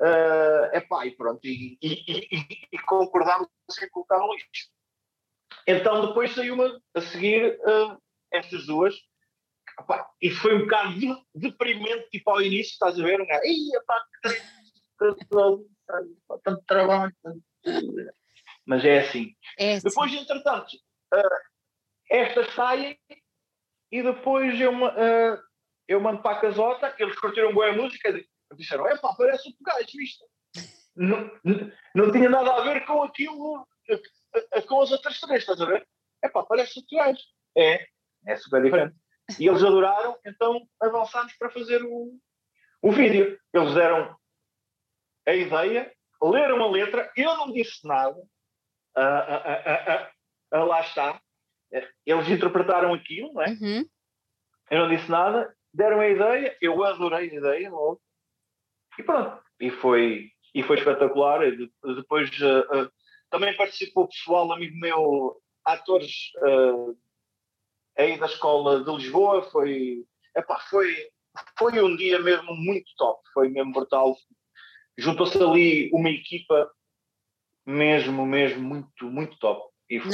uh, 0.00 0.76
epá, 0.76 1.06
e 1.06 1.16
pronto, 1.16 1.40
e, 1.44 1.78
e, 1.82 1.92
e, 2.08 2.68
e 2.72 2.78
concordámos 2.80 3.48
em 3.82 3.88
colocar. 3.88 4.20
Então 5.66 6.06
depois 6.06 6.34
saiu-me 6.34 6.78
a 6.94 7.00
seguir 7.00 7.58
uh, 7.60 8.00
estas 8.32 8.66
duas, 8.66 8.94
epá, 9.80 10.06
e 10.20 10.30
foi 10.30 10.56
um 10.56 10.60
bocado 10.60 11.24
deprimente, 11.34 12.10
tipo 12.10 12.30
ao 12.30 12.42
início, 12.42 12.72
estás 12.72 12.98
a 12.98 13.02
ver? 13.02 13.20
Um 13.20 13.26
gajo, 13.26 13.42
epá, 13.76 14.04
que 14.22 14.61
tanto 16.42 16.62
trabalho. 16.66 17.14
Mas 18.66 18.84
é 18.84 19.00
assim. 19.00 19.34
É 19.58 19.74
assim. 19.74 19.88
Depois, 19.88 20.12
entretanto, 20.12 20.76
uh, 21.14 21.52
estas 22.10 22.52
saem 22.54 22.98
e 23.90 24.02
depois 24.02 24.58
eu, 24.60 24.72
uh, 24.72 25.38
eu 25.88 26.00
mando 26.00 26.22
para 26.22 26.36
a 26.36 26.40
casota, 26.40 26.94
eles 26.98 27.18
curtiram 27.18 27.52
boa 27.52 27.72
música 27.72 28.08
e 28.08 28.56
disseram: 28.56 28.86
é 28.86 28.96
pá, 28.96 29.14
parece 29.16 29.48
o 29.48 29.64
gajo, 29.64 30.00
isto. 30.00 30.24
Não, 30.94 31.30
não, 31.42 31.72
não 31.94 32.12
tinha 32.12 32.28
nada 32.28 32.52
a 32.52 32.60
ver 32.60 32.84
com 32.84 33.02
aquilo, 33.02 33.66
com 34.68 34.82
as 34.82 34.92
outras 34.92 35.18
três, 35.20 35.40
estás 35.40 35.60
a 35.60 35.66
ver? 35.66 35.86
É 36.22 36.28
pá, 36.28 36.42
parece 36.44 36.78
o 36.78 36.96
gajo. 36.96 37.20
É, 37.56 37.86
é 38.26 38.36
super 38.36 38.62
diferente. 38.62 38.94
E 39.38 39.46
eles 39.46 39.62
adoraram, 39.62 40.18
então 40.24 40.66
avançámos 40.80 41.32
para 41.34 41.50
fazer 41.50 41.82
o, 41.82 42.18
o 42.82 42.92
vídeo. 42.92 43.38
Eles 43.52 43.74
deram 43.74 44.16
a 45.26 45.34
ideia, 45.34 45.92
leram 46.22 46.62
a 46.62 46.70
letra, 46.70 47.10
eu 47.16 47.36
não 47.36 47.52
disse 47.52 47.86
nada, 47.86 48.16
uh, 48.96 50.56
uh, 50.56 50.58
uh, 50.58 50.64
lá 50.66 50.80
está. 50.80 51.20
Eles 52.04 52.28
interpretaram 52.28 52.92
aquilo, 52.92 53.32
não 53.32 53.42
é? 53.42 53.48
Uhum. 53.50 53.88
Eu 54.70 54.78
não 54.80 54.88
disse 54.88 55.10
nada, 55.10 55.54
deram 55.72 56.00
a 56.00 56.08
ideia, 56.08 56.56
eu 56.60 56.82
adorei 56.84 57.30
a 57.30 57.34
ideia 57.34 57.70
logo. 57.70 58.00
E 58.98 59.02
pronto. 59.02 59.42
E 59.60 59.70
foi, 59.70 60.30
e 60.54 60.62
foi 60.62 60.76
espetacular. 60.78 61.40
Depois 61.96 62.30
uh, 62.40 62.84
uh, 62.84 62.92
também 63.30 63.56
participou 63.56 64.08
pessoal, 64.08 64.52
amigo 64.52 64.76
meu, 64.78 65.40
atores 65.64 66.30
uh, 66.38 66.98
aí 67.96 68.18
da 68.18 68.26
escola 68.26 68.84
de 68.84 68.90
Lisboa. 68.90 69.42
Foi, 69.50 70.04
epá, 70.36 70.60
foi, 70.68 70.94
foi 71.58 71.82
um 71.82 71.96
dia 71.96 72.18
mesmo 72.20 72.54
muito 72.54 72.90
top, 72.96 73.22
foi 73.32 73.48
mesmo 73.48 73.72
brutal. 73.72 74.16
Juntou-se 74.98 75.38
ali 75.38 75.90
uma 75.92 76.10
equipa 76.10 76.70
mesmo, 77.66 78.26
mesmo 78.26 78.62
muito, 78.62 79.04
muito 79.04 79.38
top. 79.38 79.70
E 79.88 80.00
foi, 80.00 80.10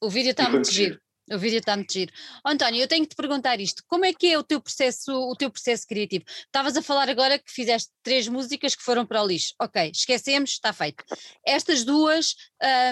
Não, 0.00 0.08
o 0.08 0.10
vídeo 0.10 0.30
está 0.30 0.48
muito 0.48 0.70
giro. 0.70 1.00
O 1.30 1.38
vídeo 1.38 1.58
está 1.58 1.76
muito 1.76 1.92
giro. 1.92 2.10
Oh, 2.44 2.48
António, 2.48 2.80
eu 2.80 2.88
tenho 2.88 3.04
que 3.04 3.10
te 3.10 3.16
perguntar 3.16 3.60
isto: 3.60 3.82
como 3.86 4.04
é 4.04 4.12
que 4.12 4.32
é 4.32 4.38
o 4.38 4.42
teu 4.42 4.60
processo, 4.60 5.12
o 5.12 5.36
teu 5.36 5.50
processo 5.50 5.86
criativo? 5.86 6.24
Estavas 6.26 6.76
a 6.76 6.82
falar 6.82 7.08
agora 7.08 7.38
que 7.38 7.52
fizeste 7.52 7.90
três 8.02 8.26
músicas 8.28 8.74
que 8.74 8.82
foram 8.82 9.04
para 9.04 9.22
o 9.22 9.26
lixo. 9.26 9.54
Ok, 9.60 9.90
esquecemos, 9.94 10.50
está 10.50 10.72
feito. 10.72 11.04
Estas 11.44 11.84
duas, 11.84 12.34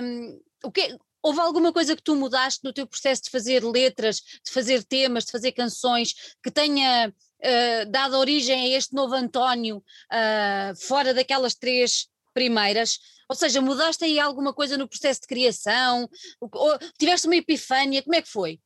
um, 0.02 0.40
o 0.64 0.70
que, 0.70 0.98
houve 1.22 1.40
alguma 1.40 1.72
coisa 1.72 1.96
que 1.96 2.02
tu 2.02 2.14
mudaste 2.14 2.60
no 2.62 2.72
teu 2.72 2.86
processo 2.86 3.24
de 3.24 3.30
fazer 3.30 3.64
letras, 3.64 4.16
de 4.44 4.52
fazer 4.52 4.84
temas, 4.84 5.24
de 5.24 5.32
fazer 5.32 5.52
canções, 5.52 6.14
que 6.42 6.50
tenha 6.50 7.12
uh, 7.42 7.90
dado 7.90 8.16
origem 8.18 8.74
a 8.74 8.76
este 8.76 8.94
novo 8.94 9.14
António, 9.14 9.78
uh, 9.78 10.86
fora 10.86 11.14
daquelas 11.14 11.54
três 11.54 12.08
primeiras? 12.32 12.98
Ou 13.28 13.34
seja, 13.34 13.60
mudaste 13.60 14.04
aí 14.04 14.20
alguma 14.20 14.54
coisa 14.54 14.78
no 14.78 14.88
processo 14.88 15.22
de 15.22 15.26
criação? 15.26 16.08
Ou 16.40 16.78
tiveste 16.98 17.26
uma 17.26 17.36
epifânia? 17.36 18.02
Como 18.02 18.14
é 18.14 18.22
que 18.22 18.28
foi? 18.28 18.60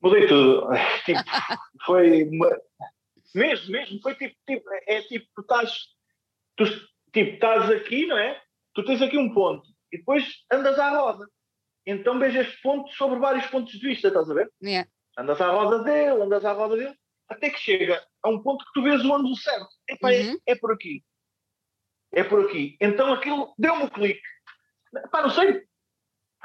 Mudei 0.00 0.26
tudo. 0.26 0.68
Tipo, 1.04 1.20
foi 1.84 2.24
uma... 2.24 2.50
mesmo, 3.34 3.72
mesmo, 3.72 4.00
foi 4.00 4.14
tipo, 4.14 4.36
tipo 4.46 4.64
é 4.86 5.02
tipo, 5.02 5.26
tu 5.34 5.40
estás, 5.40 5.72
tu, 6.56 6.64
tipo, 7.12 7.34
estás 7.34 7.70
aqui, 7.70 8.06
não 8.06 8.18
é? 8.18 8.40
Tu 8.74 8.84
tens 8.84 9.02
aqui 9.02 9.18
um 9.18 9.32
ponto 9.32 9.68
e 9.92 9.98
depois 9.98 10.24
andas 10.52 10.78
à 10.78 10.90
roda. 10.90 11.26
Então 11.86 12.18
vejo 12.18 12.38
este 12.40 12.60
ponto 12.62 12.92
sobre 12.92 13.18
vários 13.18 13.46
pontos 13.46 13.72
de 13.72 13.86
vista, 13.86 14.08
estás 14.08 14.30
a 14.30 14.34
ver? 14.34 14.50
Yeah. 14.62 14.88
Andas 15.18 15.40
à 15.40 15.50
roda 15.50 15.84
dele, 15.84 16.22
andas 16.22 16.44
à 16.44 16.52
roda 16.52 16.76
dele, 16.76 16.96
até 17.28 17.50
que 17.50 17.58
chega 17.58 18.04
a 18.22 18.28
um 18.28 18.42
ponto 18.42 18.64
que 18.64 18.72
tu 18.74 18.82
vês 18.82 19.04
o 19.04 19.14
ângulo 19.14 19.36
certo. 19.36 19.68
Epá, 19.88 20.12
é, 20.12 20.22
uhum. 20.22 20.38
é, 20.46 20.52
é 20.52 20.56
por 20.56 20.72
aqui 20.72 21.02
é 22.14 22.22
por 22.24 22.46
aqui. 22.46 22.76
Então 22.80 23.12
aquilo 23.12 23.52
deu-me 23.58 23.84
um 23.84 23.88
clique. 23.88 24.22
Pá, 25.10 25.22
não 25.22 25.30
sei. 25.30 25.62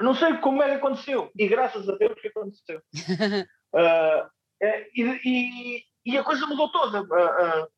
Não 0.00 0.14
sei 0.14 0.36
como 0.38 0.62
é 0.62 0.70
que 0.70 0.76
aconteceu. 0.76 1.30
E 1.38 1.46
graças 1.46 1.88
a 1.88 1.96
Deus 1.96 2.20
que 2.20 2.28
aconteceu. 2.28 2.78
uh, 2.78 4.30
é, 4.60 4.88
e, 4.94 5.20
e, 5.24 5.84
e, 6.04 6.18
a 6.18 6.24
coisa 6.24 6.46
mudou 6.46 6.70
toda. 6.72 7.02
Uh, 7.02 7.64
uh, 7.64 7.68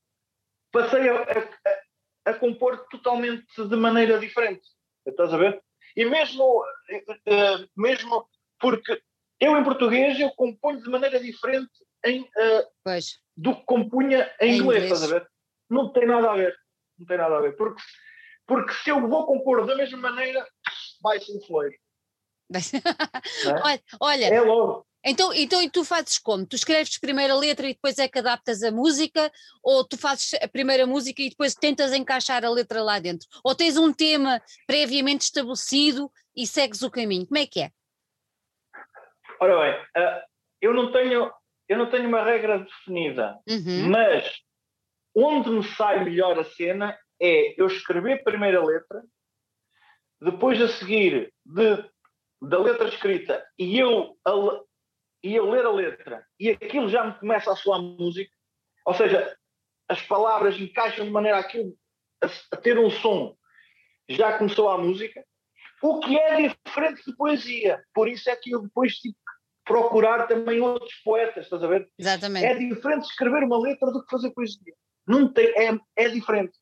passei 0.72 1.09
a, 1.09 1.22
a, 1.22 2.30
a, 2.30 2.34
compor 2.34 2.86
totalmente 2.88 3.45
de 3.57 3.76
maneira 3.76 4.18
diferente. 4.18 4.66
Estás 5.07 5.32
a 5.34 5.36
ver? 5.36 5.62
E 5.97 6.05
mesmo, 6.07 6.64
mesmo 7.76 8.26
porque 8.59 9.03
eu 9.45 9.59
em 9.59 9.64
português 9.64 10.18
eu 10.18 10.30
componho 10.30 10.82
de 10.82 10.90
maneira 10.90 11.20
diferente 11.20 11.70
em, 12.05 12.28
do 13.36 13.55
que 13.55 13.64
compunha 13.64 14.30
em, 14.40 14.53
em 14.53 14.59
inglês, 14.59 14.84
inglês, 14.84 14.84
estás 14.84 15.05
a 15.05 15.18
ver? 15.18 15.28
Não 15.68 15.93
tem 15.93 16.07
nada 16.07 16.30
a 16.30 16.36
ver 16.36 16.55
não 17.03 17.07
tem 17.07 17.18
nada 17.18 17.36
a 17.36 17.40
ver. 17.40 17.57
Porque, 17.57 17.82
porque 18.47 18.72
se 18.72 18.90
eu 18.90 19.07
vou 19.09 19.26
compor 19.26 19.66
da 19.66 19.74
mesma 19.74 19.99
maneira, 19.99 20.47
vai-se 21.03 21.36
influir. 21.36 21.78
é? 22.55 23.80
olha, 24.01 24.26
é 24.26 24.40
logo. 24.40 24.86
Então, 25.05 25.32
então 25.32 25.61
e 25.61 25.68
tu 25.68 25.84
fazes 25.84 26.18
como? 26.18 26.47
Tu 26.47 26.55
escreves 26.55 26.99
primeiro 26.99 27.32
a 27.32 27.36
letra 27.36 27.68
e 27.68 27.74
depois 27.74 27.99
é 27.99 28.07
que 28.07 28.18
adaptas 28.18 28.62
a 28.62 28.70
música? 28.70 29.32
Ou 29.62 29.84
tu 29.84 29.97
fazes 29.97 30.34
a 30.34 30.47
primeira 30.47 30.86
música 30.86 31.22
e 31.22 31.30
depois 31.30 31.55
tentas 31.55 31.93
encaixar 31.93 32.45
a 32.45 32.51
letra 32.51 32.82
lá 32.82 33.01
dentro? 33.01 33.26
Ou 33.43 33.55
tens 33.55 33.76
um 33.76 33.93
tema 33.93 34.40
previamente 34.66 35.22
estabelecido 35.22 36.11
e 36.36 36.47
segues 36.47 36.82
o 36.82 36.90
caminho? 36.90 37.26
Como 37.26 37.38
é 37.38 37.47
que 37.47 37.62
é? 37.62 37.72
Ora 39.43 39.59
bem, 39.59 39.82
uh, 40.01 40.22
eu, 40.61 40.72
não 40.72 40.93
tenho, 40.93 41.28
eu 41.68 41.76
não 41.76 41.90
tenho 41.90 42.07
uma 42.07 42.22
regra 42.22 42.61
definida, 42.61 43.40
uhum. 43.49 43.90
mas 43.90 44.40
onde 45.12 45.51
me 45.51 45.64
sai 45.64 46.05
melhor 46.05 46.38
a 46.38 46.45
cena 46.45 46.97
é 47.20 47.61
eu 47.61 47.66
escrever 47.66 48.20
a 48.20 48.22
primeira 48.22 48.64
letra, 48.64 49.03
depois 50.20 50.62
a 50.62 50.68
seguir 50.68 51.34
de, 51.45 51.90
da 52.40 52.57
letra 52.61 52.86
escrita 52.86 53.45
e 53.59 53.80
eu, 53.80 54.16
a, 54.24 54.61
e 55.24 55.34
eu 55.34 55.51
ler 55.51 55.66
a 55.66 55.72
letra 55.72 56.24
e 56.38 56.51
aquilo 56.51 56.88
já 56.88 57.05
me 57.05 57.18
começa 57.18 57.51
a 57.51 57.57
soar 57.57 57.82
música, 57.82 58.32
ou 58.86 58.95
seja, 58.95 59.36
as 59.88 60.01
palavras 60.03 60.57
encaixam 60.57 61.05
de 61.05 61.11
maneira 61.11 61.40
aquilo 61.40 61.76
a, 62.22 62.28
a 62.53 62.57
ter 62.59 62.78
um 62.78 62.90
som, 62.90 63.36
já 64.09 64.38
começou 64.38 64.68
a 64.68 64.78
música, 64.78 65.26
o 65.82 65.99
que 65.99 66.16
é 66.16 66.49
diferente 66.49 67.03
de 67.05 67.16
poesia. 67.16 67.84
Por 67.93 68.09
isso 68.09 68.30
é 68.30 68.36
que 68.36 68.53
eu 68.53 68.62
depois 68.62 69.01
que 69.01 69.12
procurar 69.73 70.27
também 70.27 70.61
outros 70.61 70.95
poetas, 71.03 71.45
estás 71.45 71.64
a 71.64 71.66
ver? 71.66 71.91
Exatamente. 71.99 72.45
É 72.45 72.55
diferente 72.55 73.05
escrever 73.05 73.43
uma 73.43 73.59
letra 73.59 73.91
do 73.91 74.05
que 74.05 74.11
fazer 74.11 74.31
poesia. 74.33 74.75
Não 75.07 75.33
tem, 75.33 75.47
é, 75.47 75.79
é 75.97 76.09
diferente. 76.11 76.53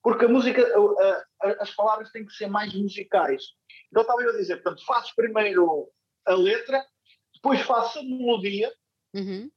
Porque 0.00 0.26
a 0.26 0.28
música, 0.28 0.62
a, 0.62 1.48
a, 1.48 1.62
as 1.62 1.74
palavras 1.74 2.12
têm 2.12 2.24
que 2.24 2.32
ser 2.32 2.46
mais 2.46 2.72
musicais. 2.72 3.42
Então 3.90 4.02
estava 4.02 4.22
eu 4.22 4.30
a 4.30 4.36
dizer, 4.36 4.62
portanto, 4.62 4.86
faço 4.86 5.12
primeiro 5.16 5.90
a 6.24 6.34
letra, 6.34 6.80
depois 7.34 7.60
faço 7.62 7.98
a 7.98 8.02
melodia, 8.04 8.72
uhum. 9.12 9.50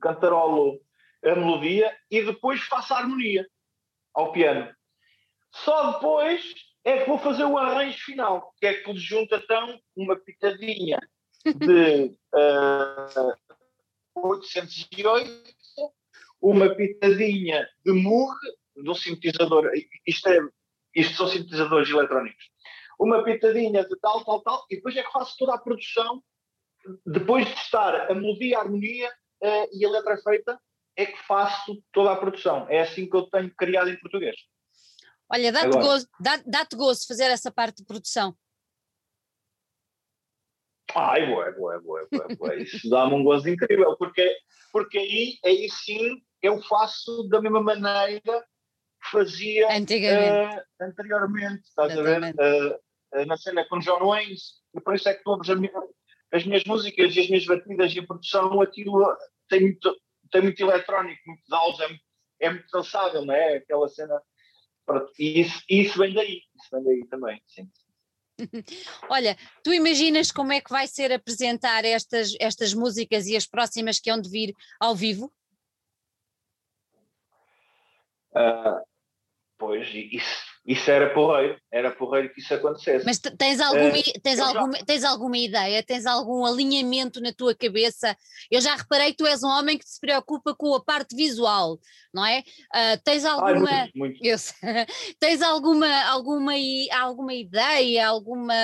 cantarolo 0.00 0.80
a 1.24 1.34
melodia 1.34 1.92
e 2.08 2.22
depois 2.22 2.62
faço 2.62 2.94
a 2.94 2.98
harmonia 2.98 3.44
ao 4.14 4.30
piano. 4.30 4.72
Só 5.52 5.94
depois 5.94 6.54
é 6.84 7.00
que 7.00 7.08
vou 7.08 7.18
fazer 7.18 7.44
o 7.44 7.58
arranjo 7.58 7.98
final, 8.04 8.54
que 8.60 8.66
é 8.66 8.74
que 8.74 8.92
lhe 8.92 9.00
junta 9.00 9.36
então 9.42 9.80
uma 9.96 10.14
pitadinha 10.16 11.00
de 11.52 12.16
uh, 12.34 13.36
808 14.14 15.54
uma 16.40 16.74
pitadinha 16.74 17.66
de 17.84 17.92
murre 17.92 18.36
de 18.76 18.90
um 18.90 18.94
sintetizador, 18.94 19.70
isto, 20.06 20.28
é, 20.28 20.38
isto 20.94 21.16
são 21.16 21.28
sintetizadores 21.28 21.88
eletrónicos, 21.88 22.50
uma 22.98 23.22
pitadinha 23.22 23.84
de 23.84 23.98
tal, 24.00 24.24
tal, 24.24 24.42
tal, 24.42 24.66
e 24.70 24.76
depois 24.76 24.96
é 24.96 25.02
que 25.02 25.12
faço 25.12 25.36
toda 25.38 25.54
a 25.54 25.58
produção, 25.58 26.22
depois 27.06 27.46
de 27.46 27.54
estar 27.54 28.10
a 28.10 28.14
melodia, 28.14 28.58
a 28.58 28.60
harmonia 28.60 29.08
uh, 29.08 29.68
e 29.72 29.84
a 29.84 29.90
letra 29.90 30.18
feita, 30.18 30.60
é 30.96 31.06
que 31.06 31.18
faço 31.26 31.82
toda 31.92 32.12
a 32.12 32.16
produção. 32.16 32.68
É 32.68 32.80
assim 32.80 33.08
que 33.08 33.16
eu 33.16 33.22
tenho 33.22 33.52
criado 33.56 33.88
em 33.88 33.98
português. 33.98 34.36
Olha, 35.30 35.50
dá-te 35.50 35.78
gozo, 35.78 36.06
dá, 36.20 36.36
dá 36.46 36.66
gozo 36.74 37.06
fazer 37.06 37.24
essa 37.24 37.50
parte 37.50 37.78
de 37.78 37.84
produção. 37.84 38.36
Ai, 40.94 41.26
boa, 41.26 41.50
boa, 41.52 41.80
boa, 41.80 42.08
boa, 42.10 42.28
boa. 42.36 42.56
Isso 42.56 42.88
dá-me 42.88 43.14
um 43.14 43.24
gozo 43.24 43.48
incrível, 43.48 43.96
porque, 43.96 44.36
porque 44.72 44.98
aí, 44.98 45.38
aí 45.44 45.68
sim 45.70 46.20
eu 46.42 46.60
faço 46.62 47.26
da 47.28 47.40
mesma 47.40 47.62
maneira 47.62 48.20
que 49.02 49.10
fazia 49.10 49.74
antigamente, 49.74 50.56
uh, 50.56 50.62
anteriormente 50.80 51.62
estás 51.64 51.92
Exatamente. 51.92 52.40
a 52.40 52.44
ver? 52.44 52.80
Uh, 53.14 53.26
na 53.26 53.36
cena 53.36 53.64
com 53.66 53.78
John 53.78 54.06
Wayne, 54.06 54.34
e 54.74 54.80
por 54.80 54.94
isso 54.94 55.08
é 55.08 55.14
que 55.14 55.22
todas 55.22 55.48
as 55.48 55.58
minhas, 55.58 55.74
as 56.32 56.44
minhas 56.44 56.64
músicas 56.64 57.14
e 57.14 57.20
as 57.20 57.28
minhas 57.28 57.46
batidas 57.46 57.94
e 57.94 58.00
a 58.00 58.06
produção, 58.06 58.60
aquilo 58.60 59.16
tem 59.48 59.60
muito, 59.60 59.96
tem 60.30 60.42
muito 60.42 60.60
eletrónico, 60.60 61.20
muito 61.26 61.42
house, 61.50 61.80
é, 61.80 61.98
é 62.40 62.50
muito 62.50 62.66
dançável, 62.72 63.24
não 63.24 63.34
é? 63.34 63.56
Aquela 63.56 63.88
cena. 63.88 64.20
Pronto, 64.84 65.10
e 65.18 65.40
isso, 65.40 65.62
isso 65.68 65.98
vem 65.98 66.12
daí, 66.12 66.42
isso 66.56 66.68
vem 66.72 66.84
daí 66.84 67.06
também, 67.08 67.40
sim. 67.46 67.70
Olha, 69.08 69.36
tu 69.62 69.72
imaginas 69.72 70.30
como 70.30 70.52
é 70.52 70.60
que 70.60 70.70
vai 70.70 70.86
ser 70.86 71.12
apresentar 71.12 71.84
estas, 71.84 72.34
estas 72.40 72.74
músicas 72.74 73.26
e 73.26 73.36
as 73.36 73.46
próximas 73.46 74.00
que 74.00 74.10
hão 74.10 74.20
de 74.20 74.28
vir 74.28 74.54
ao 74.80 74.94
vivo? 74.94 75.32
Uh, 78.32 78.82
pois, 79.56 79.88
isso, 79.92 80.53
isso 80.66 80.90
era 80.90 81.12
porreiro, 81.12 81.60
era 81.70 81.90
porreiro 81.90 82.32
que 82.32 82.40
isso 82.40 82.54
acontecesse. 82.54 83.04
Mas 83.04 83.18
tens 83.18 83.60
alguma, 83.60 83.88
uh, 83.90 84.20
tens, 84.22 84.40
alguma, 84.40 84.78
já... 84.78 84.84
tens 84.84 85.04
alguma 85.04 85.36
ideia, 85.36 85.82
tens 85.82 86.06
algum 86.06 86.42
alinhamento 86.44 87.20
na 87.20 87.34
tua 87.34 87.54
cabeça? 87.54 88.16
Eu 88.50 88.62
já 88.62 88.74
reparei 88.74 89.10
que 89.10 89.18
tu 89.18 89.26
és 89.26 89.42
um 89.42 89.48
homem 89.48 89.76
que 89.76 89.86
se 89.86 90.00
preocupa 90.00 90.54
com 90.54 90.74
a 90.74 90.82
parte 90.82 91.14
visual, 91.14 91.78
não 92.14 92.24
é? 92.24 92.40
Uh, 92.74 93.02
tens 93.04 93.26
alguma. 93.26 93.70
Ai, 93.70 93.90
muito, 93.94 94.18
muito. 94.18 94.20
Tens 95.20 95.42
alguma, 95.42 96.04
alguma, 96.04 96.52
alguma 96.92 97.34
ideia, 97.34 98.08
alguma. 98.08 98.54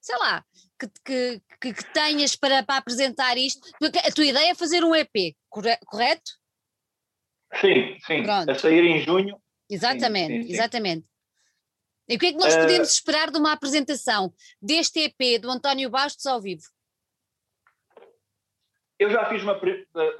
sei 0.00 0.16
lá. 0.16 0.42
Que, 0.78 0.88
que, 1.04 1.42
que, 1.60 1.74
que 1.74 1.92
tenhas 1.92 2.34
para, 2.34 2.62
para 2.62 2.78
apresentar 2.78 3.36
isto? 3.36 3.70
Porque 3.78 3.98
a 3.98 4.10
tua 4.10 4.24
ideia 4.24 4.50
é 4.50 4.54
fazer 4.54 4.82
um 4.82 4.94
EP, 4.94 5.36
correto? 5.48 6.32
Sim, 7.60 7.96
sim. 8.06 8.22
Pronto. 8.22 8.50
A 8.50 8.54
sair 8.54 8.84
em 8.84 9.00
junho. 9.00 9.36
Exatamente, 9.70 10.32
sim, 10.32 10.42
sim, 10.42 10.48
sim. 10.48 10.52
exatamente. 10.54 11.11
E 12.08 12.16
o 12.16 12.18
que 12.18 12.26
é 12.26 12.32
que 12.32 12.38
nós 12.38 12.54
podemos 12.56 12.88
uh, 12.88 12.92
esperar 12.92 13.30
de 13.30 13.38
uma 13.38 13.52
apresentação 13.52 14.32
deste 14.60 15.00
EP 15.00 15.40
do 15.40 15.50
António 15.50 15.88
Bastos 15.88 16.26
ao 16.26 16.40
vivo? 16.40 16.62
Eu 18.98 19.10
já 19.10 19.28
fiz 19.28 19.42
uma. 19.42 19.58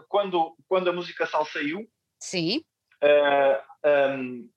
Quando, 0.08 0.56
quando 0.68 0.88
a 0.88 0.92
música 0.92 1.26
Sal 1.26 1.44
saiu. 1.46 1.88
Sim. 2.20 2.64
Uh, 3.02 4.18
um, 4.18 4.50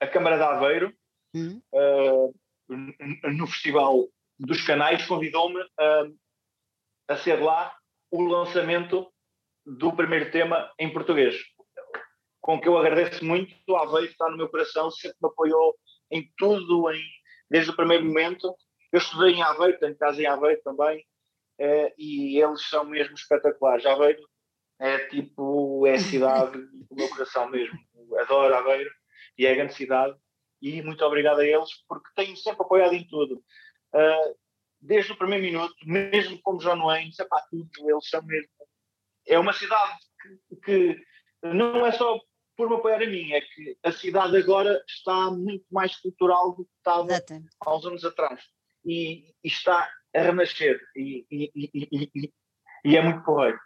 a 0.00 0.06
Câmara 0.06 0.36
de 0.36 0.42
Aveiro, 0.42 0.92
uhum. 1.34 1.62
uh, 1.72 2.34
no 2.68 3.46
Festival 3.46 4.08
dos 4.38 4.62
Canais, 4.62 5.06
convidou-me 5.06 5.60
a, 5.78 6.02
a 7.08 7.16
ser 7.16 7.40
lá 7.40 7.76
o 8.10 8.22
lançamento 8.22 9.12
do 9.64 9.92
primeiro 9.92 10.30
tema 10.30 10.72
em 10.78 10.92
português, 10.92 11.36
com 12.40 12.60
que 12.60 12.68
eu 12.68 12.76
agradeço 12.76 13.24
muito. 13.24 13.54
O 13.68 13.76
Aveiro 13.76 14.10
está 14.10 14.28
no 14.28 14.36
meu 14.36 14.48
coração, 14.48 14.90
sempre 14.90 15.16
me 15.22 15.28
apoiou 15.28 15.76
em 16.12 16.30
tudo, 16.36 16.90
em, 16.92 17.02
desde 17.50 17.70
o 17.70 17.76
primeiro 17.76 18.04
momento. 18.04 18.54
Eu 18.92 18.98
estudei 18.98 19.32
em 19.32 19.42
Aveiro, 19.42 19.78
tenho 19.78 19.96
casa 19.96 20.22
em 20.22 20.26
Aveiro 20.26 20.60
também, 20.62 21.04
é, 21.58 21.94
e 21.98 22.38
eles 22.38 22.68
são 22.68 22.84
mesmo 22.84 23.14
espetaculares. 23.14 23.86
Aveiro 23.86 24.22
é 24.78 24.98
tipo, 25.08 25.86
é 25.86 25.94
a 25.94 25.98
cidade 25.98 26.58
do 26.90 26.94
meu 26.94 27.08
coração 27.08 27.48
mesmo. 27.48 27.78
Adoro 28.20 28.54
Aveiro 28.54 28.90
e 29.38 29.46
é 29.46 29.52
a 29.52 29.54
grande 29.54 29.74
cidade. 29.74 30.16
E 30.60 30.82
muito 30.82 31.04
obrigado 31.04 31.40
a 31.40 31.46
eles 31.46 31.70
porque 31.88 32.08
têm 32.14 32.36
sempre 32.36 32.62
apoiado 32.62 32.94
em 32.94 33.06
tudo. 33.06 33.42
Uh, 33.94 34.36
desde 34.80 35.12
o 35.12 35.16
primeiro 35.16 35.44
minuto, 35.44 35.74
mesmo 35.84 36.40
como 36.42 36.58
John 36.58 36.84
Wayne, 36.84 37.12
para 37.16 37.42
tudo, 37.50 37.90
eles 37.90 38.08
são 38.08 38.22
mesmo. 38.22 38.48
É 39.26 39.38
uma 39.38 39.52
cidade 39.52 39.98
que, 40.20 40.56
que 40.64 41.02
não 41.42 41.86
é 41.86 41.92
só 41.92 42.20
por 42.62 42.70
me 42.70 42.76
apoiar 42.76 43.02
a 43.02 43.06
mim, 43.06 43.32
é 43.32 43.40
que 43.40 43.76
a 43.82 43.90
cidade 43.90 44.36
agora 44.36 44.80
está 44.86 45.32
muito 45.32 45.64
mais 45.68 45.96
cultural 45.96 46.54
do 46.54 46.64
que 46.64 46.70
estava 46.78 47.08
Exato. 47.08 47.42
há 47.60 47.76
uns 47.76 47.86
anos 47.86 48.04
atrás. 48.04 48.40
E, 48.84 49.34
e 49.42 49.48
está 49.48 49.90
a 50.14 50.22
renascer. 50.22 50.80
E, 50.94 51.26
e, 51.28 52.30
e, 52.84 52.96
é 52.96 53.02
muito 53.02 53.24
porreiro. 53.24 53.58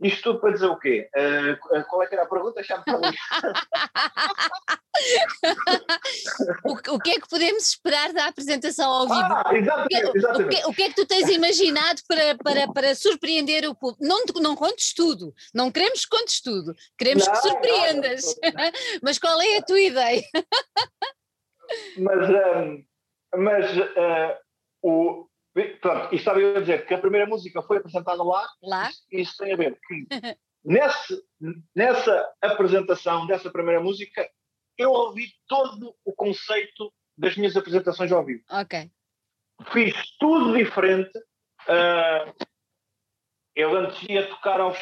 Isto 0.00 0.22
tudo 0.24 0.40
para 0.40 0.52
dizer 0.52 0.66
o 0.66 0.78
quê? 0.78 1.08
Uh, 1.16 1.84
qual 1.88 2.02
é 2.02 2.06
que 2.06 2.14
era 2.14 2.24
a 2.24 2.28
pergunta? 2.28 2.62
Já 2.62 2.76
me 2.78 2.84
o, 6.64 6.94
o 6.94 7.00
que 7.00 7.10
é 7.10 7.14
que 7.14 7.28
podemos 7.28 7.70
esperar 7.70 8.12
da 8.12 8.26
apresentação 8.26 8.90
ao 8.90 9.06
vivo? 9.06 9.20
Ah, 9.20 9.50
exatamente, 9.54 10.18
exatamente. 10.18 10.44
O, 10.44 10.48
que, 10.48 10.68
o, 10.68 10.74
que, 10.74 10.82
é 10.82 10.88
que 10.88 10.94
tu 10.94 11.06
tens 11.06 11.28
imaginado 11.28 12.00
para, 12.08 12.36
para, 12.36 12.72
para 12.72 12.94
surpreender 12.94 13.68
o 13.68 13.74
público? 13.74 14.04
Não, 14.04 14.24
não 14.40 14.54
contes 14.54 14.94
tudo, 14.94 15.34
não 15.54 15.70
queremos 15.70 16.04
que 16.04 16.16
contes 16.16 16.40
tudo, 16.40 16.74
queremos 16.98 17.26
não, 17.26 17.32
que 17.32 17.40
surpreendas. 17.40 18.24
Não, 18.42 18.50
não, 18.50 18.70
mas 19.02 19.18
qual 19.18 19.40
é 19.40 19.58
a 19.58 19.62
tua 19.62 19.80
ideia? 19.80 20.22
mas 21.98 22.30
um, 22.30 22.84
mas 23.36 23.76
uh, 23.76 24.36
o, 24.82 25.26
Pronto, 25.80 26.12
e 26.12 26.16
estava 26.16 26.38
eu 26.38 26.56
a 26.56 26.60
dizer 26.60 26.86
que 26.86 26.92
a 26.92 27.00
primeira 27.00 27.26
música 27.26 27.62
foi 27.62 27.78
apresentada 27.78 28.22
lá. 28.22 28.46
Lá? 28.62 28.90
Isso, 29.10 29.36
tem 29.38 29.54
a 29.54 29.56
ver 29.56 29.78
que 29.86 30.06
nesse, 30.62 31.22
nessa 31.74 32.34
apresentação 32.42 33.26
dessa 33.26 33.50
primeira 33.50 33.80
música 33.80 34.28
eu 34.76 34.90
ouvi 34.90 35.32
todo 35.48 35.96
o 36.04 36.12
conceito 36.12 36.92
das 37.16 37.36
minhas 37.36 37.56
apresentações 37.56 38.12
ao 38.12 38.22
vivo. 38.22 38.44
Ok. 38.50 38.90
Fiz 39.72 39.94
tudo 40.18 40.54
diferente. 40.54 41.16
Uh, 41.66 42.34
eu 43.54 43.74
antes 43.74 44.02
ia 44.10 44.28
tocar 44.28 44.60
aos, 44.60 44.78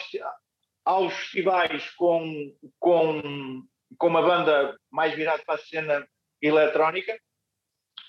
aos 0.84 1.14
festivais 1.14 1.88
com, 1.90 2.52
com, 2.80 3.62
com 3.96 4.06
uma 4.08 4.22
banda 4.22 4.76
mais 4.90 5.14
virada 5.14 5.40
para 5.46 5.54
a 5.54 5.64
cena 5.64 6.04
eletrónica, 6.42 7.16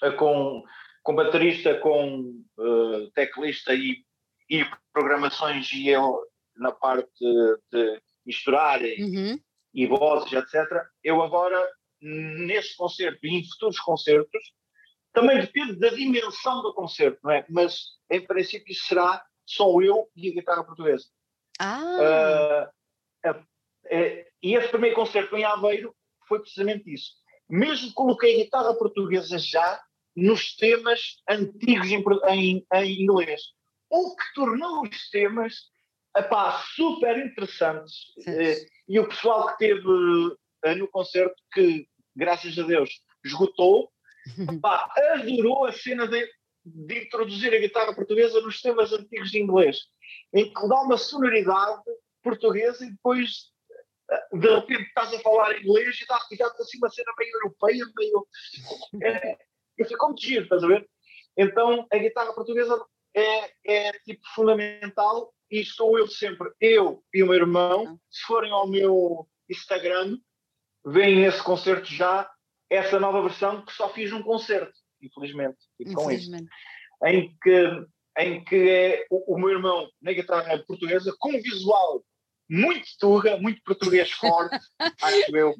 uh, 0.03 0.15
com 0.17 0.63
com 1.05 1.13
baterista, 1.13 1.79
com 1.79 2.33
uh, 2.57 3.11
teclista 3.11 3.75
e, 3.75 4.03
e 4.49 4.65
programações 4.91 5.71
e 5.71 5.87
eu 5.87 6.19
na 6.57 6.71
parte 6.71 7.19
de 7.71 8.01
misturar 8.25 8.81
uhum. 8.81 9.39
e, 9.71 9.85
vozes, 9.85 10.33
etc. 10.33 10.65
Eu 11.03 11.21
agora, 11.21 11.63
neste 12.01 12.75
concerto 12.75 13.19
e 13.23 13.35
em 13.35 13.47
futuros 13.47 13.79
concertos, 13.79 14.41
também 15.13 15.39
depende 15.39 15.75
da 15.75 15.89
dimensão 15.89 16.63
do 16.63 16.73
concerto, 16.73 17.19
não 17.23 17.31
é? 17.31 17.45
Mas, 17.49 17.81
em 18.09 18.25
princípio, 18.25 18.73
será 18.73 19.23
só 19.45 19.79
eu 19.81 20.09
e 20.15 20.29
a 20.29 20.33
guitarra 20.33 20.63
portuguesa. 20.63 21.05
Ah! 21.59 22.71
Uh, 23.23 23.29
uh, 23.29 23.39
uh, 23.39 24.25
e 24.41 24.55
esse 24.55 24.69
primeiro 24.69 24.95
concerto 24.95 25.37
em 25.37 25.43
Aveiro 25.43 25.95
foi 26.27 26.39
precisamente 26.39 26.91
isso. 26.91 27.11
Mesmo 27.47 27.93
coloquei 27.93 28.33
a 28.33 28.43
guitarra 28.43 28.73
portuguesa 28.73 29.37
já, 29.37 29.84
nos 30.15 30.55
temas 30.55 31.17
antigos 31.29 31.87
em, 31.87 32.03
em, 32.29 32.65
em 32.73 33.01
inglês. 33.03 33.41
O 33.89 34.15
que 34.15 34.33
tornou 34.33 34.83
os 34.83 35.09
temas 35.09 35.53
epá, 36.15 36.63
super 36.75 37.17
interessantes. 37.17 38.13
Eh, 38.25 38.65
e 38.87 38.99
o 38.99 39.07
pessoal 39.07 39.47
que 39.49 39.57
teve 39.57 39.81
eh, 40.63 40.75
no 40.75 40.87
concerto, 40.87 41.35
que 41.53 41.87
graças 42.15 42.57
a 42.57 42.63
Deus 42.63 42.89
esgotou, 43.23 43.91
epá, 44.49 44.89
adorou 45.13 45.65
a 45.65 45.73
cena 45.73 46.07
de, 46.07 46.27
de 46.63 47.03
introduzir 47.03 47.53
a 47.53 47.59
guitarra 47.59 47.93
portuguesa 47.93 48.39
nos 48.41 48.61
temas 48.61 48.93
antigos 48.93 49.31
de 49.31 49.39
inglês, 49.39 49.79
em 50.33 50.51
que 50.53 50.67
dá 50.67 50.81
uma 50.81 50.97
sonoridade 50.97 51.81
portuguesa 52.23 52.85
e 52.85 52.91
depois 52.91 53.51
eh, 54.09 54.27
de 54.33 54.55
repente 54.55 54.83
estás 54.83 55.13
a 55.13 55.19
falar 55.19 55.59
inglês 55.59 55.99
e 56.01 56.07
dá-te 56.07 56.37
dá 56.37 56.47
assim 56.47 56.77
uma 56.77 56.89
cena 56.89 57.11
meio 57.17 57.31
europeia, 57.35 57.85
meio. 57.95 58.27
É, 59.03 59.37
e 59.77 59.85
ficou 59.85 60.09
muito 60.09 60.21
giro, 60.21 60.43
estás 60.43 60.63
a 60.63 60.67
ver? 60.67 60.87
Então 61.37 61.85
a 61.91 61.97
guitarra 61.97 62.33
portuguesa 62.33 62.83
é, 63.15 63.51
é 63.65 63.91
tipo 63.99 64.21
fundamental 64.33 65.33
e 65.49 65.61
estou 65.61 65.97
eu 65.97 66.07
sempre, 66.07 66.49
eu 66.59 67.03
e 67.13 67.23
o 67.23 67.27
meu 67.27 67.35
irmão, 67.35 67.99
se 68.09 68.21
forem 68.23 68.51
ao 68.51 68.67
meu 68.67 69.27
Instagram, 69.49 70.17
veem 70.85 71.23
esse 71.23 71.41
concerto 71.43 71.87
já, 71.87 72.29
essa 72.69 72.99
nova 72.99 73.21
versão 73.21 73.63
que 73.65 73.73
só 73.73 73.89
fiz 73.89 74.11
um 74.11 74.23
concerto, 74.23 74.73
infelizmente, 75.01 75.57
com 75.93 76.11
isso. 76.11 76.31
Em 77.03 77.35
que, 77.41 77.85
em 78.17 78.43
que 78.43 78.69
é 78.69 79.05
o, 79.09 79.35
o 79.35 79.39
meu 79.39 79.49
irmão 79.49 79.87
na 80.01 80.13
guitarra 80.13 80.57
portuguesa, 80.65 81.15
com 81.19 81.29
um 81.29 81.41
visual 81.41 82.03
muito 82.49 82.87
turra, 82.99 83.37
muito 83.37 83.61
português 83.63 84.11
forte, 84.11 84.57
acho 85.01 85.37
eu. 85.37 85.55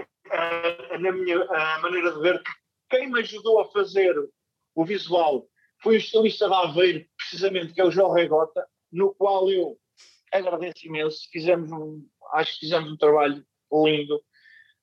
Uh, 0.00 0.98
na 0.98 1.12
minha 1.12 1.44
uh, 1.44 1.82
maneira 1.82 2.12
de 2.12 2.20
ver, 2.20 2.42
quem 2.90 3.10
me 3.10 3.20
ajudou 3.20 3.60
a 3.60 3.70
fazer 3.70 4.14
o 4.74 4.84
visual 4.84 5.46
foi 5.82 5.96
o 5.96 5.98
estilista 5.98 6.48
da 6.48 6.60
Aveiro, 6.60 7.04
precisamente, 7.16 7.72
que 7.72 7.80
é 7.80 7.84
o 7.84 7.90
João 7.90 8.12
Regota, 8.12 8.66
no 8.90 9.14
qual 9.14 9.50
eu 9.50 9.78
agradeço 10.32 10.86
imenso. 10.86 11.28
Fizemos 11.30 11.70
um, 11.70 12.06
acho 12.32 12.54
que 12.54 12.60
fizemos 12.60 12.90
um 12.90 12.96
trabalho 12.96 13.44
lindo. 13.72 14.22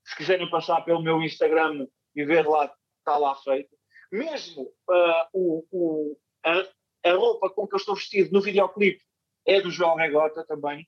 Se 0.06 0.16
quiserem 0.16 0.50
passar 0.50 0.82
pelo 0.82 1.02
meu 1.02 1.22
Instagram 1.22 1.88
e 2.16 2.26
ver 2.26 2.48
lá, 2.48 2.74
está 3.00 3.18
lá 3.18 3.36
feito. 3.36 3.76
Mesmo 4.12 4.64
uh, 4.64 5.28
o, 5.34 5.66
o, 5.72 6.18
a, 6.44 7.10
a, 7.10 7.14
roupa 7.14 7.50
com 7.50 7.68
que 7.68 7.76
eu 7.76 7.78
estou 7.78 7.96
vestido 7.96 8.32
no 8.32 8.42
videoclipe 8.42 9.04
é 9.46 9.62
do 9.62 9.72
João 9.72 9.96
Regota 9.96 10.46
também, 10.46 10.88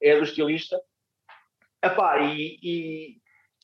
é 0.00 0.16
do 0.16 0.24
estilista. 0.24 0.80
Epá, 1.84 2.22
e, 2.22 2.58
e, 2.62 3.21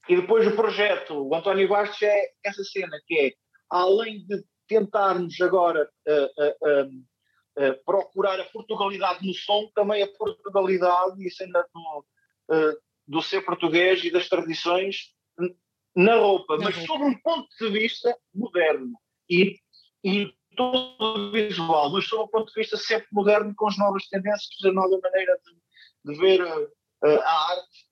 e 0.09 0.17
depois 0.17 0.47
o 0.47 0.57
projeto, 0.57 1.29
o 1.29 1.35
António 1.35 1.69
Bastos 1.69 2.01
é 2.03 2.31
essa 2.43 2.65
cena 2.65 2.99
que 3.07 3.19
é, 3.19 3.33
além 3.71 4.25
de 4.27 4.43
tentarmos 4.67 5.39
agora 5.41 5.89
uh, 6.07 6.45
uh, 6.67 7.71
uh, 7.71 7.85
procurar 7.85 8.41
a 8.41 8.45
Portugalidade 8.45 9.27
no 9.27 9.35
som, 9.35 9.71
também 9.75 10.03
a 10.03 10.09
Portugalidade 10.09 11.23
e 11.23 11.27
a 11.27 11.31
cena 11.31 11.67
do, 11.75 12.07
do 13.07 13.23
ser 13.23 13.43
português 13.43 14.03
e 14.05 14.11
das 14.11 14.29
tradições 14.29 15.15
na 15.95 16.17
roupa, 16.17 16.57
mas 16.57 16.75
roupa. 16.75 16.87
sob 16.87 17.05
um 17.05 17.19
ponto 17.21 17.49
de 17.59 17.71
vista 17.71 18.17
moderno 18.35 18.93
e, 19.29 19.59
e 20.05 20.33
todo 20.57 21.33
visual, 21.33 21.91
mas 21.91 22.07
sob 22.07 22.25
um 22.25 22.29
ponto 22.29 22.53
de 22.53 22.61
vista 22.61 22.77
sempre 22.77 23.09
moderno, 23.13 23.53
com 23.57 23.69
as 23.69 23.77
novas 23.77 24.07
tendências, 24.09 24.65
a 24.65 24.73
nova 24.73 24.99
maneira 25.03 25.39
de, 25.45 26.13
de 26.13 26.21
ver 26.21 26.41
a 27.03 27.51
arte 27.51 27.88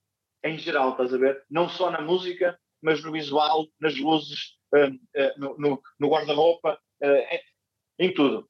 em 0.49 0.59
geral, 0.59 0.91
estás 0.91 1.13
a 1.13 1.19
ver? 1.19 1.45
Não 1.51 1.69
só 1.69 1.91
na 1.91 2.01
música, 2.01 2.59
mas 2.83 3.03
no 3.03 3.13
visual, 3.13 3.67
nas 3.81 3.97
luzes, 3.99 4.57
uh, 4.75 4.89
uh, 4.89 5.39
no, 5.39 5.59
no, 5.59 5.83
no 5.99 6.09
guarda-roupa, 6.09 6.79
uh, 7.03 7.39
em, 7.99 8.13
tudo. 8.15 8.49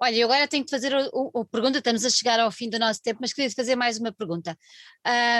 Olha, 0.00 0.16
eu 0.16 0.26
agora 0.26 0.48
tenho 0.48 0.64
que 0.64 0.70
fazer 0.70 0.94
a 0.94 1.44
pergunta, 1.50 1.78
estamos 1.78 2.04
a 2.04 2.10
chegar 2.10 2.40
ao 2.40 2.50
fim 2.50 2.68
do 2.68 2.78
nosso 2.78 3.02
tempo, 3.02 3.20
mas 3.20 3.32
queria 3.32 3.50
fazer 3.50 3.76
mais 3.76 3.98
uma 3.98 4.12
pergunta. 4.12 4.56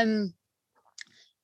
Um, 0.07 0.33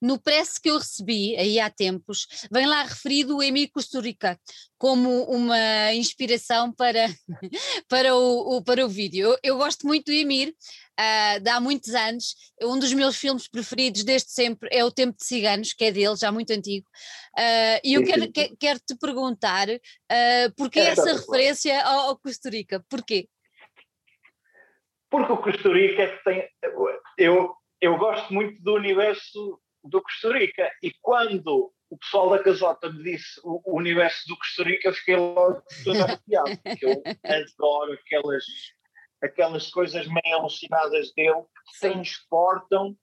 no 0.01 0.21
press 0.21 0.59
que 0.59 0.71
eu 0.71 0.79
recebi 0.79 1.37
aí 1.37 1.61
há 1.61 1.69
tempos, 1.71 2.27
vem 2.51 2.67
lá 2.67 2.83
referido 2.83 3.37
o 3.37 3.43
Emir 3.43 3.71
Kusturica 3.71 4.39
como 4.79 5.25
uma 5.25 5.93
inspiração 5.93 6.73
para, 6.73 7.07
para, 7.89 8.15
o, 8.17 8.57
o, 8.57 8.65
para 8.65 8.85
o 8.85 8.89
vídeo. 8.89 9.29
Eu, 9.29 9.39
eu 9.43 9.57
gosto 9.59 9.87
muito 9.87 10.07
do 10.07 10.13
Emir, 10.13 10.55
uh, 10.99 11.41
de 11.41 11.51
há 11.51 11.61
muitos 11.61 11.95
anos. 11.95 12.35
Um 12.63 12.79
dos 12.79 12.93
meus 12.93 13.17
filmes 13.17 13.49
preferidos 13.49 14.05
desde 14.05 14.31
sempre 14.31 14.69
é 14.73 14.85
O 14.85 14.91
Tempo 14.91 15.17
de 15.19 15.25
Ciganos, 15.25 15.73
que 15.73 15.85
é 15.85 15.93
dele, 15.93 16.17
já 16.17 16.33
muito 16.33 16.51
antigo. 16.53 16.87
Uh, 17.37 17.81
e 17.85 17.95
eu 17.95 18.05
quero, 18.05 18.33
que, 18.33 18.57
quero 18.57 18.81
te 18.81 18.97
perguntar 18.99 19.69
uh, 19.69 20.55
porquê 20.57 20.81
é 20.81 20.89
essa 20.89 21.13
referência 21.13 21.83
ao, 21.85 22.09
ao 22.09 22.19
Costurica? 22.19 22.85
Porquê? 22.89 23.29
Porque 25.11 25.33
o 25.33 25.39
Costurica 25.39 26.03
é 26.03 26.17
que 26.17 26.25
tem. 26.25 26.49
Eu, 27.19 27.55
eu 27.81 27.99
gosto 27.99 28.33
muito 28.33 28.63
do 28.63 28.75
universo 28.75 29.61
do 29.85 30.03
Costa 30.03 30.33
Rica. 30.33 30.71
E 30.83 30.93
quando 31.01 31.73
o 31.89 31.99
pessoal 31.99 32.31
da 32.31 32.43
Casota 32.43 32.91
me 32.91 33.03
disse 33.03 33.41
o, 33.43 33.61
o 33.65 33.79
universo 33.79 34.27
do 34.29 34.37
Costa 34.37 34.63
Rica, 34.63 34.89
eu 34.89 34.95
fiquei 34.95 35.17
logo 35.17 35.63
todo 35.85 36.03
arrepiado, 36.03 36.59
porque 36.63 36.87
eu 36.87 37.03
adoro 37.25 37.93
aquelas, 37.93 38.45
aquelas 39.23 39.71
coisas 39.71 40.07
meio 40.07 40.37
alucinadas 40.37 41.13
dele 41.15 41.43
que 41.43 41.81
transportam 41.81 42.97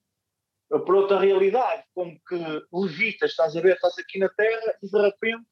para 0.70 0.96
outra 0.96 1.20
realidade, 1.20 1.84
como 1.94 2.20
que 2.28 2.36
levitas, 2.74 3.32
estás 3.32 3.56
a 3.56 3.62
ver, 3.62 3.76
estás 3.76 3.98
aqui 3.98 4.20
na 4.20 4.30
Terra 4.30 4.78
e 4.82 4.90
de 4.90 5.02
repente 5.02 5.48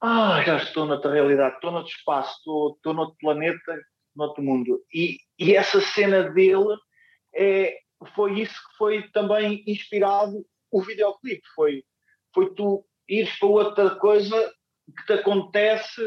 ah, 0.00 0.42
já 0.44 0.56
estou 0.58 0.86
noutra 0.86 1.12
realidade, 1.12 1.56
estou 1.56 1.72
noutro 1.72 1.92
espaço, 1.92 2.38
estou, 2.38 2.74
estou 2.76 2.94
noutro 2.94 3.16
planeta, 3.18 3.78
noutro 4.14 4.42
mundo. 4.42 4.82
E, 4.92 5.18
e 5.38 5.54
essa 5.54 5.80
cena 5.80 6.22
dele 6.30 6.76
é, 7.34 7.76
foi 8.14 8.40
isso 8.40 8.54
que 8.54 8.76
foi 8.76 9.08
também 9.10 9.62
inspirado 9.66 10.44
o 10.70 10.82
videoclipe. 10.82 11.46
Foi, 11.54 11.84
foi 12.34 12.54
tu 12.54 12.84
ires 13.08 13.36
para 13.38 13.48
outra 13.48 13.90
coisa 13.96 14.52
que 14.96 15.06
te 15.06 15.12
acontece 15.14 16.00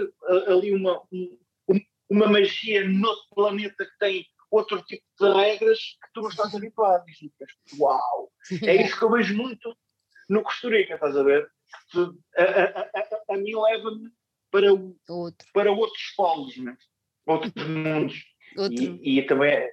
ali 0.47 0.73
uma, 0.73 1.01
um, 1.11 1.37
uma 2.09 2.27
magia 2.27 2.87
noutro 2.87 3.23
planeta 3.35 3.85
que 3.85 3.97
tem 3.99 4.25
outro 4.51 4.81
tipo 4.83 5.03
de 5.19 5.33
regras 5.33 5.79
que 5.79 6.13
tu 6.13 6.21
não 6.21 6.29
estás 6.29 6.53
habituado. 6.55 7.03
E 7.09 7.31
uau! 7.79 8.31
É 8.63 8.83
isso 8.83 8.97
que 8.99 9.05
eu 9.05 9.11
vejo 9.11 9.35
muito 9.35 9.75
no 10.29 10.43
Costa 10.43 10.69
Rica, 10.69 10.95
estás 10.95 11.15
a 11.15 11.23
ver? 11.23 11.49
A, 12.37 12.43
a, 12.43 12.81
a, 12.81 13.33
a 13.33 13.37
mim 13.37 13.55
leva-me 13.55 14.11
para, 14.51 14.67
Outro. 15.07 15.47
para 15.53 15.71
outros 15.71 16.13
polos, 16.15 16.57
né? 16.57 16.77
outros 17.25 17.67
mundos. 17.67 18.23
Outro. 18.57 18.83
E, 19.01 19.19
e 19.19 19.25
também 19.25 19.51
é, 19.51 19.71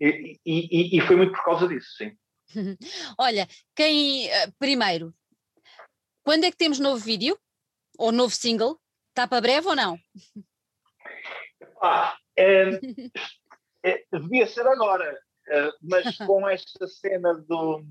e, 0.00 0.38
e, 0.44 0.98
e, 0.98 1.00
foi 1.00 1.16
muito 1.16 1.32
por 1.32 1.44
causa 1.44 1.68
disso, 1.68 1.88
sim. 1.96 2.16
Olha, 3.18 3.48
quem 3.74 4.28
eh, 4.28 4.50
primeiro, 4.58 5.14
quando 6.22 6.44
é 6.44 6.50
que 6.50 6.56
temos 6.56 6.78
novo 6.78 6.98
vídeo? 6.98 7.38
Ou 7.98 8.12
novo 8.12 8.34
single? 8.34 8.78
Está 9.08 9.26
para 9.26 9.40
breve 9.40 9.68
ou 9.68 9.76
não? 9.76 9.98
Ah, 11.82 12.16
é, 12.36 12.78
é, 13.82 14.04
devia 14.12 14.46
ser 14.46 14.66
agora, 14.66 15.18
é, 15.48 15.72
mas 15.80 16.16
com 16.26 16.48
esta 16.48 16.86
cena 16.86 17.32
do, 17.34 17.86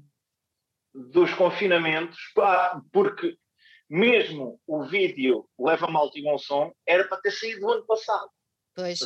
dos 0.94 1.34
confinamentos, 1.34 2.20
pá, 2.36 2.82
porque 2.92 3.38
mesmo 3.90 4.60
o 4.68 4.84
vídeo 4.84 5.48
Leva 5.60 5.88
Mal 5.88 6.12
e 6.14 6.22
Bom 6.22 6.38
Som 6.38 6.74
era 6.86 7.08
para 7.08 7.22
ter 7.22 7.32
saído 7.32 7.62
no 7.62 7.72
ano 7.72 7.86
passado. 7.86 8.30
Pois. 8.76 9.00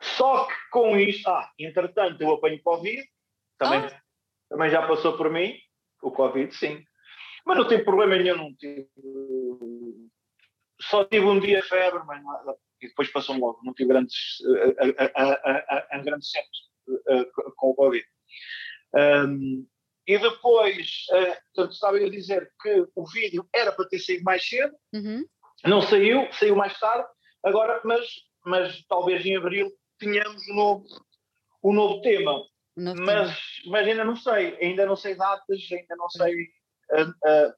Só 0.00 0.46
que 0.46 0.54
com 0.70 0.96
isto, 0.96 1.28
ah, 1.28 1.50
entretanto 1.58 2.20
eu 2.22 2.32
apanho 2.32 2.62
Covid, 2.62 3.02
também, 3.58 3.80
oh. 3.80 3.90
também 4.48 4.70
já 4.70 4.86
passou 4.86 5.16
por 5.16 5.30
mim, 5.30 5.54
o 6.02 6.10
Covid, 6.10 6.54
sim. 6.54 6.82
Mas 7.44 7.58
não 7.58 7.68
tem 7.68 7.84
problema 7.84 8.16
nenhum, 8.16 8.36
não 8.36 8.54
tive. 8.54 8.88
Só 10.80 11.04
tive 11.04 11.26
um 11.26 11.38
dia 11.38 11.62
febre, 11.62 12.02
mas 12.06 12.22
nada, 12.24 12.56
e 12.80 12.88
depois 12.88 13.12
passou 13.12 13.36
logo, 13.36 13.60
não 13.62 13.74
tive 13.74 13.90
grandes, 13.90 14.38
a, 14.78 15.22
a, 15.22 15.96
a, 15.96 15.98
grandes 15.98 16.30
cenas 16.30 16.70
com 17.56 17.70
o 17.70 17.74
Covid. 17.74 18.04
Um, 18.94 19.66
e 20.06 20.18
depois, 20.18 21.04
uh, 21.12 21.36
portanto, 21.54 21.72
estava 21.72 21.96
a 21.98 22.10
dizer 22.10 22.50
que 22.60 22.86
o 22.94 23.06
vídeo 23.06 23.46
era 23.54 23.70
para 23.70 23.88
ter 23.88 23.98
saído 23.98 24.24
mais 24.24 24.46
cedo, 24.48 24.74
uhum. 24.92 25.24
não 25.64 25.82
saiu, 25.82 26.26
saiu 26.32 26.56
mais 26.56 26.78
tarde, 26.78 27.06
agora, 27.44 27.80
mas, 27.84 28.06
mas 28.44 28.84
talvez 28.88 29.24
em 29.24 29.36
abril 29.36 29.70
tenhamos 30.00 30.48
um 30.48 30.54
novo, 30.54 30.86
um 31.62 31.72
novo 31.72 32.00
tema. 32.00 32.42
mas, 32.76 32.96
tema. 32.96 33.36
mas 33.66 33.86
ainda 33.86 34.04
não 34.04 34.16
sei, 34.16 34.56
ainda 34.60 34.86
não 34.86 34.96
sei 34.96 35.14
datas, 35.14 35.68
ainda 35.70 35.96
não 35.96 36.08
sei 36.08 36.34
uh, 36.92 37.10
uh, 37.10 37.54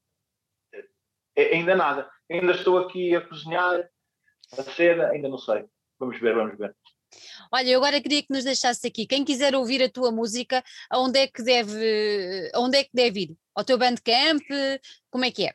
ainda 1.35 1.75
nada. 1.75 2.09
Ainda 2.29 2.51
estou 2.51 2.77
aqui 2.77 3.15
a 3.15 3.21
cozinhar 3.21 3.89
a 4.57 4.63
cena, 4.63 5.07
ainda 5.07 5.29
não 5.29 5.37
sei. 5.37 5.65
Vamos 5.99 6.19
ver, 6.19 6.35
vamos 6.35 6.57
ver. 6.57 6.75
Olha, 7.51 7.69
eu 7.69 7.79
agora 7.79 8.01
queria 8.01 8.23
que 8.23 8.33
nos 8.33 8.43
deixasse 8.43 8.87
aqui. 8.87 9.05
Quem 9.05 9.23
quiser 9.23 9.55
ouvir 9.55 9.83
a 9.83 9.89
tua 9.89 10.11
música, 10.11 10.63
aonde 10.89 11.19
é 11.19 11.27
que 11.27 11.43
deve, 11.43 12.49
aonde 12.53 12.77
é 12.77 12.83
que 12.83 12.89
deve 12.93 13.21
ir? 13.21 13.37
Ao 13.55 13.63
teu 13.63 13.77
Bandcamp? 13.77 14.41
Como 15.11 15.23
é 15.23 15.31
que 15.31 15.47
é? 15.47 15.53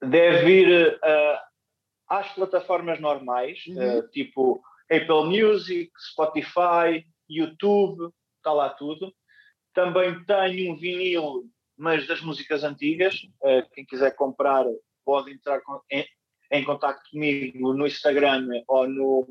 Deve 0.00 0.50
ir 0.50 0.94
uh, 0.94 1.38
às 2.08 2.32
plataformas 2.32 3.00
normais, 3.00 3.64
uhum. 3.66 3.98
uh, 3.98 4.08
tipo 4.08 4.62
Apple 4.90 5.24
Music, 5.24 5.90
Spotify, 5.98 7.06
YouTube, 7.28 8.12
está 8.36 8.52
lá 8.52 8.70
tudo. 8.70 9.14
Também 9.72 10.24
tenho 10.24 10.72
um 10.72 10.76
vinil, 10.76 11.44
mas 11.78 12.06
das 12.06 12.20
músicas 12.20 12.64
antigas. 12.64 13.22
Uh, 13.42 13.68
quem 13.72 13.86
quiser 13.86 14.14
comprar 14.16 14.64
pode 15.04 15.32
entrar 15.32 15.60
em, 15.90 16.04
em 16.50 16.64
contato 16.64 17.00
comigo 17.10 17.72
no 17.72 17.86
Instagram 17.86 18.48
ou 18.66 18.88
no, 18.88 19.28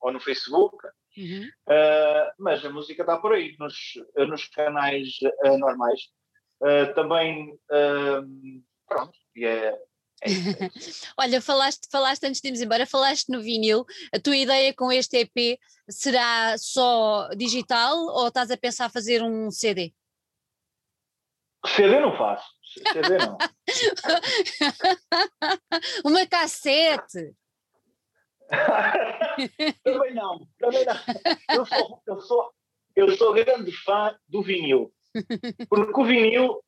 ou 0.00 0.12
no 0.12 0.20
Facebook. 0.20 0.76
Uhum. 1.16 1.48
Uh, 1.68 2.32
mas 2.38 2.64
a 2.64 2.70
música 2.70 3.02
está 3.02 3.16
por 3.16 3.32
aí, 3.32 3.56
nos, 3.58 3.74
nos 4.28 4.48
canais 4.48 5.18
uh, 5.44 5.56
normais. 5.56 6.00
Uh, 6.60 6.92
também, 6.94 7.56
pronto, 8.88 9.12
e 9.36 9.44
é 9.44 9.78
Olha, 11.16 11.40
falaste, 11.40 11.88
falaste 11.90 12.24
antes 12.24 12.40
de 12.40 12.48
irmos 12.48 12.60
embora, 12.60 12.86
falaste 12.86 13.30
no 13.30 13.42
vinil. 13.42 13.84
A 14.12 14.18
tua 14.18 14.36
ideia 14.36 14.74
com 14.74 14.92
este 14.92 15.18
EP 15.18 15.58
será 15.88 16.56
só 16.58 17.28
digital 17.36 17.96
ou 17.96 18.28
estás 18.28 18.50
a 18.50 18.56
pensar 18.56 18.90
fazer 18.90 19.22
um 19.22 19.50
CD? 19.50 19.94
CD 21.66 22.00
não 22.00 22.16
faço. 22.16 22.46
CD 22.92 23.18
não. 23.18 23.36
Uma 26.04 26.26
cassete. 26.26 27.34
também 29.82 30.14
não, 30.14 30.46
também 30.58 30.84
não. 30.84 30.94
Eu 31.50 31.66
sou, 31.66 32.02
eu, 32.06 32.20
sou, 32.20 32.52
eu 32.94 33.16
sou 33.16 33.34
grande 33.34 33.72
fã 33.72 34.16
do 34.28 34.40
vinil. 34.42 34.92
Porque 35.68 36.00
o 36.00 36.04
vinil, 36.04 36.62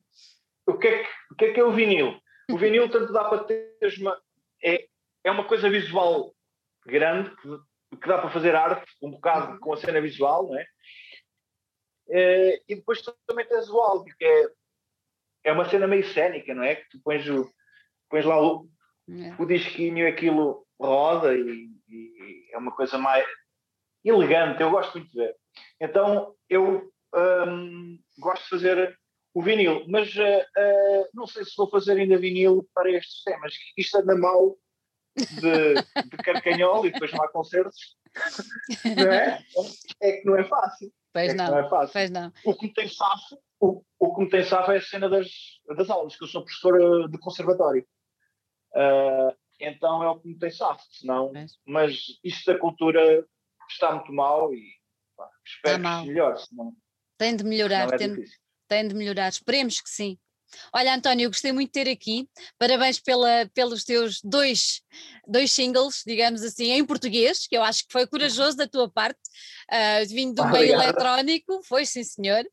o 0.65 0.77
que 0.77 0.87
é 0.87 1.03
que, 1.03 1.09
o 1.31 1.35
que, 1.35 1.45
é, 1.45 1.53
que 1.53 1.59
é 1.59 1.63
o 1.63 1.71
vinil? 1.71 2.19
O 2.49 2.57
vinil 2.57 2.89
tanto 2.89 3.13
dá 3.13 3.25
para 3.25 3.43
ter 3.43 3.77
uma. 3.99 4.19
É, 4.63 4.87
é 5.23 5.31
uma 5.31 5.45
coisa 5.45 5.69
visual 5.69 6.33
grande 6.85 7.29
que, 7.37 7.97
que 7.97 8.07
dá 8.07 8.17
para 8.17 8.29
fazer 8.29 8.55
arte, 8.55 8.91
um 9.01 9.11
bocado 9.11 9.59
com 9.59 9.73
a 9.73 9.77
cena 9.77 10.01
visual, 10.01 10.47
não 10.47 10.57
é? 10.57 10.65
é 12.09 12.61
e 12.67 12.75
depois 12.75 13.01
também 13.27 13.45
tens 13.45 13.69
o 13.69 13.79
áudio, 13.79 14.15
que 14.17 14.25
é, 14.25 14.49
é 15.45 15.51
uma 15.51 15.69
cena 15.69 15.87
meio 15.87 16.05
cénica, 16.13 16.53
não 16.53 16.63
é? 16.63 16.75
Que 16.75 16.89
tu 16.89 16.99
pões, 17.03 17.27
o, 17.29 17.49
pões 18.09 18.25
lá 18.25 18.41
o, 18.41 18.67
é. 19.09 19.41
o 19.41 19.45
disquinho 19.45 19.99
e 19.99 20.07
aquilo 20.07 20.65
roda 20.79 21.35
e, 21.35 21.69
e, 21.87 22.49
é 22.51 22.57
uma 22.57 22.71
coisa 22.71 22.97
mais 22.97 23.27
elegante, 24.03 24.61
eu 24.61 24.71
gosto 24.71 24.97
muito 24.97 25.11
de 25.11 25.17
ver. 25.17 25.35
Então 25.79 26.35
eu 26.49 26.91
um, 27.13 27.99
gosto 28.17 28.43
de 28.43 28.49
fazer 28.49 28.98
o 29.39 29.41
vinil, 29.41 29.85
mas 29.87 30.13
uh, 30.15 30.19
uh, 30.21 31.09
não 31.13 31.25
sei 31.25 31.45
se 31.45 31.53
vou 31.55 31.69
fazer 31.69 31.97
ainda 31.97 32.17
vinil 32.17 32.67
para 32.73 32.91
estes 32.91 33.23
temas. 33.23 33.53
Isto 33.77 33.99
anda 33.99 34.13
mal 34.17 34.57
de, 35.15 35.75
de 35.75 36.17
carcanhol 36.17 36.85
e 36.85 36.91
depois 36.91 37.09
não 37.13 37.23
há 37.23 37.31
concertos. 37.31 37.95
não 38.97 39.13
é? 39.13 39.41
É 40.01 40.11
que 40.17 40.25
não 40.25 40.37
é 40.37 40.43
fácil. 40.43 40.91
Pois 41.13 41.29
é 41.29 41.33
não, 41.33 41.51
não 41.51 41.59
é 41.59 41.69
fácil. 41.69 41.93
Pois 41.93 42.11
não. 42.11 42.33
O 42.43 42.53
que 42.53 42.67
me 42.67 42.73
tem 42.73 42.89
safo, 42.89 43.39
o, 43.61 43.81
o 43.97 44.15
que 44.15 44.21
me 44.23 44.29
tem 44.29 44.43
safo 44.43 44.71
é 44.73 44.77
a 44.77 44.81
cena 44.81 45.07
das, 45.07 45.29
das 45.77 45.89
aulas, 45.89 46.17
que 46.17 46.23
eu 46.25 46.27
sou 46.27 46.43
professor 46.43 47.09
de 47.09 47.17
conservatório. 47.17 47.87
Uh, 48.73 49.33
então 49.57 50.03
é 50.03 50.09
o 50.09 50.19
que 50.19 50.27
me 50.27 50.37
tem 50.37 50.51
safo, 50.51 50.83
senão, 50.91 51.31
é. 51.33 51.45
mas 51.65 51.97
isto 52.25 52.51
da 52.51 52.59
cultura 52.59 53.25
está 53.69 53.93
muito 53.93 54.11
mal 54.11 54.53
e 54.53 54.63
pá, 55.15 55.29
espero 55.45 55.81
que 55.81 56.07
melhore, 56.07 56.39
senão, 56.39 56.73
tem 57.17 57.35
de 57.35 57.43
melhorar, 57.43 57.93
é 57.93 57.97
tem, 57.97 58.15
tem 58.69 58.87
de 58.87 58.95
melhorar, 58.95 59.27
esperemos 59.29 59.81
que 59.81 59.89
sim. 59.89 60.17
Olha, 60.73 60.95
António, 60.95 61.29
gostei 61.29 61.51
muito 61.51 61.67
de 61.69 61.73
ter 61.73 61.89
aqui. 61.89 62.27
Parabéns 62.57 62.99
pela, 62.99 63.49
pelos 63.53 63.83
teus 63.83 64.19
dois, 64.23 64.81
dois 65.27 65.51
singles, 65.51 66.03
digamos 66.05 66.41
assim, 66.41 66.71
em 66.71 66.85
português, 66.85 67.45
que 67.47 67.55
eu 67.55 67.63
acho 67.63 67.85
que 67.85 67.91
foi 67.91 68.07
corajoso 68.07 68.57
da 68.57 68.67
tua 68.67 68.89
parte, 68.89 69.19
uh, 69.71 70.07
vindo 70.07 70.35
do 70.35 70.47
meio 70.47 70.73
eletrónico, 70.73 71.61
foi 71.63 71.85
sim, 71.85 72.03
senhor. 72.03 72.43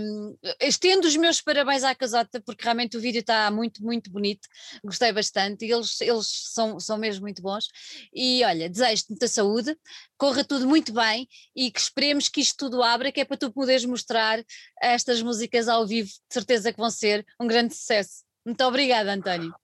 Um, 0.00 0.36
estendo 0.60 1.06
os 1.06 1.16
meus 1.16 1.40
parabéns 1.40 1.84
à 1.84 1.94
Casota, 1.94 2.42
porque 2.44 2.64
realmente 2.64 2.96
o 2.96 3.00
vídeo 3.00 3.20
está 3.20 3.50
muito, 3.50 3.82
muito 3.82 4.10
bonito, 4.10 4.48
gostei 4.84 5.12
bastante, 5.12 5.64
e 5.64 5.72
eles, 5.72 6.00
eles 6.00 6.26
são, 6.52 6.78
são 6.78 6.98
mesmo 6.98 7.22
muito 7.22 7.42
bons. 7.42 7.66
E 8.12 8.44
olha, 8.44 8.68
desejo-te 8.68 9.10
muita 9.10 9.28
saúde, 9.28 9.76
corra 10.16 10.44
tudo 10.44 10.66
muito 10.66 10.92
bem 10.92 11.28
e 11.54 11.70
que 11.70 11.80
esperemos 11.80 12.28
que 12.28 12.40
isto 12.40 12.56
tudo 12.58 12.82
abra, 12.82 13.12
que 13.12 13.20
é 13.20 13.24
para 13.24 13.36
tu 13.36 13.52
poderes 13.52 13.84
mostrar 13.84 14.42
estas 14.80 15.22
músicas 15.22 15.68
ao 15.68 15.86
vivo, 15.86 16.08
de 16.08 16.34
certeza 16.34 16.72
que 16.72 16.78
vão 16.78 16.90
ser 16.90 17.24
um 17.40 17.46
grande 17.46 17.74
sucesso. 17.74 18.24
Muito 18.44 18.62
obrigada, 18.64 19.12
António. 19.12 19.54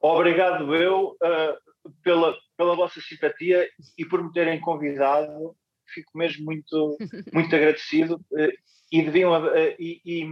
Obrigado 0.00 0.74
eu 0.74 1.16
uh, 1.22 1.92
pela, 2.02 2.36
pela 2.56 2.76
vossa 2.76 3.00
simpatia 3.00 3.68
e 3.96 4.04
por 4.04 4.22
me 4.22 4.32
terem 4.32 4.60
convidado. 4.60 5.56
Fico 5.92 6.16
mesmo 6.16 6.44
muito, 6.44 6.96
muito 7.32 7.54
agradecido 7.54 8.16
uh, 8.32 8.52
e 8.92 9.02
deviam 9.02 9.32
uh, 9.32 9.56
e, 9.78 10.00
e, 10.04 10.28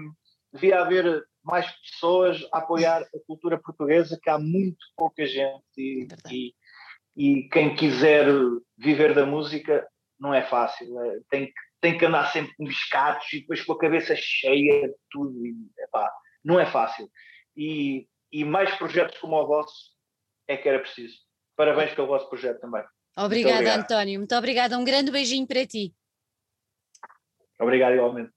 devia 0.52 0.80
haver 0.80 1.24
mais 1.42 1.66
pessoas 1.82 2.46
a 2.52 2.58
apoiar 2.58 3.02
a 3.02 3.26
cultura 3.26 3.58
portuguesa, 3.58 4.18
que 4.22 4.30
há 4.30 4.38
muito 4.38 4.78
pouca 4.96 5.26
gente 5.26 5.62
e, 5.76 6.06
e, 6.30 6.54
e 7.16 7.48
quem 7.48 7.74
quiser 7.74 8.26
viver 8.78 9.14
da 9.14 9.26
música 9.26 9.86
não 10.18 10.32
é 10.32 10.42
fácil, 10.42 10.98
é, 11.00 11.20
tem, 11.28 11.46
que, 11.46 11.52
tem 11.80 11.98
que 11.98 12.06
andar 12.06 12.32
sempre 12.32 12.54
com 12.56 12.64
biscatos 12.64 13.30
e 13.32 13.40
depois 13.40 13.62
com 13.62 13.72
a 13.72 13.78
cabeça 13.78 14.14
cheia 14.16 14.88
de 14.88 14.94
tudo, 15.10 15.44
e, 15.44 15.54
epá, 15.78 16.10
não 16.42 16.58
é 16.58 16.66
fácil. 16.66 17.10
E, 17.56 18.08
e 18.32 18.44
mais 18.44 18.74
projetos 18.76 19.18
como 19.18 19.36
o 19.36 19.46
vosso 19.46 19.92
é 20.48 20.56
que 20.56 20.68
era 20.68 20.78
preciso. 20.78 21.16
Parabéns 21.56 21.94
pelo 21.94 22.08
vosso 22.08 22.28
projeto 22.28 22.60
também. 22.60 22.82
Obrigada, 23.16 23.74
António. 23.74 24.18
Muito 24.18 24.34
obrigada. 24.34 24.78
Um 24.78 24.84
grande 24.84 25.10
beijinho 25.10 25.46
para 25.46 25.66
ti. 25.66 25.94
Obrigado, 27.60 27.94
igualmente. 27.94 28.32